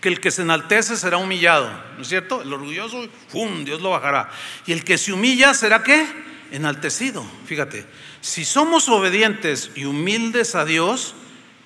que 0.00 0.08
el 0.08 0.20
que 0.20 0.30
se 0.30 0.42
enaltece 0.42 0.96
será 0.96 1.18
humillado, 1.18 1.70
¿no 1.96 2.02
es 2.02 2.08
cierto? 2.08 2.42
El 2.42 2.52
orgulloso, 2.52 3.08
¡fum! 3.28 3.64
Dios 3.64 3.80
lo 3.80 3.90
bajará. 3.90 4.30
Y 4.66 4.72
el 4.72 4.84
que 4.84 4.98
se 4.98 5.12
humilla 5.12 5.54
será 5.54 5.82
qué? 5.82 6.06
Enaltecido. 6.50 7.24
Fíjate, 7.46 7.86
si 8.20 8.44
somos 8.44 8.88
obedientes 8.88 9.70
y 9.74 9.84
humildes 9.84 10.54
a 10.54 10.64
Dios, 10.64 11.14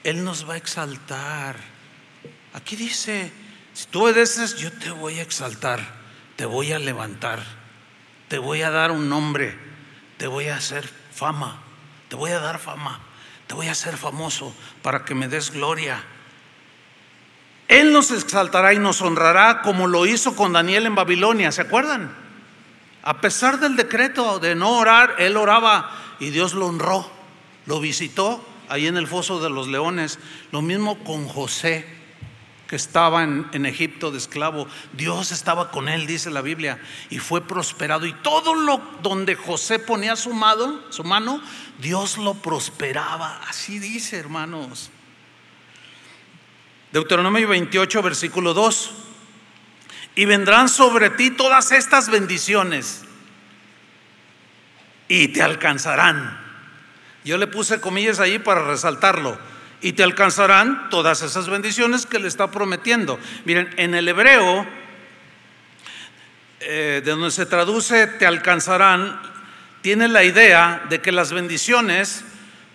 Él 0.03 0.25
nos 0.25 0.49
va 0.49 0.55
a 0.55 0.59
exaltar. 0.59 1.57
Aquí 2.53 2.77
dice, 2.77 3.33
si 3.73 3.87
tú 3.87 4.05
obedeces, 4.05 4.57
yo 4.57 4.73
te 4.73 4.91
voy 4.91 5.19
a 5.21 5.23
exaltar, 5.23 5.81
te 6.37 6.45
voy 6.45 6.73
a 6.73 6.79
levantar 6.79 7.65
te 8.29 8.39
voy 8.39 8.63
a 8.63 8.71
dar 8.71 8.91
un 8.91 9.09
nombre, 9.09 9.57
te 10.17 10.27
voy 10.27 10.49
a 10.49 10.57
hacer 10.57 10.89
fama, 11.13 11.63
te 12.09 12.17
voy 12.17 12.31
a 12.33 12.41
dar 12.41 12.59
fama, 12.59 13.01
te 13.47 13.55
voy 13.55 13.69
a 13.69 13.71
hacer 13.73 13.97
famoso 13.97 14.55
para 14.83 15.05
que 15.05 15.15
me 15.15 15.29
des 15.29 15.51
gloria. 15.53 16.03
Él 17.75 17.93
nos 17.93 18.13
exaltará 18.13 18.73
y 18.73 18.79
nos 18.79 19.03
honrará 19.03 19.61
como 19.61 19.89
lo 19.89 20.07
hizo 20.07 20.37
con 20.37 20.53
Daniel 20.53 20.87
en 20.87 20.95
Babilonia, 20.95 21.51
¿se 21.51 21.63
acuerdan? 21.63 22.15
A 23.03 23.21
pesar 23.21 23.59
del 23.59 23.75
decreto 23.75 24.39
de 24.39 24.55
no 24.55 24.79
orar, 24.79 25.17
él 25.19 25.37
oraba 25.37 25.91
y 26.21 26.31
Dios 26.31 26.55
lo 26.55 26.69
honró, 26.69 27.11
lo 27.67 27.81
visitó 27.81 28.47
ahí 28.69 28.87
en 28.87 28.97
el 28.97 29.09
foso 29.09 29.43
de 29.43 29.51
los 29.51 29.67
leones. 29.67 30.21
Lo 30.53 30.63
mismo 30.63 31.03
con 31.03 31.27
José 31.27 31.85
que 32.69 32.77
estaba 32.77 33.25
en, 33.25 33.67
Egipto 33.67 34.13
de 34.13 34.19
esclavo, 34.19 34.69
Dios 34.93 35.33
estaba 35.33 35.73
con 35.73 35.89
él, 35.89 36.07
dice 36.07 36.31
la 36.31 36.43
Biblia, 36.43 36.81
y 37.11 37.19
fue 37.19 37.41
prosperado. 37.41 38.07
Y 38.07 38.13
todo 38.13 38.55
lo 38.55 38.81
donde 39.03 39.35
José 39.35 39.81
ponía 39.81 40.15
su 40.15 40.33
mano, 40.33 41.43
Dios 41.81 42.19
lo 42.19 42.35
prosperaba. 42.35 43.41
Así 43.49 43.81
dice, 43.81 44.17
hermanos. 44.17 44.93
Deuteronomio 46.95 47.49
28, 47.49 48.03
versículo 48.03 48.55
2. 48.55 48.93
Y 50.15 50.27
vendrán 50.27 50.69
sobre 50.69 51.11
ti 51.11 51.33
todas 51.33 51.73
estas 51.73 52.09
bendiciones 52.09 53.05
y 55.09 55.27
te 55.27 55.43
alcanzarán. 55.43 56.41
Yo 57.25 57.37
le 57.37 57.49
puse 57.49 57.81
comillas 57.81 58.21
ahí 58.21 58.39
para 58.39 58.63
resaltarlo 58.63 59.37
y 59.81 59.95
te 59.95 60.05
alcanzarán 60.05 60.89
todas 60.89 61.23
esas 61.23 61.49
bendiciones 61.49 62.07
que 62.07 62.21
le 62.21 62.29
está 62.29 62.53
prometiendo. 62.53 63.19
Miren, 63.45 63.75
en 63.77 63.97
el 63.97 64.07
hebreo, 64.07 64.65
eh, 66.61 67.03
de 67.05 67.11
donde 67.11 67.33
se 67.33 67.45
traduce 67.45 68.07
te 68.07 68.25
alcanzarán, 68.25 69.21
tiene 69.83 70.07
la 70.07 70.23
idea 70.23 70.85
de 70.89 71.01
que 71.01 71.11
las 71.11 71.33
bendiciones, 71.33 72.25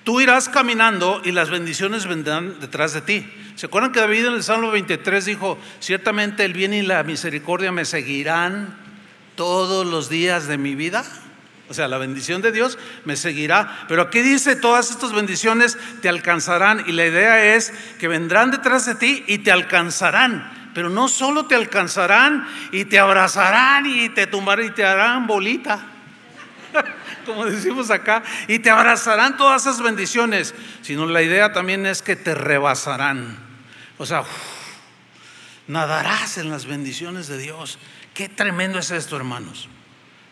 tú 0.03 0.19
irás 0.19 0.49
caminando 0.49 1.21
y 1.23 1.31
las 1.31 1.49
bendiciones 1.49 2.05
vendrán 2.05 2.59
detrás 2.59 2.91
de 2.91 2.99
ti. 2.99 3.33
¿Se 3.59 3.65
acuerdan 3.65 3.91
que 3.91 3.99
David 3.99 4.27
en 4.27 4.35
el 4.35 4.43
Salmo 4.43 4.71
23 4.71 5.25
dijo, 5.25 5.57
ciertamente 5.81 6.45
el 6.45 6.53
bien 6.53 6.73
y 6.73 6.81
la 6.81 7.03
misericordia 7.03 7.73
me 7.73 7.83
seguirán 7.83 8.73
todos 9.35 9.85
los 9.85 10.07
días 10.07 10.47
de 10.47 10.57
mi 10.57 10.75
vida? 10.75 11.03
O 11.67 11.73
sea, 11.73 11.89
la 11.89 11.97
bendición 11.97 12.41
de 12.41 12.53
Dios 12.53 12.77
me 13.03 13.17
seguirá. 13.17 13.83
Pero 13.89 14.03
aquí 14.03 14.21
dice, 14.21 14.55
todas 14.55 14.91
estas 14.91 15.11
bendiciones 15.11 15.77
te 16.01 16.07
alcanzarán. 16.07 16.85
Y 16.87 16.93
la 16.93 17.05
idea 17.05 17.53
es 17.53 17.73
que 17.99 18.07
vendrán 18.07 18.49
detrás 18.49 18.85
de 18.85 18.95
ti 18.95 19.25
y 19.27 19.39
te 19.39 19.51
alcanzarán. 19.51 20.71
Pero 20.73 20.89
no 20.89 21.09
solo 21.09 21.45
te 21.45 21.55
alcanzarán 21.55 22.47
y 22.71 22.85
te 22.85 22.97
abrazarán 22.97 23.85
y 23.87 24.07
te 24.07 24.25
tumbarán 24.25 24.67
y 24.67 24.69
te 24.69 24.85
harán 24.85 25.27
bolita. 25.27 25.81
Como 27.25 27.45
decimos 27.45 27.91
acá. 27.91 28.23
Y 28.47 28.59
te 28.59 28.69
abrazarán 28.69 29.35
todas 29.35 29.63
esas 29.63 29.81
bendiciones. 29.81 30.55
Sino 30.81 31.05
la 31.07 31.21
idea 31.21 31.51
también 31.51 31.85
es 31.85 32.01
que 32.01 32.15
te 32.15 32.33
rebasarán. 32.33 33.48
O 33.99 34.05
sea, 34.05 34.23
nadarás 35.67 36.37
en 36.39 36.49
las 36.49 36.65
bendiciones 36.65 37.27
de 37.27 37.37
Dios. 37.37 37.77
Qué 38.15 38.27
tremendo 38.29 38.79
es 38.79 38.89
esto, 38.89 39.15
hermanos. 39.15 39.67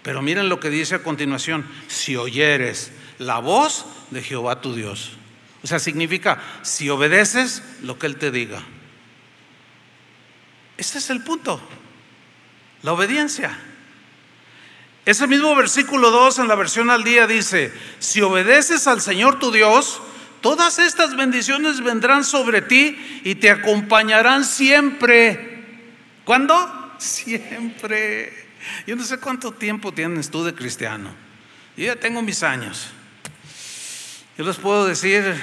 Pero 0.02 0.22
miren 0.22 0.50
lo 0.50 0.60
que 0.60 0.70
dice 0.70 0.96
a 0.96 1.04
continuación, 1.04 1.68
si 1.88 2.16
oyeres 2.16 2.92
la 3.20 3.40
voz 3.40 3.86
de 4.10 4.24
Jehová 4.24 4.62
tu 4.62 4.74
Dios. 4.74 5.12
O 5.64 5.68
sea, 5.68 5.80
significa, 5.80 6.42
si 6.62 6.90
obedeces 6.90 7.62
lo 7.82 8.00
que 8.00 8.08
Él 8.08 8.16
te 8.16 8.32
diga. 8.32 8.64
Ese 10.78 11.00
es 11.00 11.10
el 11.10 11.24
punto, 11.24 11.60
la 12.84 12.94
obediencia. 12.94 13.60
Ese 15.06 15.28
mismo 15.28 15.54
versículo 15.56 16.10
2 16.10 16.40
en 16.40 16.48
la 16.48 16.56
versión 16.56 16.90
al 16.90 17.04
día 17.04 17.28
dice, 17.28 17.74
si 18.00 18.22
obedeces 18.22 18.88
al 18.88 19.02
Señor 19.02 19.40
tu 19.40 19.52
Dios, 19.52 20.02
todas 20.48 20.80
estas 20.80 21.14
bendiciones 21.18 21.82
vendrán 21.82 22.24
sobre 22.24 22.62
ti 22.62 22.98
y 23.26 23.36
te 23.36 23.50
acompañarán 23.50 24.46
siempre. 24.46 25.66
¿Cuándo? 26.24 26.94
Siempre. 26.98 28.32
Yo 28.86 28.96
no 28.96 29.04
sé 29.04 29.18
cuánto 29.18 29.52
tiempo 29.52 29.92
tienes 29.92 30.32
tú 30.32 30.46
de 30.46 30.56
cristiano. 30.56 31.14
Yo 31.76 31.88
ya 31.88 31.98
tengo 31.98 32.22
mis 32.22 32.44
años. 32.44 32.88
Yo 34.38 34.46
les 34.46 34.56
puedo 34.56 34.86
decir, 34.86 35.36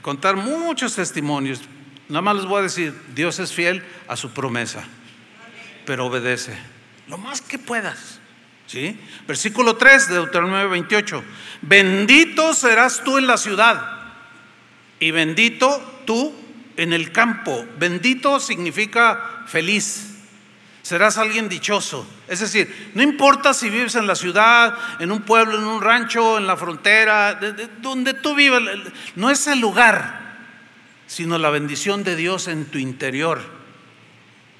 contar 0.00 0.36
muchos 0.36 0.94
testimonios. 0.94 1.62
Nada 2.08 2.22
más 2.22 2.36
les 2.36 2.44
voy 2.44 2.60
a 2.60 2.62
decir, 2.62 2.94
Dios 3.16 3.40
es 3.40 3.52
fiel 3.52 3.82
a 4.06 4.16
su 4.16 4.30
promesa, 4.30 4.84
pero 5.86 6.06
obedece 6.06 6.56
lo 7.08 7.18
más 7.18 7.40
que 7.40 7.58
puedas. 7.58 8.20
¿Sí? 8.68 8.96
Versículo 9.26 9.76
3 9.76 10.08
de 10.08 10.14
Deuteronomio 10.14 10.70
28. 10.70 11.24
Bendito 11.62 12.54
serás 12.54 13.02
tú 13.02 13.18
en 13.18 13.26
la 13.26 13.36
ciudad 13.36 14.01
y 15.02 15.10
bendito 15.10 15.82
tú 16.06 16.32
en 16.76 16.92
el 16.92 17.10
campo. 17.10 17.66
Bendito 17.76 18.38
significa 18.38 19.42
feliz. 19.48 20.14
Serás 20.82 21.18
alguien 21.18 21.48
dichoso. 21.48 22.06
Es 22.28 22.38
decir, 22.38 22.92
no 22.94 23.02
importa 23.02 23.52
si 23.52 23.68
vives 23.68 23.96
en 23.96 24.06
la 24.06 24.14
ciudad, 24.14 24.78
en 25.00 25.10
un 25.10 25.22
pueblo, 25.22 25.58
en 25.58 25.64
un 25.64 25.82
rancho, 25.82 26.38
en 26.38 26.46
la 26.46 26.56
frontera, 26.56 27.34
donde 27.80 28.14
tú 28.14 28.36
vivas, 28.36 28.62
no 29.16 29.28
es 29.28 29.44
el 29.48 29.58
lugar, 29.58 30.36
sino 31.08 31.36
la 31.36 31.50
bendición 31.50 32.04
de 32.04 32.14
Dios 32.14 32.46
en 32.46 32.66
tu 32.66 32.78
interior. 32.78 33.42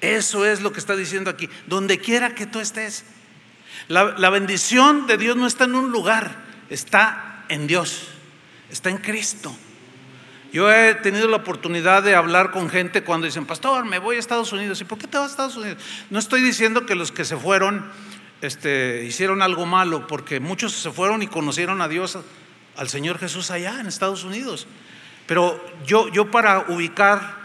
Eso 0.01 0.45
es 0.45 0.59
lo 0.59 0.73
que 0.73 0.81
está 0.81 0.97
diciendo 0.97 1.29
aquí. 1.29 1.47
Donde 1.67 1.99
quiera 1.99 2.35
que 2.35 2.47
tú 2.47 2.59
estés. 2.59 3.05
La 3.87 4.29
bendición 4.29 5.07
de 5.07 5.17
Dios 5.17 5.37
no 5.37 5.47
está 5.47 5.63
en 5.63 5.75
un 5.75 5.93
lugar, 5.93 6.35
está 6.69 7.45
en 7.47 7.65
Dios, 7.65 8.09
está 8.69 8.89
en 8.89 8.97
Cristo. 8.97 9.57
Yo 10.53 10.71
he 10.71 10.93
tenido 10.93 11.27
la 11.27 11.37
oportunidad 11.37 12.03
de 12.03 12.13
hablar 12.13 12.51
con 12.51 12.69
gente 12.69 13.03
cuando 13.03 13.25
dicen, 13.25 13.47
pastor, 13.47 13.85
me 13.85 13.97
voy 13.97 14.17
a 14.17 14.19
Estados 14.19 14.53
Unidos. 14.53 14.79
¿Y 14.81 14.85
por 14.85 14.99
qué 14.99 15.07
te 15.07 15.17
vas 15.17 15.29
a 15.29 15.31
Estados 15.31 15.57
Unidos? 15.57 15.83
No 16.11 16.19
estoy 16.19 16.43
diciendo 16.43 16.85
que 16.85 16.93
los 16.93 17.11
que 17.11 17.25
se 17.25 17.35
fueron 17.35 17.83
este, 18.39 19.03
hicieron 19.03 19.41
algo 19.41 19.65
malo, 19.65 20.05
porque 20.05 20.39
muchos 20.39 20.73
se 20.73 20.91
fueron 20.91 21.23
y 21.23 21.27
conocieron 21.27 21.81
a 21.81 21.87
Dios, 21.87 22.19
al 22.75 22.87
Señor 22.87 23.17
Jesús 23.17 23.49
allá 23.49 23.79
en 23.79 23.87
Estados 23.87 24.23
Unidos. 24.25 24.67
Pero 25.25 25.59
yo, 25.87 26.09
yo 26.09 26.29
para 26.29 26.65
ubicar 26.67 27.35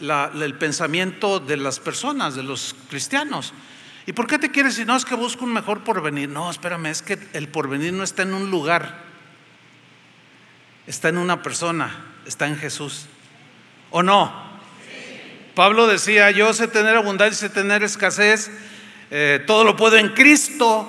el 0.00 0.54
pensamiento 0.58 1.40
de 1.40 1.56
las 1.56 1.80
personas, 1.80 2.34
de 2.34 2.42
los 2.42 2.76
cristianos, 2.90 3.54
¿y 4.04 4.12
por 4.12 4.26
qué 4.26 4.38
te 4.38 4.50
quieres 4.50 4.74
decir, 4.74 4.86
no, 4.86 4.94
es 4.94 5.06
que 5.06 5.14
busco 5.14 5.46
un 5.46 5.54
mejor 5.54 5.84
porvenir? 5.84 6.28
No, 6.28 6.50
espérame, 6.50 6.86
es 6.86 7.00
que 7.00 7.18
el 7.32 7.48
porvenir 7.48 7.94
no 7.94 8.04
está 8.04 8.24
en 8.24 8.34
un 8.34 8.50
lugar, 8.50 9.04
está 10.86 11.08
en 11.08 11.16
una 11.16 11.42
persona 11.42 12.07
está 12.28 12.46
en 12.46 12.56
Jesús. 12.56 13.06
¿O 13.90 14.02
no? 14.02 14.32
Pablo 15.54 15.88
decía, 15.88 16.30
yo 16.30 16.52
sé 16.52 16.68
tener 16.68 16.94
abundancia, 16.94 17.48
sé 17.48 17.52
tener 17.52 17.82
escasez, 17.82 18.50
eh, 19.10 19.42
todo 19.46 19.64
lo 19.64 19.74
puedo 19.74 19.96
en 19.96 20.10
Cristo 20.10 20.88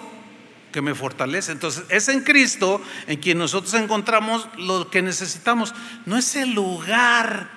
que 0.71 0.81
me 0.81 0.93
fortalece. 0.93 1.51
Entonces, 1.51 1.85
es 1.89 2.07
en 2.09 2.21
Cristo 2.21 2.81
en 3.07 3.19
quien 3.19 3.39
nosotros 3.39 3.73
encontramos 3.73 4.47
lo 4.57 4.91
que 4.91 5.01
necesitamos. 5.01 5.73
No 6.05 6.17
es 6.17 6.35
el 6.35 6.53
lugar, 6.53 7.49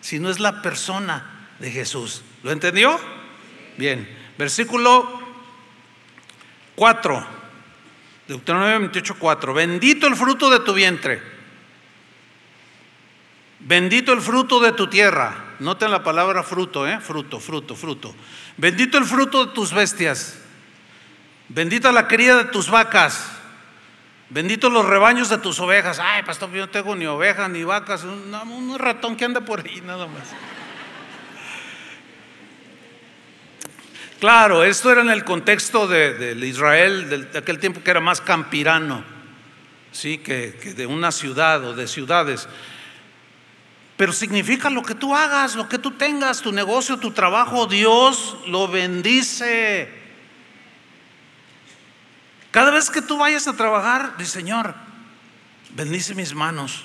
sino 0.00 0.30
es 0.30 0.38
la 0.38 0.62
persona 0.62 1.48
de 1.58 1.72
Jesús. 1.72 2.22
¿Lo 2.44 2.52
entendió? 2.52 3.00
Bien, 3.76 4.08
versículo 4.38 5.22
4, 6.76 7.26
Deuteronomio 8.28 8.78
28, 8.78 9.16
4. 9.18 9.54
Bendito 9.54 10.06
el 10.06 10.14
fruto 10.14 10.50
de 10.50 10.60
tu 10.60 10.74
vientre 10.74 11.33
Bendito 13.64 14.12
el 14.12 14.20
fruto 14.20 14.60
de 14.60 14.72
tu 14.72 14.88
tierra. 14.88 15.56
Noten 15.58 15.90
la 15.90 16.04
palabra 16.04 16.42
fruto, 16.42 16.86
¿eh? 16.86 17.00
Fruto, 17.00 17.40
fruto, 17.40 17.74
fruto. 17.74 18.14
Bendito 18.58 18.98
el 18.98 19.06
fruto 19.06 19.46
de 19.46 19.52
tus 19.52 19.72
bestias. 19.72 20.38
Bendita 21.48 21.90
la 21.90 22.06
cría 22.06 22.36
de 22.36 22.44
tus 22.44 22.68
vacas. 22.68 23.30
Bendito 24.28 24.68
los 24.68 24.84
rebaños 24.84 25.30
de 25.30 25.38
tus 25.38 25.58
ovejas. 25.60 25.98
Ay, 25.98 26.22
pastor, 26.24 26.50
yo 26.52 26.60
no 26.60 26.68
tengo 26.68 26.94
ni 26.94 27.06
ovejas 27.06 27.48
ni 27.48 27.64
vacas. 27.64 28.04
Un, 28.04 28.78
ratón 28.78 29.16
que 29.16 29.24
anda 29.24 29.40
por 29.40 29.60
ahí, 29.60 29.80
nada 29.80 30.06
más. 30.08 30.28
Claro, 34.20 34.62
esto 34.62 34.92
era 34.92 35.00
en 35.00 35.10
el 35.10 35.24
contexto 35.24 35.86
del 35.86 36.40
de 36.40 36.46
Israel 36.46 37.30
de 37.32 37.38
aquel 37.38 37.58
tiempo 37.58 37.82
que 37.82 37.90
era 37.90 38.00
más 38.00 38.20
campirano, 38.20 39.04
¿sí? 39.92 40.18
que 40.18 40.52
de 40.76 40.86
una 40.86 41.12
ciudad 41.12 41.64
o 41.64 41.74
de 41.74 41.86
ciudades. 41.86 42.48
Pero 43.96 44.12
significa 44.12 44.70
lo 44.70 44.82
que 44.82 44.94
tú 44.94 45.14
hagas, 45.14 45.54
lo 45.54 45.68
que 45.68 45.78
tú 45.78 45.92
tengas, 45.92 46.40
tu 46.40 46.50
negocio, 46.50 46.98
tu 46.98 47.12
trabajo, 47.12 47.66
Dios 47.66 48.36
lo 48.46 48.66
bendice. 48.66 49.88
Cada 52.50 52.70
vez 52.70 52.90
que 52.90 53.02
tú 53.02 53.18
vayas 53.18 53.46
a 53.46 53.56
trabajar, 53.56 54.16
dice 54.16 54.32
Señor, 54.32 54.74
bendice 55.74 56.14
mis 56.14 56.34
manos 56.34 56.84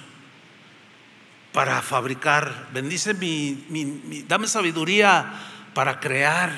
para 1.52 1.82
fabricar, 1.82 2.68
bendice 2.74 3.14
mi, 3.14 4.24
dame 4.28 4.48
sabiduría 4.48 5.34
para 5.74 6.00
crear, 6.00 6.52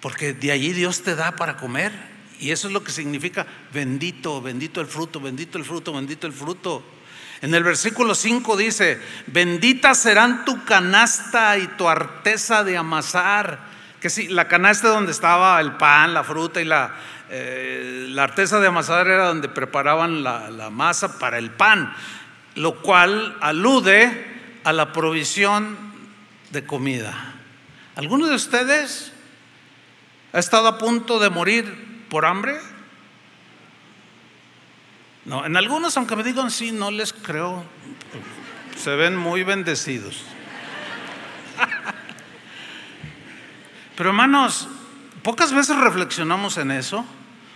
porque 0.00 0.32
de 0.32 0.52
allí 0.52 0.72
Dios 0.72 1.02
te 1.02 1.16
da 1.16 1.32
para 1.32 1.56
comer. 1.56 1.92
Y 2.38 2.50
eso 2.50 2.66
es 2.66 2.72
lo 2.72 2.84
que 2.84 2.92
significa 2.92 3.46
bendito, 3.72 4.42
bendito 4.42 4.80
el 4.80 4.86
fruto, 4.86 5.20
bendito 5.20 5.58
el 5.58 5.64
fruto, 5.64 5.92
bendito 5.92 6.26
el 6.26 6.32
fruto. 6.32 6.84
En 7.44 7.52
el 7.52 7.62
versículo 7.62 8.14
5 8.14 8.56
dice, 8.56 8.98
bendita 9.26 9.94
serán 9.94 10.46
tu 10.46 10.64
canasta 10.64 11.58
y 11.58 11.66
tu 11.66 11.86
arteza 11.86 12.64
de 12.64 12.78
amasar. 12.78 13.58
Que 14.00 14.08
sí, 14.08 14.28
la 14.28 14.48
canasta 14.48 14.88
donde 14.88 15.12
estaba 15.12 15.60
el 15.60 15.72
pan, 15.72 16.14
la 16.14 16.24
fruta 16.24 16.62
y 16.62 16.64
la, 16.64 16.94
eh, 17.28 18.06
la 18.08 18.22
arteza 18.22 18.60
de 18.60 18.68
amasar 18.68 19.08
era 19.08 19.26
donde 19.26 19.50
preparaban 19.50 20.24
la, 20.24 20.48
la 20.48 20.70
masa 20.70 21.18
para 21.18 21.36
el 21.36 21.50
pan, 21.50 21.94
lo 22.54 22.76
cual 22.80 23.36
alude 23.42 24.24
a 24.64 24.72
la 24.72 24.94
provisión 24.94 25.76
de 26.50 26.64
comida. 26.64 27.34
¿Alguno 27.94 28.26
de 28.26 28.36
ustedes 28.36 29.12
ha 30.32 30.38
estado 30.38 30.66
a 30.66 30.78
punto 30.78 31.18
de 31.18 31.28
morir 31.28 32.06
por 32.08 32.24
hambre? 32.24 32.58
No, 35.24 35.46
en 35.46 35.56
algunos, 35.56 35.96
aunque 35.96 36.16
me 36.16 36.22
digan 36.22 36.50
sí, 36.50 36.72
no 36.72 36.90
les 36.90 37.12
creo. 37.12 37.64
Se 38.76 38.94
ven 38.94 39.16
muy 39.16 39.42
bendecidos. 39.42 40.22
Pero 43.96 44.10
hermanos, 44.10 44.68
pocas 45.22 45.52
veces 45.52 45.76
reflexionamos 45.76 46.58
en 46.58 46.72
eso. 46.72 47.04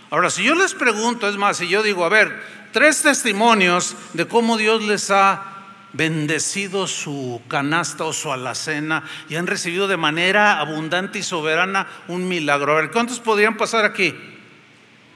Ahora, 0.09 0.29
si 0.29 0.43
yo 0.43 0.55
les 0.55 0.73
pregunto, 0.73 1.27
es 1.27 1.37
más, 1.37 1.57
si 1.57 1.67
yo 1.67 1.83
digo, 1.83 2.05
a 2.05 2.09
ver, 2.09 2.41
tres 2.71 3.03
testimonios 3.03 3.95
de 4.13 4.27
cómo 4.27 4.57
Dios 4.57 4.83
les 4.83 5.11
ha 5.11 5.43
bendecido 5.93 6.87
su 6.87 7.41
canasta 7.47 8.05
o 8.05 8.13
su 8.13 8.31
alacena 8.31 9.03
y 9.27 9.35
han 9.35 9.47
recibido 9.47 9.87
de 9.87 9.97
manera 9.97 10.59
abundante 10.59 11.19
y 11.19 11.23
soberana 11.23 11.87
un 12.07 12.27
milagro. 12.27 12.71
A 12.71 12.81
ver, 12.81 12.91
¿cuántos 12.91 13.19
podrían 13.19 13.57
pasar 13.57 13.85
aquí? 13.85 14.15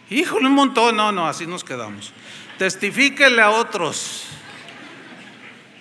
Híjole, 0.10 0.48
un 0.48 0.54
montón. 0.54 0.96
No, 0.96 1.12
no, 1.12 1.28
así 1.28 1.48
nos 1.48 1.64
quedamos. 1.64 2.14
Testifíquele 2.64 3.42
a 3.42 3.50
otros. 3.50 4.24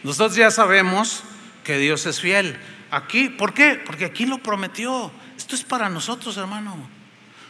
Nosotros 0.02 0.34
ya 0.34 0.50
sabemos 0.50 1.22
que 1.62 1.78
Dios 1.78 2.06
es 2.06 2.20
fiel. 2.20 2.58
Aquí, 2.90 3.28
¿por 3.28 3.54
qué? 3.54 3.80
Porque 3.86 4.04
aquí 4.04 4.26
lo 4.26 4.38
prometió. 4.38 5.12
Esto 5.38 5.54
es 5.54 5.62
para 5.62 5.88
nosotros, 5.88 6.36
hermano. 6.38 6.76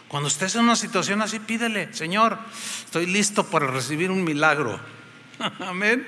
Cuando 0.06 0.28
estés 0.28 0.54
en 0.56 0.64
una 0.64 0.76
situación 0.76 1.22
así, 1.22 1.38
pídele, 1.38 1.94
Señor, 1.94 2.38
estoy 2.84 3.06
listo 3.06 3.46
para 3.46 3.68
recibir 3.68 4.10
un 4.10 4.22
milagro. 4.22 4.78
Amén. 5.60 6.06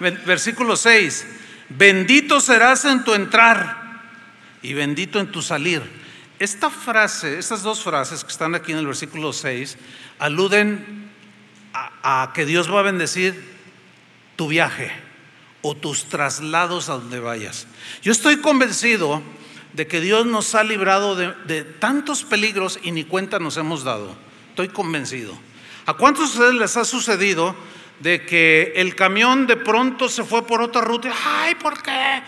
Versículo 0.00 0.74
6. 0.74 1.26
Bendito 1.68 2.40
serás 2.40 2.84
en 2.86 3.04
tu 3.04 3.14
entrar 3.14 4.02
y 4.62 4.72
bendito 4.72 5.20
en 5.20 5.30
tu 5.30 5.42
salir. 5.42 5.80
Esta 6.40 6.70
frase, 6.70 7.38
estas 7.38 7.62
dos 7.62 7.84
frases 7.84 8.24
que 8.24 8.32
están 8.32 8.56
aquí 8.56 8.72
en 8.72 8.78
el 8.78 8.86
versículo 8.88 9.32
6, 9.32 9.78
aluden 10.18 11.03
a, 12.04 12.32
que 12.34 12.44
Dios 12.44 12.72
va 12.72 12.80
a 12.80 12.82
bendecir 12.82 13.42
tu 14.36 14.46
viaje 14.48 14.92
o 15.62 15.74
tus 15.74 16.04
traslados 16.04 16.90
a 16.90 16.94
donde 16.94 17.18
vayas. 17.18 17.66
Yo 18.02 18.12
estoy 18.12 18.36
convencido 18.36 19.22
de 19.72 19.86
que 19.86 20.00
Dios 20.00 20.26
nos 20.26 20.54
ha 20.54 20.62
librado 20.62 21.16
de, 21.16 21.64
tantos 21.64 22.22
peligros 22.22 22.78
y 22.82 22.92
ni 22.92 23.04
cuenta 23.04 23.38
nos 23.38 23.56
hemos 23.56 23.82
dado. 23.82 24.14
Estoy 24.50 24.68
convencido. 24.68 25.36
¿A 25.86 25.94
cuántos 25.94 26.34
de 26.34 26.40
ustedes 26.40 26.60
les 26.60 26.76
ha 26.76 26.84
sucedido 26.84 27.56
de 28.00 28.26
que 28.26 28.74
el 28.76 28.94
camión 28.94 29.46
de 29.46 29.56
pronto 29.56 30.08
se 30.10 30.22
fue 30.22 30.46
por 30.46 30.60
otra 30.60 30.82
ruta? 30.82 31.10
Ay, 31.24 31.54
¿por 31.54 31.82
qué? 31.82 32.22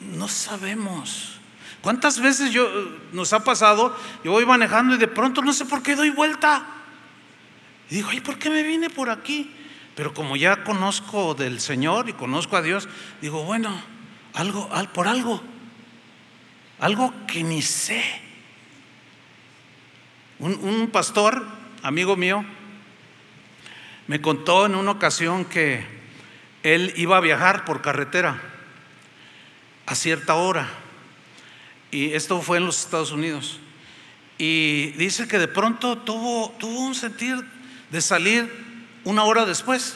No 0.00 0.26
sabemos. 0.26 1.38
¿Cuántas 1.82 2.20
veces 2.20 2.50
yo 2.50 2.68
nos 3.12 3.32
ha 3.34 3.44
pasado? 3.44 3.94
Yo 4.24 4.32
voy 4.32 4.46
manejando 4.46 4.94
y 4.94 4.98
de 4.98 5.08
pronto 5.08 5.42
no 5.42 5.52
sé 5.52 5.66
por 5.66 5.82
qué 5.82 5.94
doy 5.94 6.10
vuelta. 6.10 6.81
Y 7.92 7.96
digo, 7.96 8.10
¿y 8.10 8.22
por 8.22 8.38
qué 8.38 8.48
me 8.48 8.62
vine 8.62 8.88
por 8.88 9.10
aquí? 9.10 9.50
Pero 9.94 10.14
como 10.14 10.34
ya 10.34 10.64
conozco 10.64 11.34
del 11.34 11.60
Señor 11.60 12.08
y 12.08 12.14
conozco 12.14 12.56
a 12.56 12.62
Dios, 12.62 12.88
digo, 13.20 13.44
bueno, 13.44 13.70
algo, 14.32 14.70
por 14.94 15.08
algo, 15.08 15.42
algo 16.80 17.12
que 17.26 17.44
ni 17.44 17.60
sé. 17.60 18.02
un 20.38 20.88
pastor, 20.90 21.46
amigo 21.82 22.16
mío, 22.16 22.46
me 24.06 24.22
contó 24.22 24.64
en 24.64 24.74
una 24.74 24.92
ocasión 24.92 25.44
que 25.44 25.84
él 26.62 26.94
iba 26.96 27.18
a 27.18 27.20
viajar 27.20 27.66
por 27.66 27.82
carretera 27.82 28.40
a 29.84 29.94
cierta 29.94 30.36
hora. 30.36 30.66
Y 31.90 32.14
esto 32.14 32.40
fue 32.40 32.56
en 32.56 32.64
los 32.64 32.82
Estados 32.82 33.12
Unidos. 33.12 33.60
Y 34.38 34.92
dice 34.92 35.28
que 35.28 35.38
de 35.38 35.46
pronto 35.46 35.98
tuvo, 35.98 36.56
tuvo 36.58 36.80
un 36.80 36.94
sentir 36.94 37.51
de 37.92 38.00
salir 38.00 38.50
una 39.04 39.22
hora 39.24 39.44
después. 39.44 39.94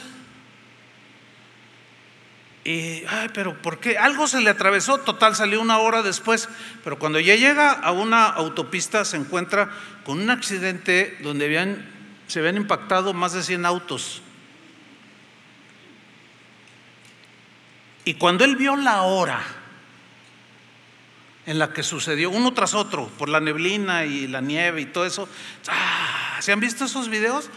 Y, 2.65 3.05
ay, 3.09 3.31
pero 3.33 3.61
¿por 3.63 3.79
qué? 3.79 3.97
Algo 3.97 4.27
se 4.27 4.41
le 4.41 4.51
atravesó, 4.51 4.99
total, 4.99 5.35
salió 5.35 5.61
una 5.61 5.79
hora 5.79 6.03
después, 6.03 6.49
pero 6.85 6.99
cuando 6.99 7.19
ya 7.21 7.37
llega 7.37 7.71
a 7.71 7.93
una 7.93 8.27
autopista 8.27 9.05
se 9.05 9.17
encuentra 9.17 9.71
con 10.05 10.21
un 10.21 10.31
accidente 10.31 11.17
donde 11.23 11.77
se 12.27 12.41
habían 12.41 12.57
impactado 12.57 13.15
más 13.15 13.33
de 13.33 13.43
100 13.43 13.65
autos. 13.65 14.23
Y 18.05 18.15
cuando 18.15 18.45
él 18.45 18.57
vio 18.57 18.77
la 18.77 19.03
hora 19.03 19.41
en 21.47 21.61
la 21.61 21.73
que 21.73 21.85
sucedió, 21.85 22.31
uno 22.31 22.53
tras 22.53 22.75
otro, 22.75 23.09
por 23.17 23.29
la 23.29 23.41
neblina 23.41 24.05
y 24.05 24.27
la 24.27 24.41
nieve 24.41 24.81
y 24.81 24.87
todo 24.87 25.07
eso, 25.07 25.29
¡ah! 25.69 26.39
¿se 26.41 26.53
han 26.53 26.61
visto 26.61 26.85
esos 26.85 27.09
videos? 27.09 27.49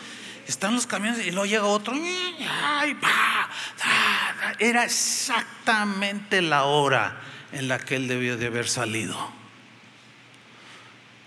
Están 0.49 0.73
los 0.73 0.87
camiones 0.87 1.27
y 1.27 1.29
luego 1.29 1.45
llega 1.45 1.65
otro, 1.65 1.93
era 4.57 4.83
exactamente 4.83 6.41
la 6.41 6.63
hora 6.63 7.21
en 7.51 7.67
la 7.67 7.77
que 7.77 7.97
él 7.97 8.07
debió 8.07 8.35
de 8.35 8.47
haber 8.47 8.67
salido. 8.67 9.15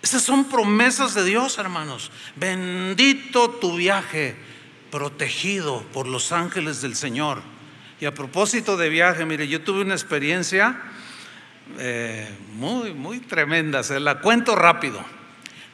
Estas 0.03 0.25
son 0.25 0.47
promesas 0.47 1.15
de 1.15 1.25
Dios, 1.25 1.57
hermanos. 1.59 2.11
Bendito 2.35 3.49
tu 3.49 3.77
viaje, 3.77 4.35
protegido 4.91 5.85
por 5.93 6.09
los 6.09 6.33
ángeles 6.33 6.83
del 6.83 6.97
Señor. 6.97 7.43
Y 8.01 8.07
a 8.07 8.15
propósito 8.15 8.77
de 8.77 8.89
viaje, 8.89 9.25
mire, 9.25 9.47
yo 9.47 9.63
tuve 9.63 9.83
una 9.83 9.95
experiencia 9.95 10.83
eh, 11.79 12.29
muy, 12.55 12.93
muy 12.93 13.21
tremenda, 13.21 13.85
se 13.85 14.01
la 14.01 14.19
cuento 14.19 14.57
rápido. 14.57 15.01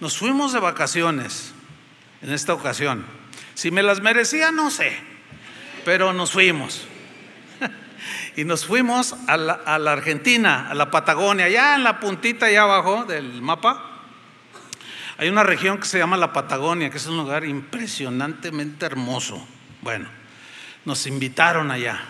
Nos 0.01 0.19
fuimos 0.19 0.53
de 0.53 0.61
vacaciones 0.61 1.55
en 2.21 2.31
esta 2.31 2.53
ocasión. 2.53 3.18
Si 3.59 3.73
me 3.73 3.83
las 3.83 4.01
merecía, 4.01 4.53
no 4.53 4.71
sé, 4.71 4.97
pero 5.85 6.13
nos 6.13 6.31
fuimos. 6.31 6.87
y 8.37 8.45
nos 8.45 8.65
fuimos 8.65 9.17
a 9.27 9.37
la, 9.37 9.93
Argentina, 9.93 10.69
a 10.71 10.75
la 10.75 10.93
Patagonia, 10.93 11.47
allá 11.47 11.75
en 11.75 11.83
la 11.83 11.99
puntita, 11.99 12.47
allá 12.47 12.63
abajo 12.63 13.05
del 13.05 13.43
mapa. 13.43 14.05
Hay 15.17 15.29
una 15.29 15.43
región 15.43 15.79
que 15.79 15.87
se 15.87 15.99
llama 15.99 16.17
la 16.17 16.33
Patagonia, 16.33 16.89
que 16.89 16.99
es 16.99 17.07
un 17.09 17.17
lugar 17.17 17.45
impresionantemente 17.45 18.87
hermoso. 18.87 19.45
Bueno, 19.81 20.09
nos 20.85 21.09
invitaron 21.09 21.73
allá. 21.73 22.01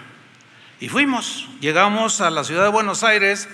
Y 0.80 0.90
fuimos, 0.90 1.48
llegamos 1.62 2.20
a 2.20 2.28
la 2.28 2.44
ciudad 2.44 2.64
de 2.64 2.68
Buenos 2.68 3.02
Aires 3.04 3.48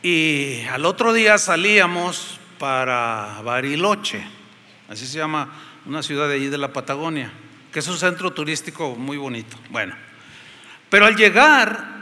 y 0.00 0.62
al 0.70 0.84
otro 0.84 1.12
día 1.12 1.38
salíamos 1.38 2.38
para 2.60 3.42
Bariloche, 3.42 4.24
así 4.88 5.08
se 5.08 5.18
llama 5.18 5.71
una 5.86 6.02
ciudad 6.02 6.28
de 6.28 6.34
allí 6.34 6.48
de 6.48 6.58
la 6.58 6.72
Patagonia, 6.72 7.32
que 7.72 7.80
es 7.80 7.88
un 7.88 7.98
centro 7.98 8.32
turístico 8.32 8.94
muy 8.96 9.16
bonito. 9.16 9.56
Bueno, 9.70 9.94
pero 10.88 11.06
al 11.06 11.16
llegar 11.16 11.92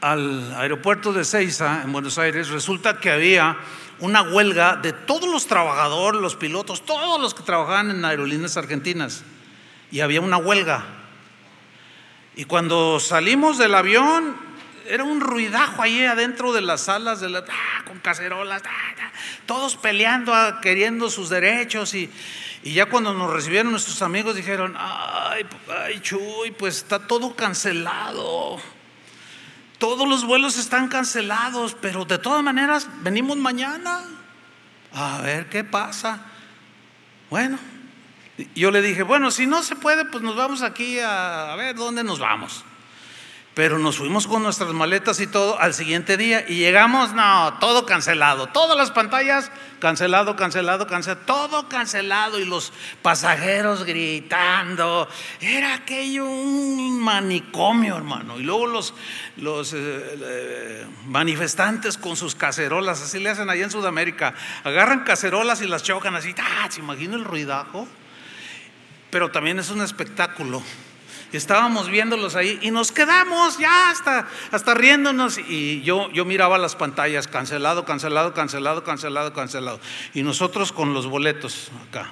al 0.00 0.54
aeropuerto 0.54 1.12
de 1.12 1.24
Ceiza, 1.24 1.82
en 1.84 1.92
Buenos 1.92 2.18
Aires, 2.18 2.48
resulta 2.48 2.98
que 2.98 3.10
había 3.10 3.56
una 4.00 4.22
huelga 4.22 4.76
de 4.76 4.92
todos 4.92 5.28
los 5.28 5.46
trabajadores, 5.46 6.20
los 6.20 6.36
pilotos, 6.36 6.84
todos 6.84 7.20
los 7.20 7.34
que 7.34 7.42
trabajaban 7.42 7.90
en 7.90 8.04
aerolíneas 8.04 8.56
argentinas. 8.56 9.24
Y 9.90 10.00
había 10.00 10.20
una 10.20 10.38
huelga. 10.38 10.84
Y 12.36 12.44
cuando 12.44 12.98
salimos 13.00 13.58
del 13.58 13.74
avión, 13.74 14.36
era 14.90 15.04
un 15.04 15.20
ruidajo 15.20 15.82
ahí 15.82 16.04
adentro 16.04 16.52
de 16.52 16.60
las 16.60 16.82
salas, 16.82 17.22
ah, 17.22 17.84
con 17.86 17.98
cacerolas, 18.00 18.62
todos 19.46 19.76
peleando, 19.76 20.34
ah, 20.34 20.60
queriendo 20.60 21.08
sus 21.10 21.28
derechos. 21.28 21.94
Y, 21.94 22.10
ya 22.62 22.86
cuando 22.86 23.14
nos 23.14 23.32
recibieron 23.32 23.70
nuestros 23.70 24.02
amigos 24.02 24.36
dijeron, 24.36 24.76
ay, 24.78 25.46
ay, 25.84 26.00
Chuy, 26.00 26.50
pues 26.50 26.78
está 26.78 26.98
todo 26.98 27.34
cancelado. 27.34 28.58
Todos 29.78 30.06
los 30.06 30.24
vuelos 30.24 30.58
están 30.58 30.88
cancelados, 30.88 31.74
pero 31.80 32.04
de 32.04 32.18
todas 32.18 32.42
maneras 32.42 32.86
venimos 33.00 33.38
mañana. 33.38 34.04
A 34.92 35.22
ver 35.22 35.48
qué 35.48 35.64
pasa. 35.64 36.20
Bueno, 37.30 37.58
yo 38.54 38.70
le 38.70 38.82
dije, 38.82 39.04
bueno, 39.04 39.30
si 39.30 39.46
no 39.46 39.62
se 39.62 39.76
puede, 39.76 40.04
pues 40.04 40.22
nos 40.22 40.36
vamos 40.36 40.62
aquí 40.62 40.98
a, 40.98 41.54
ver 41.56 41.76
dónde 41.76 42.04
nos 42.04 42.18
vamos. 42.18 42.64
Pero 43.60 43.78
nos 43.78 43.98
fuimos 43.98 44.26
con 44.26 44.42
nuestras 44.42 44.72
maletas 44.72 45.20
y 45.20 45.26
todo 45.26 45.60
al 45.60 45.74
siguiente 45.74 46.16
día 46.16 46.46
y 46.48 46.54
llegamos, 46.54 47.12
no, 47.12 47.58
todo 47.60 47.84
cancelado, 47.84 48.46
todas 48.46 48.74
las 48.74 48.90
pantallas 48.90 49.52
cancelado, 49.80 50.34
cancelado, 50.34 50.86
cancelado, 50.86 51.26
todo 51.26 51.68
cancelado 51.68 52.38
y 52.38 52.46
los 52.46 52.72
pasajeros 53.02 53.84
gritando. 53.84 55.06
Era 55.42 55.74
aquello 55.74 56.24
un 56.24 57.02
manicomio, 57.02 57.98
hermano. 57.98 58.40
Y 58.40 58.44
luego 58.44 58.66
los, 58.66 58.94
los 59.36 59.74
eh, 59.74 59.76
eh, 59.76 60.86
manifestantes 61.04 61.98
con 61.98 62.16
sus 62.16 62.34
cacerolas, 62.34 63.02
así 63.02 63.18
le 63.18 63.28
hacen 63.28 63.50
allá 63.50 63.64
en 63.64 63.70
Sudamérica, 63.70 64.32
agarran 64.64 65.00
cacerolas 65.00 65.60
y 65.60 65.66
las 65.66 65.82
chocan 65.82 66.16
así, 66.16 66.34
¡ah! 66.38 66.66
¿Se 66.70 66.80
imagina 66.80 67.14
el 67.14 67.26
ruidajo? 67.26 67.86
pero 69.10 69.30
también 69.30 69.58
es 69.58 69.70
un 69.70 69.82
espectáculo. 69.82 70.62
Estábamos 71.36 71.88
viéndolos 71.88 72.36
ahí 72.36 72.58
y 72.62 72.70
nos 72.70 72.92
quedamos 72.92 73.58
ya 73.58 73.90
hasta, 73.90 74.28
hasta 74.50 74.74
riéndonos 74.74 75.38
y 75.38 75.82
yo, 75.82 76.10
yo 76.10 76.24
miraba 76.24 76.58
las 76.58 76.76
pantallas, 76.76 77.28
cancelado, 77.28 77.84
cancelado, 77.84 78.34
cancelado, 78.34 78.84
cancelado, 78.84 79.32
cancelado. 79.32 79.80
Y 80.14 80.22
nosotros 80.22 80.72
con 80.72 80.94
los 80.94 81.06
boletos 81.06 81.70
acá. 81.88 82.10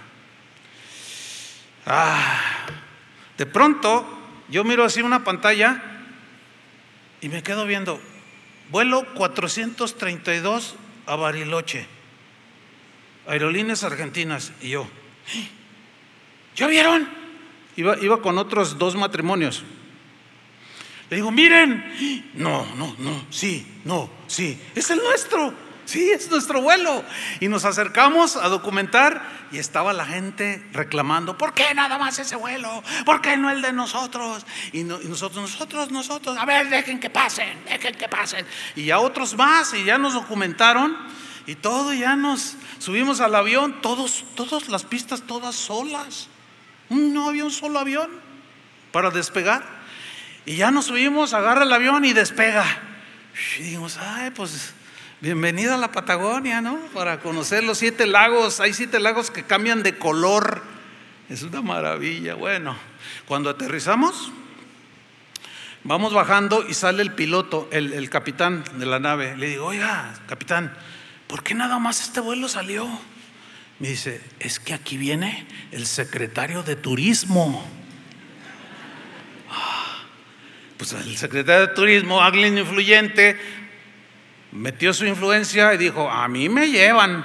Ah, 1.87 2.41
de 3.37 3.47
pronto 3.47 4.07
yo 4.49 4.64
miro 4.64 4.85
así 4.85 5.03
una 5.03 5.25
pantalla 5.25 5.83
y 7.21 7.29
me 7.29 7.43
quedo 7.43 7.66
viendo, 7.66 8.01
vuelo 8.71 9.05
432 9.14 10.77
a 11.07 11.16
Bariloche, 11.16 11.87
aerolíneas 13.27 13.83
argentinas. 13.85 14.53
Y 14.61 14.71
yo, 14.71 14.89
¿Ya 16.59 16.66
vieron? 16.66 17.09
Iba, 17.79 17.97
iba 18.01 18.20
con 18.20 18.39
otros 18.39 18.76
dos 18.76 18.97
matrimonios. 18.97 19.62
Le 21.11 21.18
digo, 21.18 21.31
miren, 21.31 22.33
no, 22.35 22.66
no, 22.74 22.93
no, 22.99 23.24
sí, 23.31 23.64
no, 23.85 24.11
sí, 24.26 24.61
es 24.74 24.91
el 24.91 24.99
nuestro, 24.99 25.55
sí, 25.85 26.11
es 26.11 26.29
nuestro 26.29 26.61
vuelo. 26.61 27.05
Y 27.39 27.47
nos 27.47 27.64
acercamos 27.64 28.35
a 28.35 28.49
documentar 28.49 29.22
y 29.53 29.59
estaba 29.59 29.93
la 29.93 30.05
gente 30.07 30.61
reclamando, 30.72 31.39
¿por 31.39 31.55
qué 31.55 31.72
nada 31.72 31.99
más 31.99 32.18
ese 32.18 32.35
vuelo? 32.35 32.83
¿Por 33.07 33.22
qué 33.22 33.37
no 33.37 33.49
el 33.49 33.62
de 33.62 33.72
nosotros? 33.72 34.45
Y, 34.72 34.83
nosotros, 34.83 35.37
nosotros, 35.37 35.93
nosotros, 35.93 36.37
a 36.37 36.45
ver, 36.45 36.68
dejen 36.70 36.99
que 36.99 37.11
pasen, 37.11 37.64
dejen 37.64 37.95
que 37.95 38.09
pasen. 38.09 38.45
Y 38.74 38.87
ya 38.87 38.99
otros 38.99 39.37
más 39.37 39.72
y 39.72 39.85
ya 39.85 39.99
nos 39.99 40.14
documentaron 40.14 40.97
y 41.47 41.55
todo, 41.55 41.95
ya 41.95 42.16
nos 42.16 42.57
subimos 42.81 43.20
al 43.20 43.37
avión, 43.37 43.81
todos, 43.83 44.24
todas 44.35 44.68
las 44.68 44.83
pistas, 44.83 45.22
todas 45.22 45.55
solas. 45.55 46.29
No 46.91 47.28
había 47.28 47.45
un 47.45 47.51
solo 47.51 47.78
avión 47.78 48.11
para 48.93 49.11
despegar. 49.11 49.62
Y 50.47 50.57
ya 50.57 50.70
nos 50.70 50.86
subimos, 50.86 51.34
agarra 51.34 51.64
el 51.64 51.72
avión 51.72 52.05
y 52.05 52.12
despega. 52.12 52.64
Y 53.59 53.62
dijimos, 53.64 53.99
ay, 53.99 54.30
pues 54.30 54.72
bienvenida 55.20 55.74
a 55.74 55.78
la 55.78 55.93
Patagonia, 55.93 56.61
¿no? 56.61 56.78
Para 56.95 57.20
conocer 57.20 57.64
los 57.64 57.78
siete 57.78 58.07
lagos. 58.07 58.61
Hay 58.61 58.72
siete 58.72 58.99
lagos 58.99 59.30
que 59.30 59.43
cambian 59.43 59.82
de 59.82 59.99
color. 59.99 60.62
Es 61.28 61.43
una 61.43 61.61
maravilla. 61.61 62.34
Bueno, 62.34 62.76
cuando 63.26 63.51
aterrizamos, 63.51 64.32
vamos 65.84 66.14
bajando 66.14 66.64
y 66.66 66.72
sale 66.72 67.03
el 67.03 67.12
piloto, 67.12 67.68
el, 67.70 67.93
el 67.93 68.09
capitán 68.09 68.64
de 68.78 68.86
la 68.86 68.99
nave. 68.99 69.36
Le 69.36 69.49
digo, 69.49 69.66
oiga, 69.66 70.14
capitán, 70.26 70.74
¿por 71.26 71.43
qué 71.43 71.55
nada 71.55 71.78
más 71.78 72.01
este 72.01 72.20
vuelo 72.20 72.49
salió? 72.49 72.89
Me 73.79 73.89
dice, 73.89 74.20
es 74.41 74.59
que 74.59 74.74
aquí 74.74 74.97
viene 74.97 75.47
el 75.70 75.87
secretario 75.87 76.62
de 76.64 76.74
turismo. 76.74 77.64
Ah, 79.51 80.03
pues 80.76 80.93
el 80.95 81.16
secretario 81.16 81.68
de 81.68 81.74
turismo, 81.74 82.20
alguien 82.20 82.59
influyente, 82.59 83.39
metió 84.51 84.93
su 84.93 85.07
influencia 85.07 85.72
y 85.74 85.79
dijo, 85.79 86.11
a 86.11 86.26
mí 86.26 86.49
me 86.49 86.68
llevan. 86.70 87.24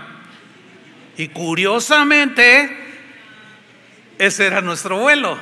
Y 1.18 1.30
curiosamente, 1.30 2.78
ese 4.20 4.46
era 4.46 4.62
nuestro 4.62 5.00
vuelo. 5.00 5.40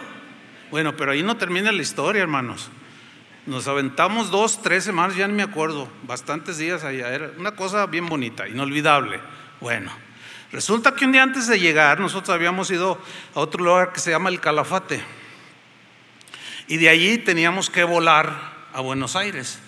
Bueno, 0.69 0.95
pero 0.95 1.11
ahí 1.11 1.23
no 1.23 1.35
termina 1.35 1.73
la 1.73 1.81
historia, 1.81 2.21
hermanos. 2.21 2.69
Nos 3.45 3.67
aventamos 3.67 4.31
dos, 4.31 4.61
tres 4.61 4.85
semanas, 4.85 5.17
ya 5.17 5.27
no 5.27 5.33
me 5.33 5.43
acuerdo, 5.43 5.91
bastantes 6.03 6.57
días 6.57 6.85
allá. 6.85 7.09
Era 7.13 7.31
una 7.37 7.51
cosa 7.51 7.85
bien 7.87 8.07
bonita, 8.07 8.47
inolvidable. 8.47 9.19
Bueno, 9.59 9.91
resulta 10.51 10.95
que 10.95 11.05
un 11.05 11.11
día 11.11 11.23
antes 11.23 11.47
de 11.47 11.59
llegar, 11.59 11.99
nosotros 11.99 12.33
habíamos 12.33 12.69
ido 12.71 12.99
a 13.33 13.39
otro 13.39 13.63
lugar 13.63 13.93
que 13.93 13.99
se 13.99 14.11
llama 14.11 14.29
el 14.29 14.39
Calafate. 14.39 15.01
Y 16.67 16.77
de 16.77 16.89
allí 16.89 17.17
teníamos 17.17 17.69
que 17.69 17.83
volar 17.83 18.67
a 18.73 18.81
Buenos 18.81 19.15
Aires. 19.15 19.59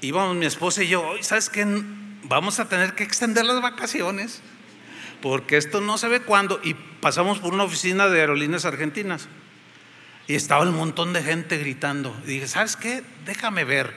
Íbamos 0.00 0.34
mi 0.36 0.46
esposa 0.46 0.82
y 0.82 0.88
yo, 0.88 1.14
¿sabes 1.20 1.48
qué? 1.48 1.64
Vamos 2.24 2.58
a 2.58 2.68
tener 2.68 2.94
que 2.94 3.04
extender 3.04 3.44
las 3.44 3.60
vacaciones 3.62 4.42
porque 5.22 5.56
esto 5.56 5.80
no 5.80 5.96
se 5.96 6.08
ve 6.08 6.20
cuándo. 6.20 6.60
Y 6.62 6.74
pasamos 6.74 7.38
por 7.38 7.54
una 7.54 7.62
oficina 7.62 8.08
de 8.08 8.20
aerolíneas 8.20 8.64
argentinas 8.64 9.28
y 10.26 10.34
estaba 10.34 10.62
un 10.64 10.76
montón 10.76 11.12
de 11.12 11.22
gente 11.22 11.56
gritando. 11.58 12.14
Y 12.24 12.32
dije, 12.32 12.48
¿sabes 12.48 12.76
qué? 12.76 13.02
Déjame 13.24 13.64
ver, 13.64 13.94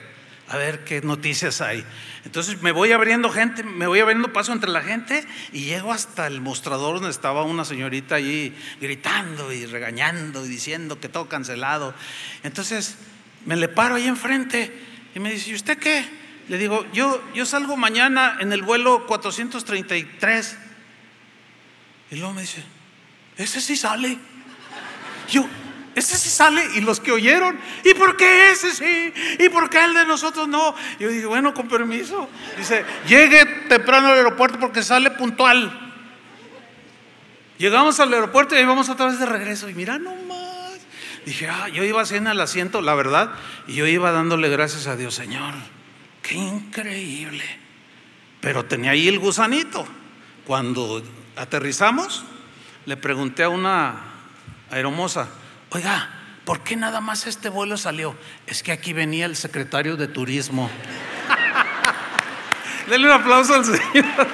a 0.48 0.56
ver 0.56 0.84
qué 0.84 1.00
noticias 1.00 1.60
hay. 1.60 1.84
Entonces 2.24 2.62
me 2.62 2.72
voy 2.72 2.92
abriendo 2.92 3.30
gente, 3.30 3.62
me 3.62 3.86
voy 3.86 4.00
abriendo 4.00 4.32
paso 4.32 4.52
entre 4.52 4.70
la 4.70 4.82
gente 4.82 5.26
y 5.52 5.64
llego 5.64 5.92
hasta 5.92 6.26
el 6.26 6.40
mostrador 6.40 6.96
donde 6.96 7.10
estaba 7.10 7.42
una 7.44 7.64
señorita 7.64 8.16
allí 8.16 8.54
gritando 8.80 9.52
y 9.52 9.66
regañando 9.66 10.44
y 10.44 10.48
diciendo 10.48 11.00
que 11.00 11.08
todo 11.08 11.28
cancelado. 11.28 11.94
Entonces 12.42 12.96
me 13.44 13.56
le 13.56 13.68
paro 13.68 13.96
ahí 13.96 14.06
enfrente 14.06 14.72
y 15.14 15.20
me 15.20 15.32
dice, 15.32 15.50
¿y 15.50 15.54
usted 15.54 15.78
qué? 15.78 16.04
Le 16.48 16.58
digo, 16.58 16.86
yo, 16.92 17.22
yo 17.34 17.44
salgo 17.44 17.76
mañana 17.76 18.36
en 18.40 18.52
el 18.52 18.62
vuelo 18.62 19.06
433. 19.06 20.58
Y 22.10 22.16
luego 22.16 22.34
me 22.34 22.42
dice, 22.42 22.62
ese 23.36 23.60
sí 23.60 23.76
sale. 23.76 24.16
Yo, 25.28 25.48
ese 25.96 26.18
sí 26.18 26.28
sale. 26.28 26.62
Y 26.74 26.82
los 26.82 27.00
que 27.00 27.10
oyeron, 27.10 27.58
¿y 27.82 27.94
por 27.94 28.16
qué 28.16 28.50
ese 28.50 28.70
sí? 28.72 29.12
¿Y 29.38 29.48
por 29.48 29.70
qué 29.70 29.82
el 29.82 29.94
de 29.94 30.06
nosotros 30.06 30.46
no? 30.46 30.74
Yo 31.00 31.08
dije, 31.08 31.24
bueno, 31.24 31.54
con 31.54 31.68
permiso. 31.68 32.28
Dice, 32.56 32.84
llegue 33.08 33.44
temprano 33.68 34.08
al 34.08 34.18
aeropuerto 34.18 34.60
porque 34.60 34.82
sale 34.82 35.10
puntual. 35.10 35.94
Llegamos 37.56 37.98
al 37.98 38.12
aeropuerto 38.12 38.54
y 38.54 38.58
ahí 38.58 38.66
vamos 38.66 38.90
otra 38.90 39.06
vez 39.06 39.18
de 39.18 39.24
regreso. 39.24 39.70
Y 39.70 39.74
mira 39.74 39.98
nomás. 39.98 40.46
Dije, 41.24 41.48
ah, 41.48 41.68
yo 41.70 41.82
iba 41.82 42.02
en 42.02 42.26
el 42.26 42.40
asiento, 42.40 42.82
la 42.82 42.94
verdad, 42.94 43.32
y 43.66 43.72
yo 43.72 43.86
iba 43.86 44.12
dándole 44.12 44.50
gracias 44.50 44.86
a 44.86 44.96
Dios, 44.96 45.14
Señor. 45.14 45.54
Qué 46.22 46.34
increíble. 46.34 47.42
Pero 48.42 48.66
tenía 48.66 48.90
ahí 48.90 49.08
el 49.08 49.18
gusanito. 49.18 49.88
Cuando 50.46 51.02
aterrizamos, 51.36 52.22
le 52.84 52.98
pregunté 52.98 53.44
a 53.44 53.48
una 53.48 53.96
aeromoza, 54.70 55.28
oiga, 55.70 56.10
¿por 56.44 56.60
qué 56.60 56.76
nada 56.76 57.00
más 57.00 57.26
este 57.26 57.48
vuelo 57.48 57.76
salió? 57.76 58.16
Es 58.46 58.62
que 58.62 58.72
aquí 58.72 58.92
venía 58.92 59.26
el 59.26 59.36
secretario 59.36 59.96
de 59.96 60.08
turismo. 60.08 60.70
Denle 62.88 63.06
un 63.06 63.12
aplauso 63.12 63.54
al 63.54 63.64
Señor. 63.64 64.28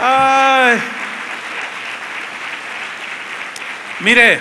Ay. 0.00 0.80
Mire, 4.00 4.40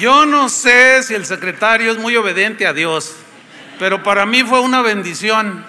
yo 0.00 0.26
no 0.26 0.48
sé 0.48 1.02
si 1.02 1.14
el 1.14 1.24
secretario 1.24 1.90
es 1.90 1.98
muy 1.98 2.16
obediente 2.16 2.66
a 2.66 2.72
Dios, 2.72 3.16
pero 3.78 4.02
para 4.02 4.26
mí 4.26 4.42
fue 4.42 4.60
una 4.60 4.82
bendición. 4.82 5.64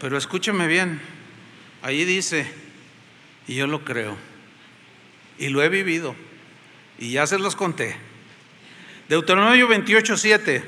Pero 0.00 0.18
escúcheme 0.18 0.66
bien, 0.66 1.00
ahí 1.82 2.04
dice, 2.04 2.52
y 3.46 3.54
yo 3.54 3.66
lo 3.66 3.84
creo. 3.84 4.16
Y 5.38 5.48
lo 5.48 5.62
he 5.62 5.68
vivido. 5.68 6.14
Y 6.98 7.12
ya 7.12 7.26
se 7.26 7.38
los 7.38 7.56
conté. 7.56 7.96
Deuteronomio 9.08 9.68
28, 9.68 10.16
7. 10.16 10.64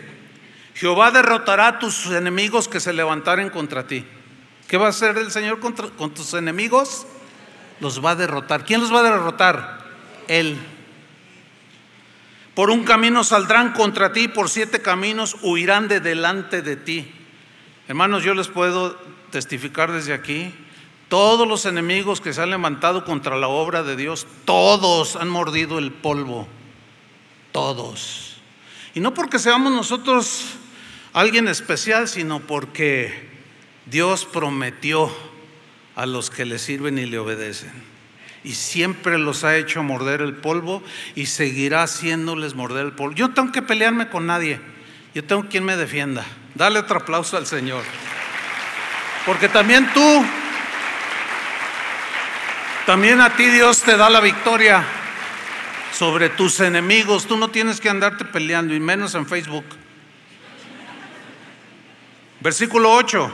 Jehová 0.75 1.11
derrotará 1.11 1.69
a 1.69 1.79
tus 1.79 2.07
enemigos 2.07 2.69
que 2.69 2.81
se 2.81 2.93
levantaren 2.93 3.51
contra 3.51 3.87
ti. 3.87 4.05
¿Qué 4.69 4.77
va 4.77 4.87
a 4.87 4.91
hacer 4.91 5.17
el 5.19 5.31
Señor 5.31 5.59
con 5.61 6.15
tus 6.15 6.35
enemigos? 6.35 7.07
Los 7.81 8.05
va 8.05 8.11
a 8.11 8.17
derrotar. 8.17 8.65
¿Quién 8.65 8.81
los 8.81 8.93
va 8.93 9.01
a 9.01 9.05
derrotar? 9.05 9.79
Él. 10.29 10.59
Por 12.55 12.71
un 12.71 12.85
camino 12.85 13.25
saldrán 13.25 13.73
contra 13.73 14.13
ti, 14.13 14.29
por 14.29 14.51
siete 14.51 14.83
caminos 14.83 15.37
huirán 15.43 15.89
de 15.89 16.01
delante 16.01 16.61
de 16.61 16.77
ti. 16.77 17.11
Hermanos, 17.87 18.23
yo 18.23 18.35
les 18.35 18.49
puedo 18.49 18.97
testificar 19.31 19.91
desde 19.93 20.13
aquí 20.13 20.53
todos 21.09 21.49
los 21.49 21.65
enemigos 21.65 22.21
que 22.21 22.33
se 22.33 22.43
han 22.43 22.51
levantado 22.51 23.05
contra 23.05 23.37
la 23.37 23.49
obra 23.49 23.83
de 23.83 23.97
Dios, 23.97 24.27
todos 24.45 25.17
han 25.17 25.29
mordido 25.29 25.79
el 25.79 25.91
polvo. 25.91 26.47
Todos. 27.53 28.37
Y 28.95 29.01
no 29.01 29.15
porque 29.15 29.39
seamos 29.39 29.73
nosotros 29.73 30.45
alguien 31.13 31.49
especial, 31.49 32.09
sino 32.09 32.41
porque 32.41 33.29
Dios 33.87 34.27
prometió 34.27 35.11
a 35.97 36.07
los 36.07 36.31
que 36.31 36.45
le 36.45 36.59
sirven 36.59 36.99
y 36.99 37.07
le 37.07 37.19
obedecen. 37.19 37.73
Y 38.45 38.53
siempre 38.53 39.19
los 39.19 39.45
ha 39.45 39.57
hecho 39.57 39.83
morder 39.83 40.21
el 40.21 40.35
polvo 40.35 40.83
y 41.15 41.27
seguirá 41.27 41.83
haciéndoles 41.83 42.55
morder 42.55 42.87
el 42.87 42.93
polvo. 42.93 43.15
Yo 43.15 43.31
tengo 43.31 43.51
que 43.51 43.63
pelearme 43.63 44.09
con 44.09 44.27
nadie. 44.27 44.61
Yo 45.15 45.25
tengo 45.25 45.49
quien 45.49 45.65
me 45.65 45.77
defienda. 45.77 46.25
Dale 46.55 46.79
otro 46.79 46.99
aplauso 46.99 47.37
al 47.37 47.47
Señor. 47.47 47.83
Porque 49.27 49.49
también 49.49 49.91
tú 49.93 50.25
también 52.89 53.21
a 53.21 53.37
ti 53.37 53.45
Dios 53.45 53.83
te 53.83 53.99
da 53.99 54.09
la 54.09 54.19
victoria 54.19 54.83
sobre 55.93 56.31
tus 56.31 56.59
enemigos. 56.61 57.27
Tú 57.27 57.37
no 57.37 57.51
tienes 57.51 57.83
que 57.83 57.91
andarte 57.91 58.25
peleando, 58.25 58.75
y 58.75 58.81
menos 58.81 59.15
en 59.15 59.27
Facebook. 59.27 59.67
Versículo 62.41 62.91
8. 62.93 63.31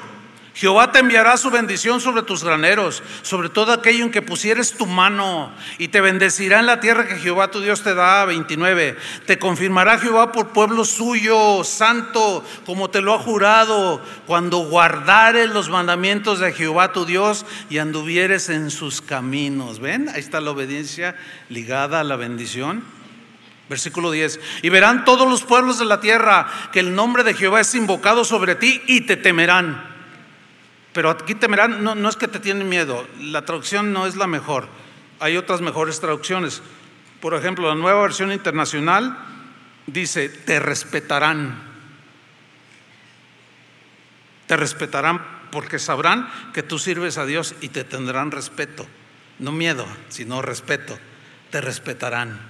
Jehová 0.55 0.92
te 0.92 1.00
enviará 1.00 1.36
su 1.36 1.50
bendición 1.50 2.00
sobre 2.00 2.22
tus 2.22 2.44
graneros, 2.44 3.02
sobre 3.22 3.48
todo 3.48 3.72
aquello 3.72 4.05
en 4.05 4.12
que 4.12 4.22
pusieres 4.22 4.74
tu 4.74 4.86
mano, 4.86 5.52
y 5.78 5.88
te 5.88 6.00
bendecirá 6.00 6.61
en 6.61 6.66
la 6.66 6.78
tierra 6.78 7.09
que 7.09 7.16
Jehová 7.16 7.50
tu 7.50 7.61
Dios 7.61 7.82
te 7.82 7.92
da. 7.92 8.24
29. 8.24 8.96
Te 9.26 9.40
confirmará 9.40 9.98
Jehová 9.98 10.30
por 10.30 10.50
pueblo 10.50 10.84
suyo, 10.84 11.64
santo, 11.64 12.44
como 12.66 12.88
te 12.88 13.00
lo 13.00 13.14
ha 13.14 13.18
jurado, 13.18 14.00
cuando 14.26 14.59
guardares 14.59 15.50
los 15.50 15.70
mandamientos 15.70 16.38
de 16.38 16.52
Jehová 16.52 16.92
tu 16.92 17.05
Dios 17.05 17.44
y 17.68 17.78
anduvieres 17.78 18.48
en 18.48 18.70
sus 18.70 19.00
caminos. 19.00 19.80
¿Ven? 19.80 20.09
Ahí 20.09 20.20
está 20.20 20.40
la 20.40 20.52
obediencia 20.52 21.16
ligada 21.48 21.98
a 21.98 22.05
la 22.05 22.14
bendición. 22.14 22.84
Versículo 23.68 24.12
10. 24.12 24.38
Y 24.62 24.68
verán 24.68 25.05
todos 25.05 25.28
los 25.28 25.42
pueblos 25.42 25.80
de 25.80 25.84
la 25.86 26.00
tierra 26.00 26.46
que 26.70 26.78
el 26.78 26.94
nombre 26.94 27.24
de 27.24 27.34
Jehová 27.34 27.61
es 27.61 27.74
invocado 27.74 28.24
sobre 28.24 28.55
ti 28.55 28.80
y 28.86 29.00
te 29.00 29.16
temerán. 29.16 29.93
Pero 30.95 31.11
aquí 31.11 31.34
temerán, 31.34 31.82
no, 31.82 31.97
no 31.97 32.09
es 32.09 32.16
que 32.16 32.28
te 32.28 32.38
tienen 32.38 32.68
miedo, 32.68 33.07
la 33.20 33.45
traducción 33.45 33.92
no 33.92 34.07
es 34.07 34.14
la 34.14 34.28
mejor. 34.28 34.68
Hay 35.18 35.36
otras 35.36 35.61
mejores 35.61 36.01
traducciones. 36.01 36.62
Por 37.20 37.34
ejemplo, 37.34 37.68
la 37.68 37.74
nueva 37.74 38.01
versión 38.03 38.30
internacional 38.30 39.18
dice, 39.86 40.28
te 40.28 40.61
respetarán. 40.61 41.61
Te 44.47 44.57
respetarán 44.57 45.20
porque 45.51 45.80
sabrán 45.80 46.30
que 46.53 46.62
tú 46.62 46.78
sirves 46.78 47.18
a 47.18 47.26
Dios 47.26 47.57
y 47.61 47.70
te 47.70 47.82
tendrán 47.82 48.30
respeto. 48.30 48.86
No 49.40 49.51
miedo, 49.51 49.86
sino 50.11 50.42
respeto. 50.42 50.97
Te 51.51 51.61
respetarán. 51.61 52.40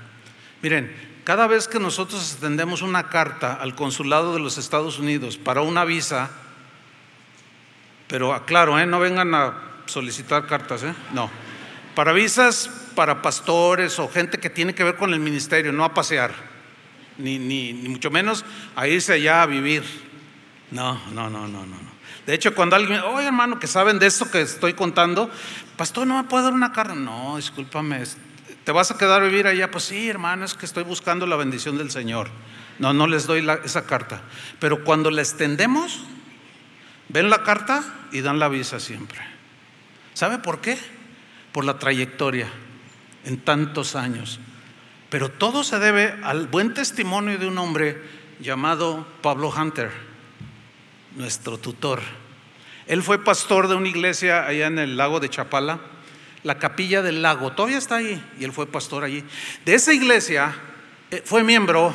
Miren, 0.61 0.95
cada 1.25 1.47
vez 1.47 1.67
que 1.67 1.79
nosotros 1.79 2.33
extendemos 2.33 2.83
una 2.83 3.09
carta 3.09 3.55
al 3.55 3.75
consulado 3.75 4.35
de 4.35 4.41
los 4.41 4.59
Estados 4.59 4.99
Unidos 4.99 5.39
para 5.39 5.63
una 5.63 5.87
visa, 5.87 6.31
pero 8.09 8.33
aclaro, 8.33 8.79
¿eh? 8.79 8.87
no 8.87 9.01
vengan 9.01 9.35
a 9.35 9.55
solicitar 9.87 10.47
cartas, 10.47 10.83
¿eh? 10.83 10.95
no. 11.13 11.31
Para 11.95 12.13
visas, 12.13 12.71
para 12.95 13.23
pastores 13.23 13.99
o 13.99 14.09
gente 14.09 14.39
que 14.39 14.51
tiene 14.51 14.75
que 14.75 14.85
ver 14.85 14.97
con 14.97 15.13
el 15.15 15.21
ministerio, 15.21 15.73
no 15.73 15.85
a 15.85 15.95
pasear, 15.95 16.33
ni, 17.19 17.39
ni, 17.39 17.73
mucho 17.73 18.11
menos 18.11 18.45
a 18.75 18.89
irse 18.89 19.13
allá 19.13 19.43
a 19.43 19.47
vivir. 19.47 19.85
No, 20.71 21.01
no, 21.13 21.31
no, 21.31 21.47
no, 21.47 21.65
no. 21.65 21.95
De 22.27 22.35
hecho, 22.35 22.55
cuando 22.55 22.75
alguien, 22.75 23.01
oye 23.01 23.27
hermano, 23.27 23.61
que 23.61 23.67
saben 23.67 23.99
de 23.99 24.07
esto 24.07 24.31
que 24.31 24.41
estoy 24.41 24.75
contando, 24.75 25.31
pastor, 25.77 26.07
no 26.07 26.17
me 26.17 26.25
puede 26.25 26.45
dar 26.45 26.53
una 26.53 26.73
carta. 26.73 26.95
No, 26.95 27.37
discúlpame, 27.37 28.03
¿te 28.65 28.73
vas 28.73 28.91
a 28.91 28.99
quedar 28.99 29.23
a 29.23 29.27
vivir 29.27 29.47
allá? 29.47 29.71
Pues 29.71 29.85
sí, 29.85 30.09
hermano, 30.09 30.45
es 30.45 30.55
que 30.55 30.67
estoy 30.67 30.85
buscando 30.85 31.27
la 31.27 31.37
bendición 31.37 31.79
del 31.79 31.91
Señor. 31.91 32.29
No, 32.79 32.93
no 32.93 33.07
les 33.07 33.27
doy 33.27 33.47
esa 33.65 33.85
carta. 33.85 34.23
Pero 34.59 34.83
cuando 34.85 35.11
la 35.11 35.23
extendemos, 35.23 36.05
ven 37.09 37.31
la 37.31 37.43
carta 37.43 37.85
y 38.13 38.21
dan 38.21 38.39
la 38.39 38.49
visa 38.49 38.81
siempre. 38.81 39.21
¿Sabe 40.15 40.39
por 40.39 40.61
qué? 40.61 40.79
Por 41.53 41.65
la 41.65 41.79
trayectoria 41.79 42.49
en 43.25 43.39
tantos 43.39 43.97
años. 43.97 44.41
Pero 45.11 45.31
todo 45.31 45.65
se 45.65 45.79
debe 45.79 46.15
al 46.23 46.47
buen 46.47 46.75
testimonio 46.75 47.39
de 47.39 47.47
un 47.47 47.59
hombre 47.59 48.03
llamado 48.41 49.07
Pablo 49.23 49.51
Hunter, 49.51 49.91
nuestro 51.17 51.59
tutor. 51.59 52.01
Él 52.87 53.03
fue 53.03 53.23
pastor 53.23 53.69
de 53.69 53.75
una 53.75 53.89
iglesia 53.89 54.47
allá 54.47 54.67
en 54.67 54.79
el 54.79 54.97
lago 54.97 55.21
de 55.21 55.31
Chapala, 55.31 55.81
la 56.43 56.59
capilla 56.59 57.01
del 57.01 57.23
lago, 57.23 57.53
todavía 57.53 57.79
está 57.79 57.97
ahí, 57.97 58.23
y 58.39 58.45
él 58.45 58.53
fue 58.53 58.67
pastor 58.67 59.03
allí. 59.03 59.25
De 59.65 59.75
esa 59.75 59.95
iglesia, 59.95 60.55
eh, 61.11 61.23
fue 61.25 61.43
miembro 61.43 61.95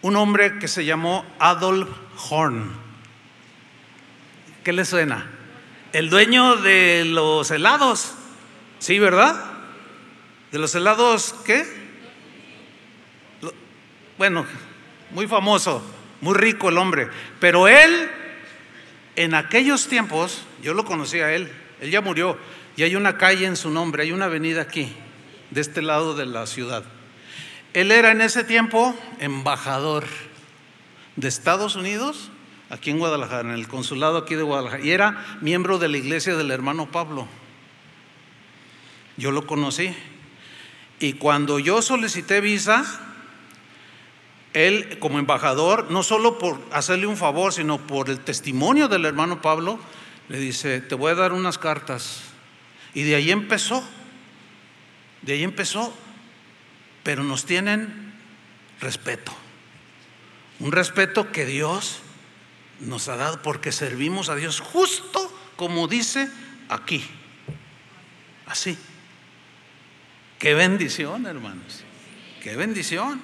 un 0.00 0.16
hombre 0.16 0.58
que 0.58 0.68
se 0.68 0.84
llamó 0.84 1.26
Adolf 1.38 1.88
Horn. 2.30 2.87
¿Qué 4.68 4.74
le 4.74 4.84
suena? 4.84 5.24
El 5.94 6.10
dueño 6.10 6.56
de 6.56 7.06
los 7.06 7.50
helados. 7.50 8.12
Sí, 8.78 8.98
¿verdad? 8.98 9.42
De 10.52 10.58
los 10.58 10.74
helados, 10.74 11.34
¿qué? 11.46 11.64
Bueno, 14.18 14.44
muy 15.12 15.26
famoso, 15.26 15.82
muy 16.20 16.34
rico 16.34 16.68
el 16.68 16.76
hombre. 16.76 17.08
Pero 17.40 17.66
él, 17.66 18.10
en 19.16 19.32
aquellos 19.32 19.86
tiempos, 19.88 20.44
yo 20.62 20.74
lo 20.74 20.84
conocí 20.84 21.18
a 21.20 21.32
él, 21.32 21.50
él 21.80 21.90
ya 21.90 22.02
murió, 22.02 22.36
y 22.76 22.82
hay 22.82 22.94
una 22.94 23.16
calle 23.16 23.46
en 23.46 23.56
su 23.56 23.70
nombre, 23.70 24.02
hay 24.02 24.12
una 24.12 24.26
avenida 24.26 24.60
aquí, 24.60 24.92
de 25.50 25.62
este 25.62 25.80
lado 25.80 26.14
de 26.14 26.26
la 26.26 26.46
ciudad. 26.46 26.84
Él 27.72 27.90
era 27.90 28.10
en 28.10 28.20
ese 28.20 28.44
tiempo 28.44 28.94
embajador 29.18 30.04
de 31.16 31.26
Estados 31.26 31.74
Unidos 31.74 32.30
aquí 32.70 32.90
en 32.90 32.98
Guadalajara, 32.98 33.48
en 33.48 33.54
el 33.54 33.68
consulado 33.68 34.18
aquí 34.18 34.34
de 34.34 34.42
Guadalajara, 34.42 34.84
y 34.84 34.90
era 34.90 35.38
miembro 35.40 35.78
de 35.78 35.88
la 35.88 35.98
iglesia 35.98 36.36
del 36.36 36.50
hermano 36.50 36.90
Pablo. 36.90 37.26
Yo 39.16 39.32
lo 39.32 39.46
conocí. 39.46 39.94
Y 41.00 41.14
cuando 41.14 41.58
yo 41.58 41.82
solicité 41.82 42.40
visa, 42.40 42.84
él 44.52 44.98
como 44.98 45.18
embajador, 45.18 45.90
no 45.90 46.02
solo 46.02 46.38
por 46.38 46.60
hacerle 46.72 47.06
un 47.06 47.16
favor, 47.16 47.52
sino 47.52 47.78
por 47.78 48.10
el 48.10 48.20
testimonio 48.20 48.88
del 48.88 49.04
hermano 49.04 49.40
Pablo, 49.40 49.78
le 50.28 50.38
dice, 50.38 50.80
te 50.80 50.94
voy 50.94 51.12
a 51.12 51.14
dar 51.14 51.32
unas 51.32 51.58
cartas. 51.58 52.22
Y 52.94 53.02
de 53.02 53.14
ahí 53.14 53.30
empezó, 53.30 53.82
de 55.22 55.34
ahí 55.34 55.44
empezó 55.44 55.94
pero 57.08 57.24
nos 57.24 57.46
tienen 57.46 58.12
respeto. 58.82 59.32
Un 60.60 60.72
respeto 60.72 61.32
que 61.32 61.46
Dios 61.46 62.00
nos 62.80 63.08
ha 63.08 63.16
dado 63.16 63.42
porque 63.42 63.72
servimos 63.72 64.28
a 64.28 64.36
Dios 64.36 64.60
justo 64.60 65.34
como 65.56 65.88
dice 65.88 66.28
aquí. 66.68 67.04
Así. 68.46 68.78
Qué 70.38 70.54
bendición, 70.54 71.26
hermanos. 71.26 71.82
Qué 72.42 72.54
bendición. 72.54 73.20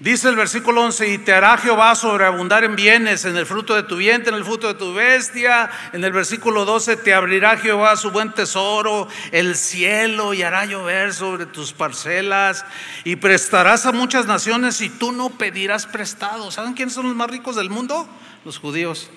Dice 0.00 0.28
el 0.28 0.34
versículo 0.34 0.82
11, 0.82 1.08
y 1.08 1.18
te 1.18 1.32
hará 1.32 1.56
Jehová 1.56 1.94
sobreabundar 1.94 2.64
en 2.64 2.74
bienes, 2.74 3.24
en 3.24 3.36
el 3.36 3.46
fruto 3.46 3.76
de 3.76 3.84
tu 3.84 3.96
vientre, 3.96 4.30
en 4.30 4.34
el 4.34 4.44
fruto 4.44 4.66
de 4.66 4.74
tu 4.74 4.92
bestia. 4.92 5.70
En 5.92 6.02
el 6.02 6.12
versículo 6.12 6.64
12, 6.64 6.96
te 6.96 7.14
abrirá 7.14 7.56
Jehová 7.56 7.96
su 7.96 8.10
buen 8.10 8.32
tesoro, 8.32 9.06
el 9.30 9.54
cielo, 9.54 10.34
y 10.34 10.42
hará 10.42 10.64
llover 10.64 11.14
sobre 11.14 11.46
tus 11.46 11.72
parcelas, 11.72 12.64
y 13.04 13.14
prestarás 13.16 13.86
a 13.86 13.92
muchas 13.92 14.26
naciones, 14.26 14.80
y 14.80 14.90
tú 14.90 15.12
no 15.12 15.30
pedirás 15.30 15.86
prestado. 15.86 16.50
¿Saben 16.50 16.74
quiénes 16.74 16.94
son 16.94 17.06
los 17.06 17.14
más 17.14 17.30
ricos 17.30 17.54
del 17.54 17.70
mundo? 17.70 18.08
Los 18.44 18.58
judíos. 18.58 19.10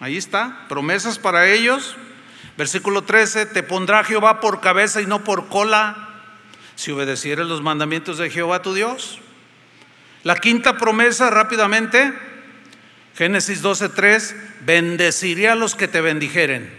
Ahí 0.00 0.16
está, 0.16 0.66
promesas 0.68 1.20
para 1.20 1.46
ellos. 1.46 1.96
Versículo 2.58 3.02
13, 3.02 3.46
te 3.46 3.62
pondrá 3.62 4.02
Jehová 4.02 4.40
por 4.40 4.60
cabeza 4.60 5.00
y 5.00 5.06
no 5.06 5.22
por 5.22 5.46
cola 5.46 6.10
si 6.76 6.90
obedecieres 6.92 7.46
los 7.46 7.62
mandamientos 7.62 8.18
de 8.18 8.30
Jehová 8.30 8.62
tu 8.62 8.74
Dios. 8.74 9.20
La 10.22 10.36
quinta 10.36 10.76
promesa 10.76 11.30
rápidamente, 11.30 12.12
Génesis 13.14 13.62
12:3, 13.62 14.34
bendeciré 14.64 15.48
a 15.48 15.54
los 15.54 15.74
que 15.74 15.88
te 15.88 16.00
bendijeren. 16.00 16.72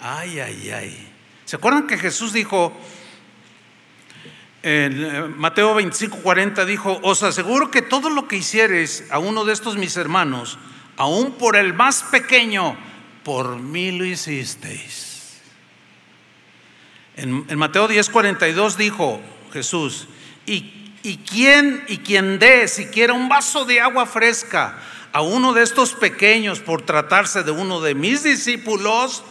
Ay, 0.00 0.40
ay, 0.40 0.70
ay. 0.70 1.08
¿Se 1.44 1.56
acuerdan 1.56 1.86
que 1.86 1.98
Jesús 1.98 2.32
dijo 2.32 2.76
en 4.66 5.04
eh, 5.04 5.22
Mateo 5.36 5.78
25:40 5.78 6.64
dijo, 6.64 6.98
os 7.02 7.22
aseguro 7.22 7.70
que 7.70 7.82
todo 7.82 8.10
lo 8.10 8.26
que 8.26 8.38
hicieres 8.38 9.04
a 9.10 9.20
uno 9.20 9.44
de 9.44 9.52
estos 9.52 9.76
mis 9.76 9.96
hermanos, 9.96 10.58
aún 10.96 11.34
por 11.38 11.54
el 11.54 11.72
más 11.72 12.02
pequeño, 12.02 12.76
por 13.22 13.60
mí 13.60 13.92
lo 13.92 14.04
hicisteis. 14.04 15.40
En, 17.16 17.44
en 17.48 17.58
Mateo 17.58 17.88
10:42 17.88 18.74
dijo, 18.74 19.20
Jesús. 19.52 20.06
Y, 20.46 20.92
y 21.02 21.18
quien 21.18 21.84
y 21.88 21.98
quien 21.98 22.38
dé 22.38 22.68
siquiera 22.68 23.12
un 23.12 23.28
vaso 23.28 23.64
de 23.64 23.80
agua 23.80 24.06
fresca 24.06 24.78
a 25.12 25.22
uno 25.22 25.52
de 25.52 25.62
estos 25.62 25.94
pequeños 25.94 26.60
por 26.60 26.82
tratarse 26.82 27.42
de 27.42 27.50
uno 27.50 27.80
de 27.80 27.94
mis 27.94 28.22
discípulos, 28.22 29.22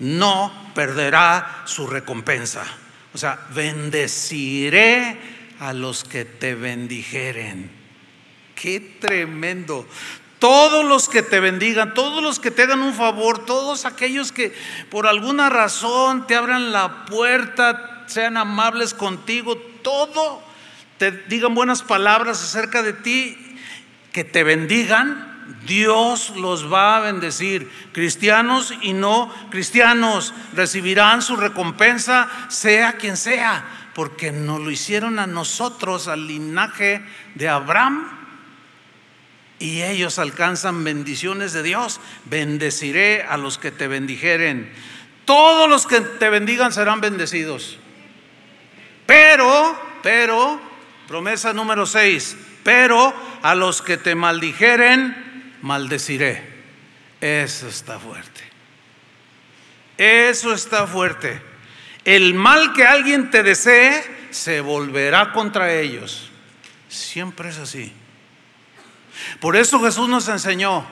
no 0.00 0.52
perderá 0.74 1.62
su 1.66 1.86
recompensa. 1.86 2.64
O 3.14 3.18
sea, 3.18 3.38
bendeciré 3.54 5.18
a 5.60 5.72
los 5.72 6.04
que 6.04 6.24
te 6.24 6.54
bendijeren. 6.54 7.70
Qué 8.54 8.80
tremendo. 9.00 9.86
Todos 10.38 10.84
los 10.84 11.08
que 11.08 11.22
te 11.22 11.38
bendigan, 11.38 11.92
todos 11.92 12.22
los 12.22 12.40
que 12.40 12.50
te 12.50 12.62
hagan 12.62 12.80
un 12.80 12.94
favor, 12.94 13.44
todos 13.44 13.84
aquellos 13.84 14.32
que 14.32 14.54
por 14.90 15.06
alguna 15.06 15.50
razón 15.50 16.26
te 16.26 16.34
abran 16.34 16.72
la 16.72 17.04
puerta, 17.04 17.99
sean 18.10 18.36
amables 18.36 18.94
contigo, 18.94 19.56
todo, 19.82 20.42
te 20.98 21.12
digan 21.12 21.54
buenas 21.54 21.82
palabras 21.82 22.42
acerca 22.42 22.82
de 22.82 22.92
ti, 22.92 23.36
que 24.12 24.24
te 24.24 24.44
bendigan, 24.44 25.30
Dios 25.66 26.30
los 26.36 26.72
va 26.72 26.96
a 26.96 27.00
bendecir. 27.00 27.70
Cristianos 27.92 28.74
y 28.82 28.92
no 28.92 29.32
cristianos 29.50 30.34
recibirán 30.54 31.22
su 31.22 31.36
recompensa, 31.36 32.28
sea 32.48 32.94
quien 32.94 33.16
sea, 33.16 33.64
porque 33.94 34.32
nos 34.32 34.60
lo 34.60 34.70
hicieron 34.70 35.18
a 35.18 35.26
nosotros, 35.26 36.08
al 36.08 36.26
linaje 36.26 37.02
de 37.34 37.48
Abraham. 37.48 38.08
Y 39.58 39.82
ellos 39.82 40.18
alcanzan 40.18 40.84
bendiciones 40.84 41.52
de 41.52 41.62
Dios. 41.62 42.00
Bendeciré 42.24 43.22
a 43.22 43.36
los 43.36 43.58
que 43.58 43.70
te 43.70 43.88
bendijeren. 43.88 44.72
Todos 45.26 45.68
los 45.68 45.86
que 45.86 46.00
te 46.00 46.30
bendigan 46.30 46.72
serán 46.72 47.00
bendecidos. 47.00 47.78
Pero, 49.10 49.76
pero, 50.04 50.60
promesa 51.08 51.52
número 51.52 51.84
6, 51.84 52.36
pero 52.62 53.12
a 53.42 53.56
los 53.56 53.82
que 53.82 53.96
te 53.96 54.14
maldijeren, 54.14 55.56
maldeciré. 55.62 56.48
Eso 57.20 57.66
está 57.66 57.98
fuerte. 57.98 58.40
Eso 59.98 60.54
está 60.54 60.86
fuerte. 60.86 61.42
El 62.04 62.34
mal 62.34 62.72
que 62.72 62.84
alguien 62.84 63.32
te 63.32 63.42
desee 63.42 64.00
se 64.30 64.60
volverá 64.60 65.32
contra 65.32 65.74
ellos. 65.74 66.30
Siempre 66.88 67.48
es 67.48 67.58
así. 67.58 67.92
Por 69.40 69.56
eso 69.56 69.80
Jesús 69.80 70.08
nos 70.08 70.28
enseñó, 70.28 70.86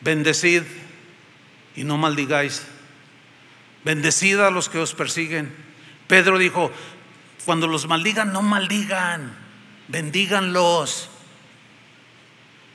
bendecid 0.00 0.62
y 1.76 1.84
no 1.84 1.98
maldigáis. 1.98 2.66
Bendecid 3.84 4.40
a 4.40 4.50
los 4.50 4.70
que 4.70 4.78
os 4.78 4.94
persiguen. 4.94 5.54
Pedro 6.12 6.36
dijo, 6.36 6.70
cuando 7.44 7.66
los 7.66 7.86
maldigan, 7.86 8.32
no 8.32 8.42
maldigan, 8.42 9.36
bendíganlos. 9.88 11.10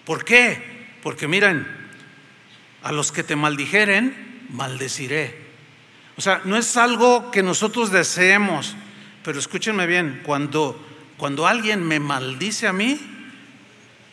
¿Por 0.06 0.24
qué? 0.24 0.88
Porque 1.04 1.28
miren, 1.28 1.68
a 2.84 2.92
los 2.92 3.12
que 3.12 3.24
te 3.24 3.36
maldijeren, 3.36 4.46
maldeciré. 4.50 5.48
O 6.18 6.22
sea, 6.22 6.42
no 6.46 6.58
es 6.58 6.78
algo 6.78 7.32
que 7.32 7.44
nosotros 7.44 7.92
deseemos, 7.92 8.76
pero 9.24 9.40
escúchenme 9.40 9.86
bien, 9.86 10.22
cuando, 10.24 10.84
cuando 11.18 11.48
alguien 11.48 11.84
me 11.84 12.00
maldice 12.00 12.68
a 12.68 12.74
mí, 12.74 13.00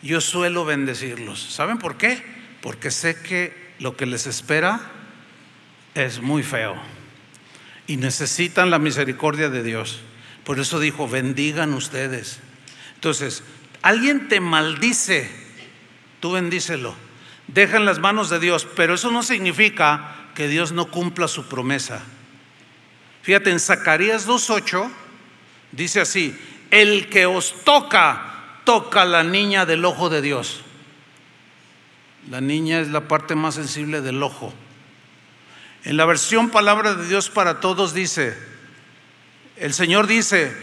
yo 0.01 0.21
suelo 0.21 0.65
bendecirlos. 0.65 1.41
¿Saben 1.41 1.79
por 1.79 1.97
qué? 1.97 2.23
Porque 2.61 2.91
sé 2.91 3.19
que 3.21 3.73
lo 3.79 3.97
que 3.97 4.05
les 4.05 4.27
espera 4.27 4.79
es 5.95 6.21
muy 6.21 6.43
feo 6.43 6.75
y 7.87 7.97
necesitan 7.97 8.69
la 8.69 8.79
misericordia 8.79 9.49
de 9.49 9.63
Dios. 9.63 10.01
Por 10.45 10.59
eso 10.59 10.79
dijo, 10.79 11.09
bendigan 11.09 11.73
ustedes. 11.73 12.39
Entonces, 12.93 13.43
alguien 13.81 14.29
te 14.29 14.39
maldice, 14.39 15.29
tú 16.19 16.33
bendícelo. 16.33 16.95
Deja 17.47 17.77
en 17.77 17.85
las 17.85 17.99
manos 17.99 18.29
de 18.29 18.39
Dios, 18.39 18.67
pero 18.75 18.93
eso 18.93 19.11
no 19.11 19.23
significa 19.23 20.15
que 20.35 20.47
Dios 20.47 20.71
no 20.71 20.85
cumpla 20.85 21.27
su 21.27 21.47
promesa. 21.47 22.03
Fíjate, 23.23 23.49
en 23.49 23.59
Zacarías 23.59 24.27
2.8 24.27 24.89
dice 25.71 26.01
así, 26.01 26.37
el 26.69 27.09
que 27.09 27.25
os 27.25 27.63
toca, 27.63 28.59
toca 28.65 29.03
la 29.03 29.23
niña 29.23 29.65
del 29.65 29.83
ojo 29.83 30.09
de 30.09 30.21
Dios. 30.21 30.61
La 32.29 32.41
niña 32.41 32.79
es 32.79 32.89
la 32.89 33.07
parte 33.07 33.33
más 33.35 33.55
sensible 33.55 34.01
del 34.01 34.21
ojo. 34.21 34.53
En 35.83 35.97
la 35.97 36.05
versión 36.05 36.49
Palabra 36.49 36.95
de 36.95 37.07
Dios 37.07 37.29
para 37.29 37.59
Todos 37.59 37.93
dice, 37.93 38.54
el 39.57 39.73
Señor 39.73 40.07
dice, 40.07 40.55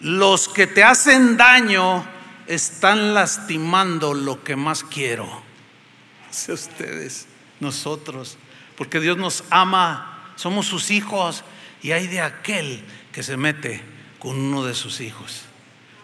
los 0.00 0.48
que 0.48 0.66
te 0.66 0.84
hacen 0.84 1.36
daño 1.36 2.06
están 2.46 3.14
lastimando 3.14 4.14
lo 4.14 4.42
que 4.42 4.56
más 4.56 4.84
quiero. 4.84 5.42
Hace 6.30 6.52
ustedes, 6.52 7.26
nosotros, 7.60 8.38
porque 8.76 9.00
Dios 9.00 9.16
nos 9.16 9.44
ama, 9.50 10.32
somos 10.36 10.66
sus 10.66 10.90
hijos 10.90 11.44
y 11.82 11.92
hay 11.92 12.06
de 12.06 12.20
aquel 12.20 12.84
que 13.12 13.22
se 13.22 13.36
mete 13.36 13.82
con 14.18 14.36
uno 14.36 14.64
de 14.64 14.74
sus 14.74 15.00
hijos. 15.00 15.44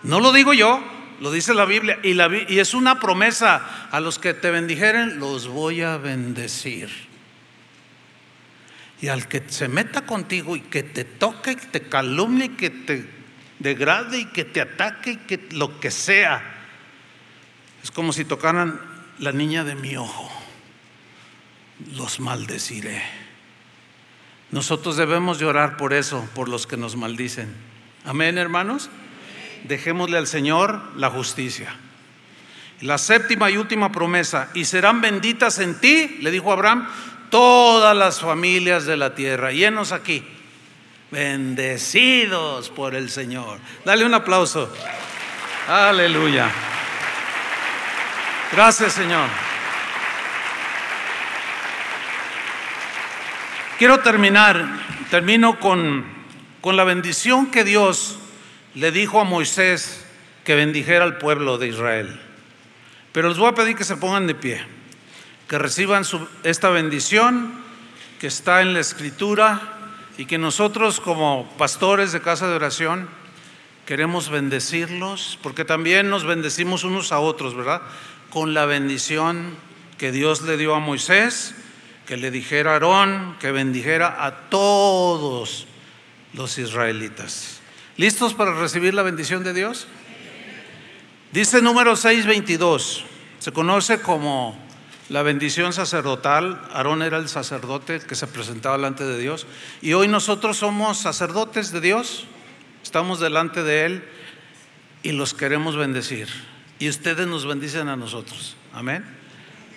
No 0.02 0.20
lo 0.20 0.32
digo 0.32 0.52
yo, 0.52 0.82
lo 1.20 1.30
dice 1.30 1.54
la 1.54 1.64
Biblia 1.64 1.98
y, 2.02 2.16
y 2.52 2.58
es 2.58 2.74
una 2.74 2.98
promesa 2.98 3.88
a 3.90 4.00
los 4.00 4.18
que 4.18 4.34
te 4.34 4.50
bendijeren, 4.50 5.18
los 5.18 5.48
voy 5.48 5.82
a 5.82 5.96
bendecir. 5.96 7.11
Y 9.02 9.08
al 9.08 9.28
que 9.28 9.42
se 9.48 9.68
meta 9.68 10.06
contigo 10.06 10.56
y 10.56 10.60
que 10.60 10.82
te 10.82 11.04
toque, 11.04 11.52
y 11.52 11.56
te 11.56 11.82
calumnie, 11.82 12.46
y 12.46 12.48
que 12.50 12.70
te 12.70 13.22
degrade 13.62 14.18
y 14.18 14.24
que 14.26 14.44
te 14.44 14.60
ataque 14.60 15.12
y 15.12 15.16
que 15.16 15.48
lo 15.52 15.80
que 15.80 15.90
sea, 15.90 16.42
es 17.82 17.90
como 17.90 18.12
si 18.12 18.24
tocaran 18.24 18.80
la 19.18 19.32
niña 19.32 19.64
de 19.64 19.74
mi 19.74 19.96
ojo. 19.96 20.30
Los 21.96 22.20
maldeciré. 22.20 23.02
Nosotros 24.50 24.96
debemos 24.96 25.38
llorar 25.38 25.76
por 25.76 25.92
eso, 25.92 26.28
por 26.34 26.48
los 26.48 26.66
que 26.66 26.76
nos 26.76 26.96
maldicen. 26.96 27.52
Amén, 28.04 28.36
hermanos. 28.36 28.90
Dejémosle 29.64 30.18
al 30.18 30.26
Señor 30.26 30.80
la 30.96 31.10
justicia. 31.10 31.74
La 32.82 32.98
séptima 32.98 33.50
y 33.50 33.56
última 33.56 33.92
promesa, 33.92 34.50
y 34.54 34.64
serán 34.64 35.00
benditas 35.00 35.60
en 35.60 35.80
ti, 35.80 36.18
le 36.20 36.32
dijo 36.32 36.52
Abraham, 36.52 36.88
todas 37.32 37.96
las 37.96 38.20
familias 38.20 38.84
de 38.84 38.98
la 38.98 39.14
tierra. 39.14 39.50
Llenos 39.50 39.90
aquí. 39.90 40.22
Bendecidos 41.10 42.68
por 42.68 42.94
el 42.94 43.08
Señor. 43.10 43.58
Dale 43.86 44.04
un 44.04 44.12
aplauso. 44.12 44.70
Aleluya. 45.66 46.50
Gracias, 48.52 48.92
Señor. 48.92 49.28
Quiero 53.78 54.00
terminar, 54.00 54.66
termino 55.10 55.58
con, 55.58 56.04
con 56.60 56.76
la 56.76 56.84
bendición 56.84 57.50
que 57.50 57.64
Dios 57.64 58.18
le 58.74 58.92
dijo 58.92 59.20
a 59.20 59.24
Moisés 59.24 60.04
que 60.44 60.54
bendijera 60.54 61.04
al 61.04 61.16
pueblo 61.16 61.56
de 61.56 61.68
Israel. 61.68 62.20
Pero 63.12 63.30
les 63.30 63.38
voy 63.38 63.48
a 63.48 63.54
pedir 63.54 63.74
que 63.74 63.84
se 63.84 63.96
pongan 63.96 64.26
de 64.26 64.34
pie 64.34 64.81
que 65.52 65.58
reciban 65.58 66.02
esta 66.44 66.70
bendición 66.70 67.52
que 68.18 68.26
está 68.26 68.62
en 68.62 68.72
la 68.72 68.80
escritura 68.80 69.60
y 70.16 70.24
que 70.24 70.38
nosotros 70.38 70.98
como 70.98 71.46
pastores 71.58 72.10
de 72.12 72.22
casa 72.22 72.48
de 72.48 72.54
oración 72.54 73.06
queremos 73.84 74.30
bendecirlos, 74.30 75.38
porque 75.42 75.66
también 75.66 76.08
nos 76.08 76.24
bendecimos 76.24 76.84
unos 76.84 77.12
a 77.12 77.18
otros, 77.18 77.54
¿verdad? 77.54 77.82
Con 78.30 78.54
la 78.54 78.64
bendición 78.64 79.54
que 79.98 80.10
Dios 80.10 80.40
le 80.40 80.56
dio 80.56 80.74
a 80.74 80.80
Moisés, 80.80 81.54
que 82.06 82.16
le 82.16 82.30
dijera 82.30 82.70
a 82.70 82.72
Aarón, 82.76 83.36
que 83.38 83.52
bendijera 83.52 84.24
a 84.24 84.48
todos 84.48 85.66
los 86.32 86.56
israelitas. 86.56 87.60
¿Listos 87.98 88.32
para 88.32 88.54
recibir 88.54 88.94
la 88.94 89.02
bendición 89.02 89.44
de 89.44 89.52
Dios? 89.52 89.86
Dice 91.30 91.60
número 91.60 91.94
622, 91.94 93.04
se 93.38 93.52
conoce 93.52 94.00
como 94.00 94.61
la 95.12 95.22
bendición 95.22 95.74
sacerdotal, 95.74 96.58
Aarón 96.72 97.02
era 97.02 97.18
el 97.18 97.28
sacerdote 97.28 98.00
que 98.00 98.14
se 98.14 98.26
presentaba 98.26 98.78
delante 98.78 99.04
de 99.04 99.18
Dios. 99.18 99.46
Y 99.82 99.92
hoy 99.92 100.08
nosotros 100.08 100.56
somos 100.56 100.96
sacerdotes 100.96 101.70
de 101.70 101.82
Dios, 101.82 102.24
estamos 102.82 103.20
delante 103.20 103.62
de 103.62 103.84
Él 103.84 104.04
y 105.02 105.12
los 105.12 105.34
queremos 105.34 105.76
bendecir. 105.76 106.28
Y 106.78 106.88
ustedes 106.88 107.26
nos 107.26 107.44
bendicen 107.44 107.88
a 107.88 107.96
nosotros. 107.96 108.56
Amén. 108.72 109.04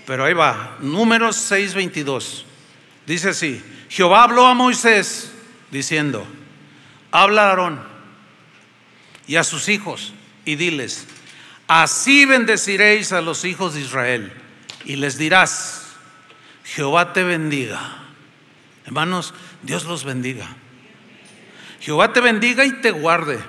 Pero 0.07 0.23
ahí 0.23 0.33
va, 0.33 0.77
números 0.79 1.35
6:22. 1.51 2.45
Dice 3.05 3.29
así, 3.31 3.61
Jehová 3.89 4.23
habló 4.23 4.45
a 4.45 4.53
Moisés 4.53 5.33
diciendo, 5.69 6.25
habla 7.11 7.47
a 7.47 7.49
Aarón 7.49 7.83
y 9.27 9.35
a 9.35 9.43
sus 9.43 9.67
hijos 9.67 10.13
y 10.45 10.55
diles, 10.55 11.05
así 11.67 12.25
bendeciréis 12.25 13.11
a 13.11 13.19
los 13.19 13.43
hijos 13.43 13.73
de 13.73 13.81
Israel 13.81 14.44
y 14.85 14.95
les 14.95 15.17
dirás, 15.17 15.83
Jehová 16.63 17.13
te 17.13 17.23
bendiga. 17.23 18.03
Hermanos, 18.85 19.33
Dios 19.63 19.85
los 19.85 20.03
bendiga. 20.03 20.47
Jehová 21.79 22.13
te 22.13 22.21
bendiga 22.21 22.65
y 22.65 22.71
te 22.81 22.91
guarde. 22.91 23.39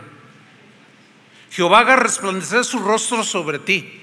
Jehová 1.51 1.81
haga 1.81 1.97
resplandecer 1.97 2.65
su 2.65 2.79
rostro 2.81 3.23
sobre 3.23 3.59
ti 3.59 4.01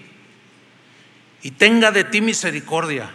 y 1.42 1.52
tenga 1.52 1.92
de 1.92 2.04
ti 2.04 2.22
misericordia. 2.22 3.12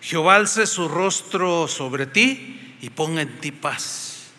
Jehová 0.00 0.36
alce 0.36 0.66
su 0.66 0.88
rostro 0.88 1.66
sobre 1.68 2.06
ti 2.06 2.76
y 2.80 2.90
ponga 2.90 3.22
en 3.22 3.40
ti 3.40 3.52
paz. 3.52 4.32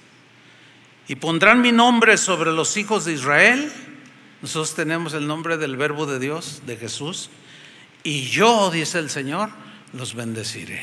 Y 1.08 1.16
pondrán 1.16 1.62
mi 1.62 1.72
nombre 1.72 2.18
sobre 2.18 2.52
los 2.52 2.78
hijos 2.78 3.06
de 3.06 3.14
Israel. 3.14 3.72
Nosotros 4.42 4.76
tenemos 4.76 5.14
el 5.14 5.28
nombre 5.28 5.58
del 5.58 5.76
verbo 5.76 6.06
de 6.06 6.20
Dios, 6.20 6.62
de 6.66 6.78
Jesús 6.78 7.30
y 8.04 8.24
yo, 8.24 8.72
dice 8.72 9.00
el 9.00 9.10
Señor, 9.10 9.50
los 9.94 10.16
bendeciré. 10.16 10.82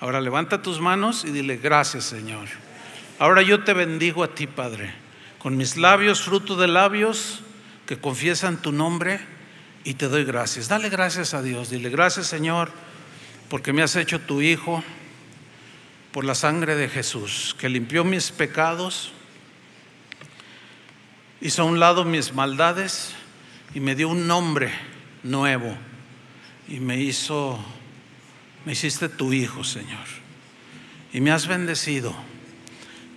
Ahora 0.00 0.20
levanta 0.20 0.62
tus 0.62 0.80
manos 0.80 1.24
y 1.24 1.30
dile, 1.30 1.56
gracias 1.56 2.04
Señor. 2.04 2.48
Ahora 3.18 3.42
yo 3.42 3.64
te 3.64 3.72
bendigo 3.72 4.22
a 4.22 4.34
ti, 4.34 4.46
Padre, 4.46 4.92
con 5.38 5.56
mis 5.56 5.76
labios, 5.76 6.22
fruto 6.22 6.56
de 6.56 6.68
labios 6.68 7.40
que 7.86 7.98
confiesan 7.98 8.60
tu 8.60 8.72
nombre 8.72 9.20
y 9.84 9.94
te 9.94 10.08
doy 10.08 10.24
gracias. 10.24 10.68
Dale 10.68 10.88
gracias 10.90 11.34
a 11.34 11.42
Dios. 11.42 11.70
Dile, 11.70 11.90
gracias 11.90 12.26
Señor, 12.26 12.70
porque 13.48 13.72
me 13.72 13.82
has 13.82 13.96
hecho 13.96 14.20
tu 14.20 14.42
Hijo 14.42 14.82
por 16.12 16.24
la 16.24 16.34
sangre 16.34 16.76
de 16.76 16.88
Jesús, 16.88 17.54
que 17.58 17.68
limpió 17.68 18.02
mis 18.02 18.30
pecados, 18.30 19.12
hizo 21.40 21.62
a 21.62 21.66
un 21.66 21.78
lado 21.78 22.04
mis 22.04 22.32
maldades 22.32 23.14
y 23.74 23.80
me 23.80 23.94
dio 23.94 24.08
un 24.08 24.26
nombre 24.26 24.72
nuevo 25.26 25.76
y 26.68 26.80
me 26.80 27.00
hizo, 27.00 27.58
me 28.64 28.72
hiciste 28.72 29.08
tu 29.08 29.32
hijo, 29.32 29.64
Señor. 29.64 30.06
Y 31.12 31.20
me 31.20 31.30
has 31.30 31.46
bendecido 31.46 32.14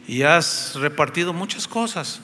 y 0.07 0.23
has 0.23 0.75
repartido 0.75 1.33
muchas 1.33 1.67
cosas. 1.67 2.21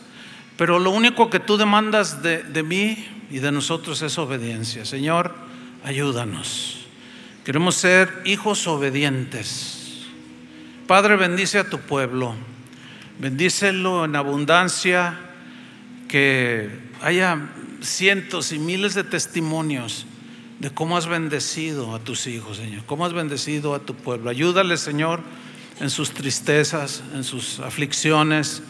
Pero 0.57 0.79
lo 0.79 0.91
único 0.91 1.29
que 1.29 1.39
tú 1.39 1.57
demandas 1.57 2.23
de, 2.23 2.43
de 2.43 2.63
mí 2.63 3.05
y 3.29 3.39
de 3.39 3.51
nosotros 3.51 4.01
es 4.01 4.17
obediencia. 4.17 4.85
Señor, 4.85 5.35
ayúdanos. 5.83 6.85
Queremos 7.43 7.75
ser 7.75 8.21
hijos 8.25 8.65
obedientes. 8.67 10.05
Padre, 10.87 11.15
bendice 11.15 11.59
a 11.59 11.69
tu 11.69 11.79
pueblo. 11.79 12.35
Bendícelo 13.19 14.05
en 14.05 14.15
abundancia, 14.15 15.19
que 16.07 16.69
haya 17.01 17.37
cientos 17.85 18.51
y 18.51 18.59
miles 18.59 18.93
de 18.95 19.03
testimonios 19.03 20.05
de 20.59 20.69
cómo 20.71 20.97
has 20.97 21.07
bendecido 21.07 21.95
a 21.95 21.99
tus 21.99 22.27
hijos, 22.27 22.57
Señor, 22.57 22.83
cómo 22.85 23.05
has 23.05 23.13
bendecido 23.13 23.75
a 23.75 23.79
tu 23.79 23.95
pueblo. 23.95 24.29
Ayúdale, 24.29 24.77
Señor, 24.77 25.21
en 25.79 25.89
sus 25.89 26.11
tristezas, 26.11 27.03
en 27.13 27.23
sus 27.23 27.59
aflicciones, 27.59 28.63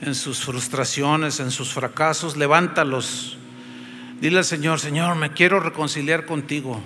en 0.00 0.14
sus 0.14 0.40
frustraciones, 0.40 1.40
en 1.40 1.50
sus 1.50 1.72
fracasos. 1.72 2.36
Levántalos. 2.36 3.36
Dile 4.20 4.38
al 4.38 4.44
Señor, 4.44 4.80
Señor, 4.80 5.16
me 5.16 5.32
quiero 5.32 5.60
reconciliar 5.60 6.24
contigo. 6.24 6.80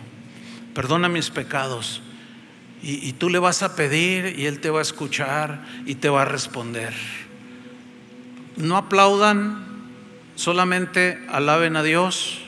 Perdona 0.75 1.09
mis 1.09 1.31
pecados. 1.31 2.03
Y, 2.83 3.07
y, 3.07 3.13
tú 3.13 3.29
le 3.29 3.39
vas 3.39 3.63
a 3.63 3.77
pedir 3.77 4.39
y 4.39 4.47
Él 4.47 4.61
te 4.61 4.71
va 4.71 4.79
a 4.79 4.83
escuchar 4.83 5.67
y 5.85 5.97
te 5.97 6.09
va 6.09 6.23
a 6.23 6.25
responder. 6.25 6.95
No 8.57 8.79
aplaudan 8.79 9.70
Solamente 10.41 11.19
alaben 11.29 11.77
a 11.77 11.83
Dios 11.83 12.39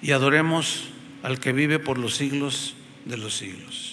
y 0.00 0.12
adoremos 0.12 0.84
al 1.22 1.38
que 1.38 1.52
vive 1.52 1.78
por 1.78 1.98
los 1.98 2.14
siglos 2.14 2.76
de 3.04 3.18
los 3.18 3.36
siglos. 3.36 3.89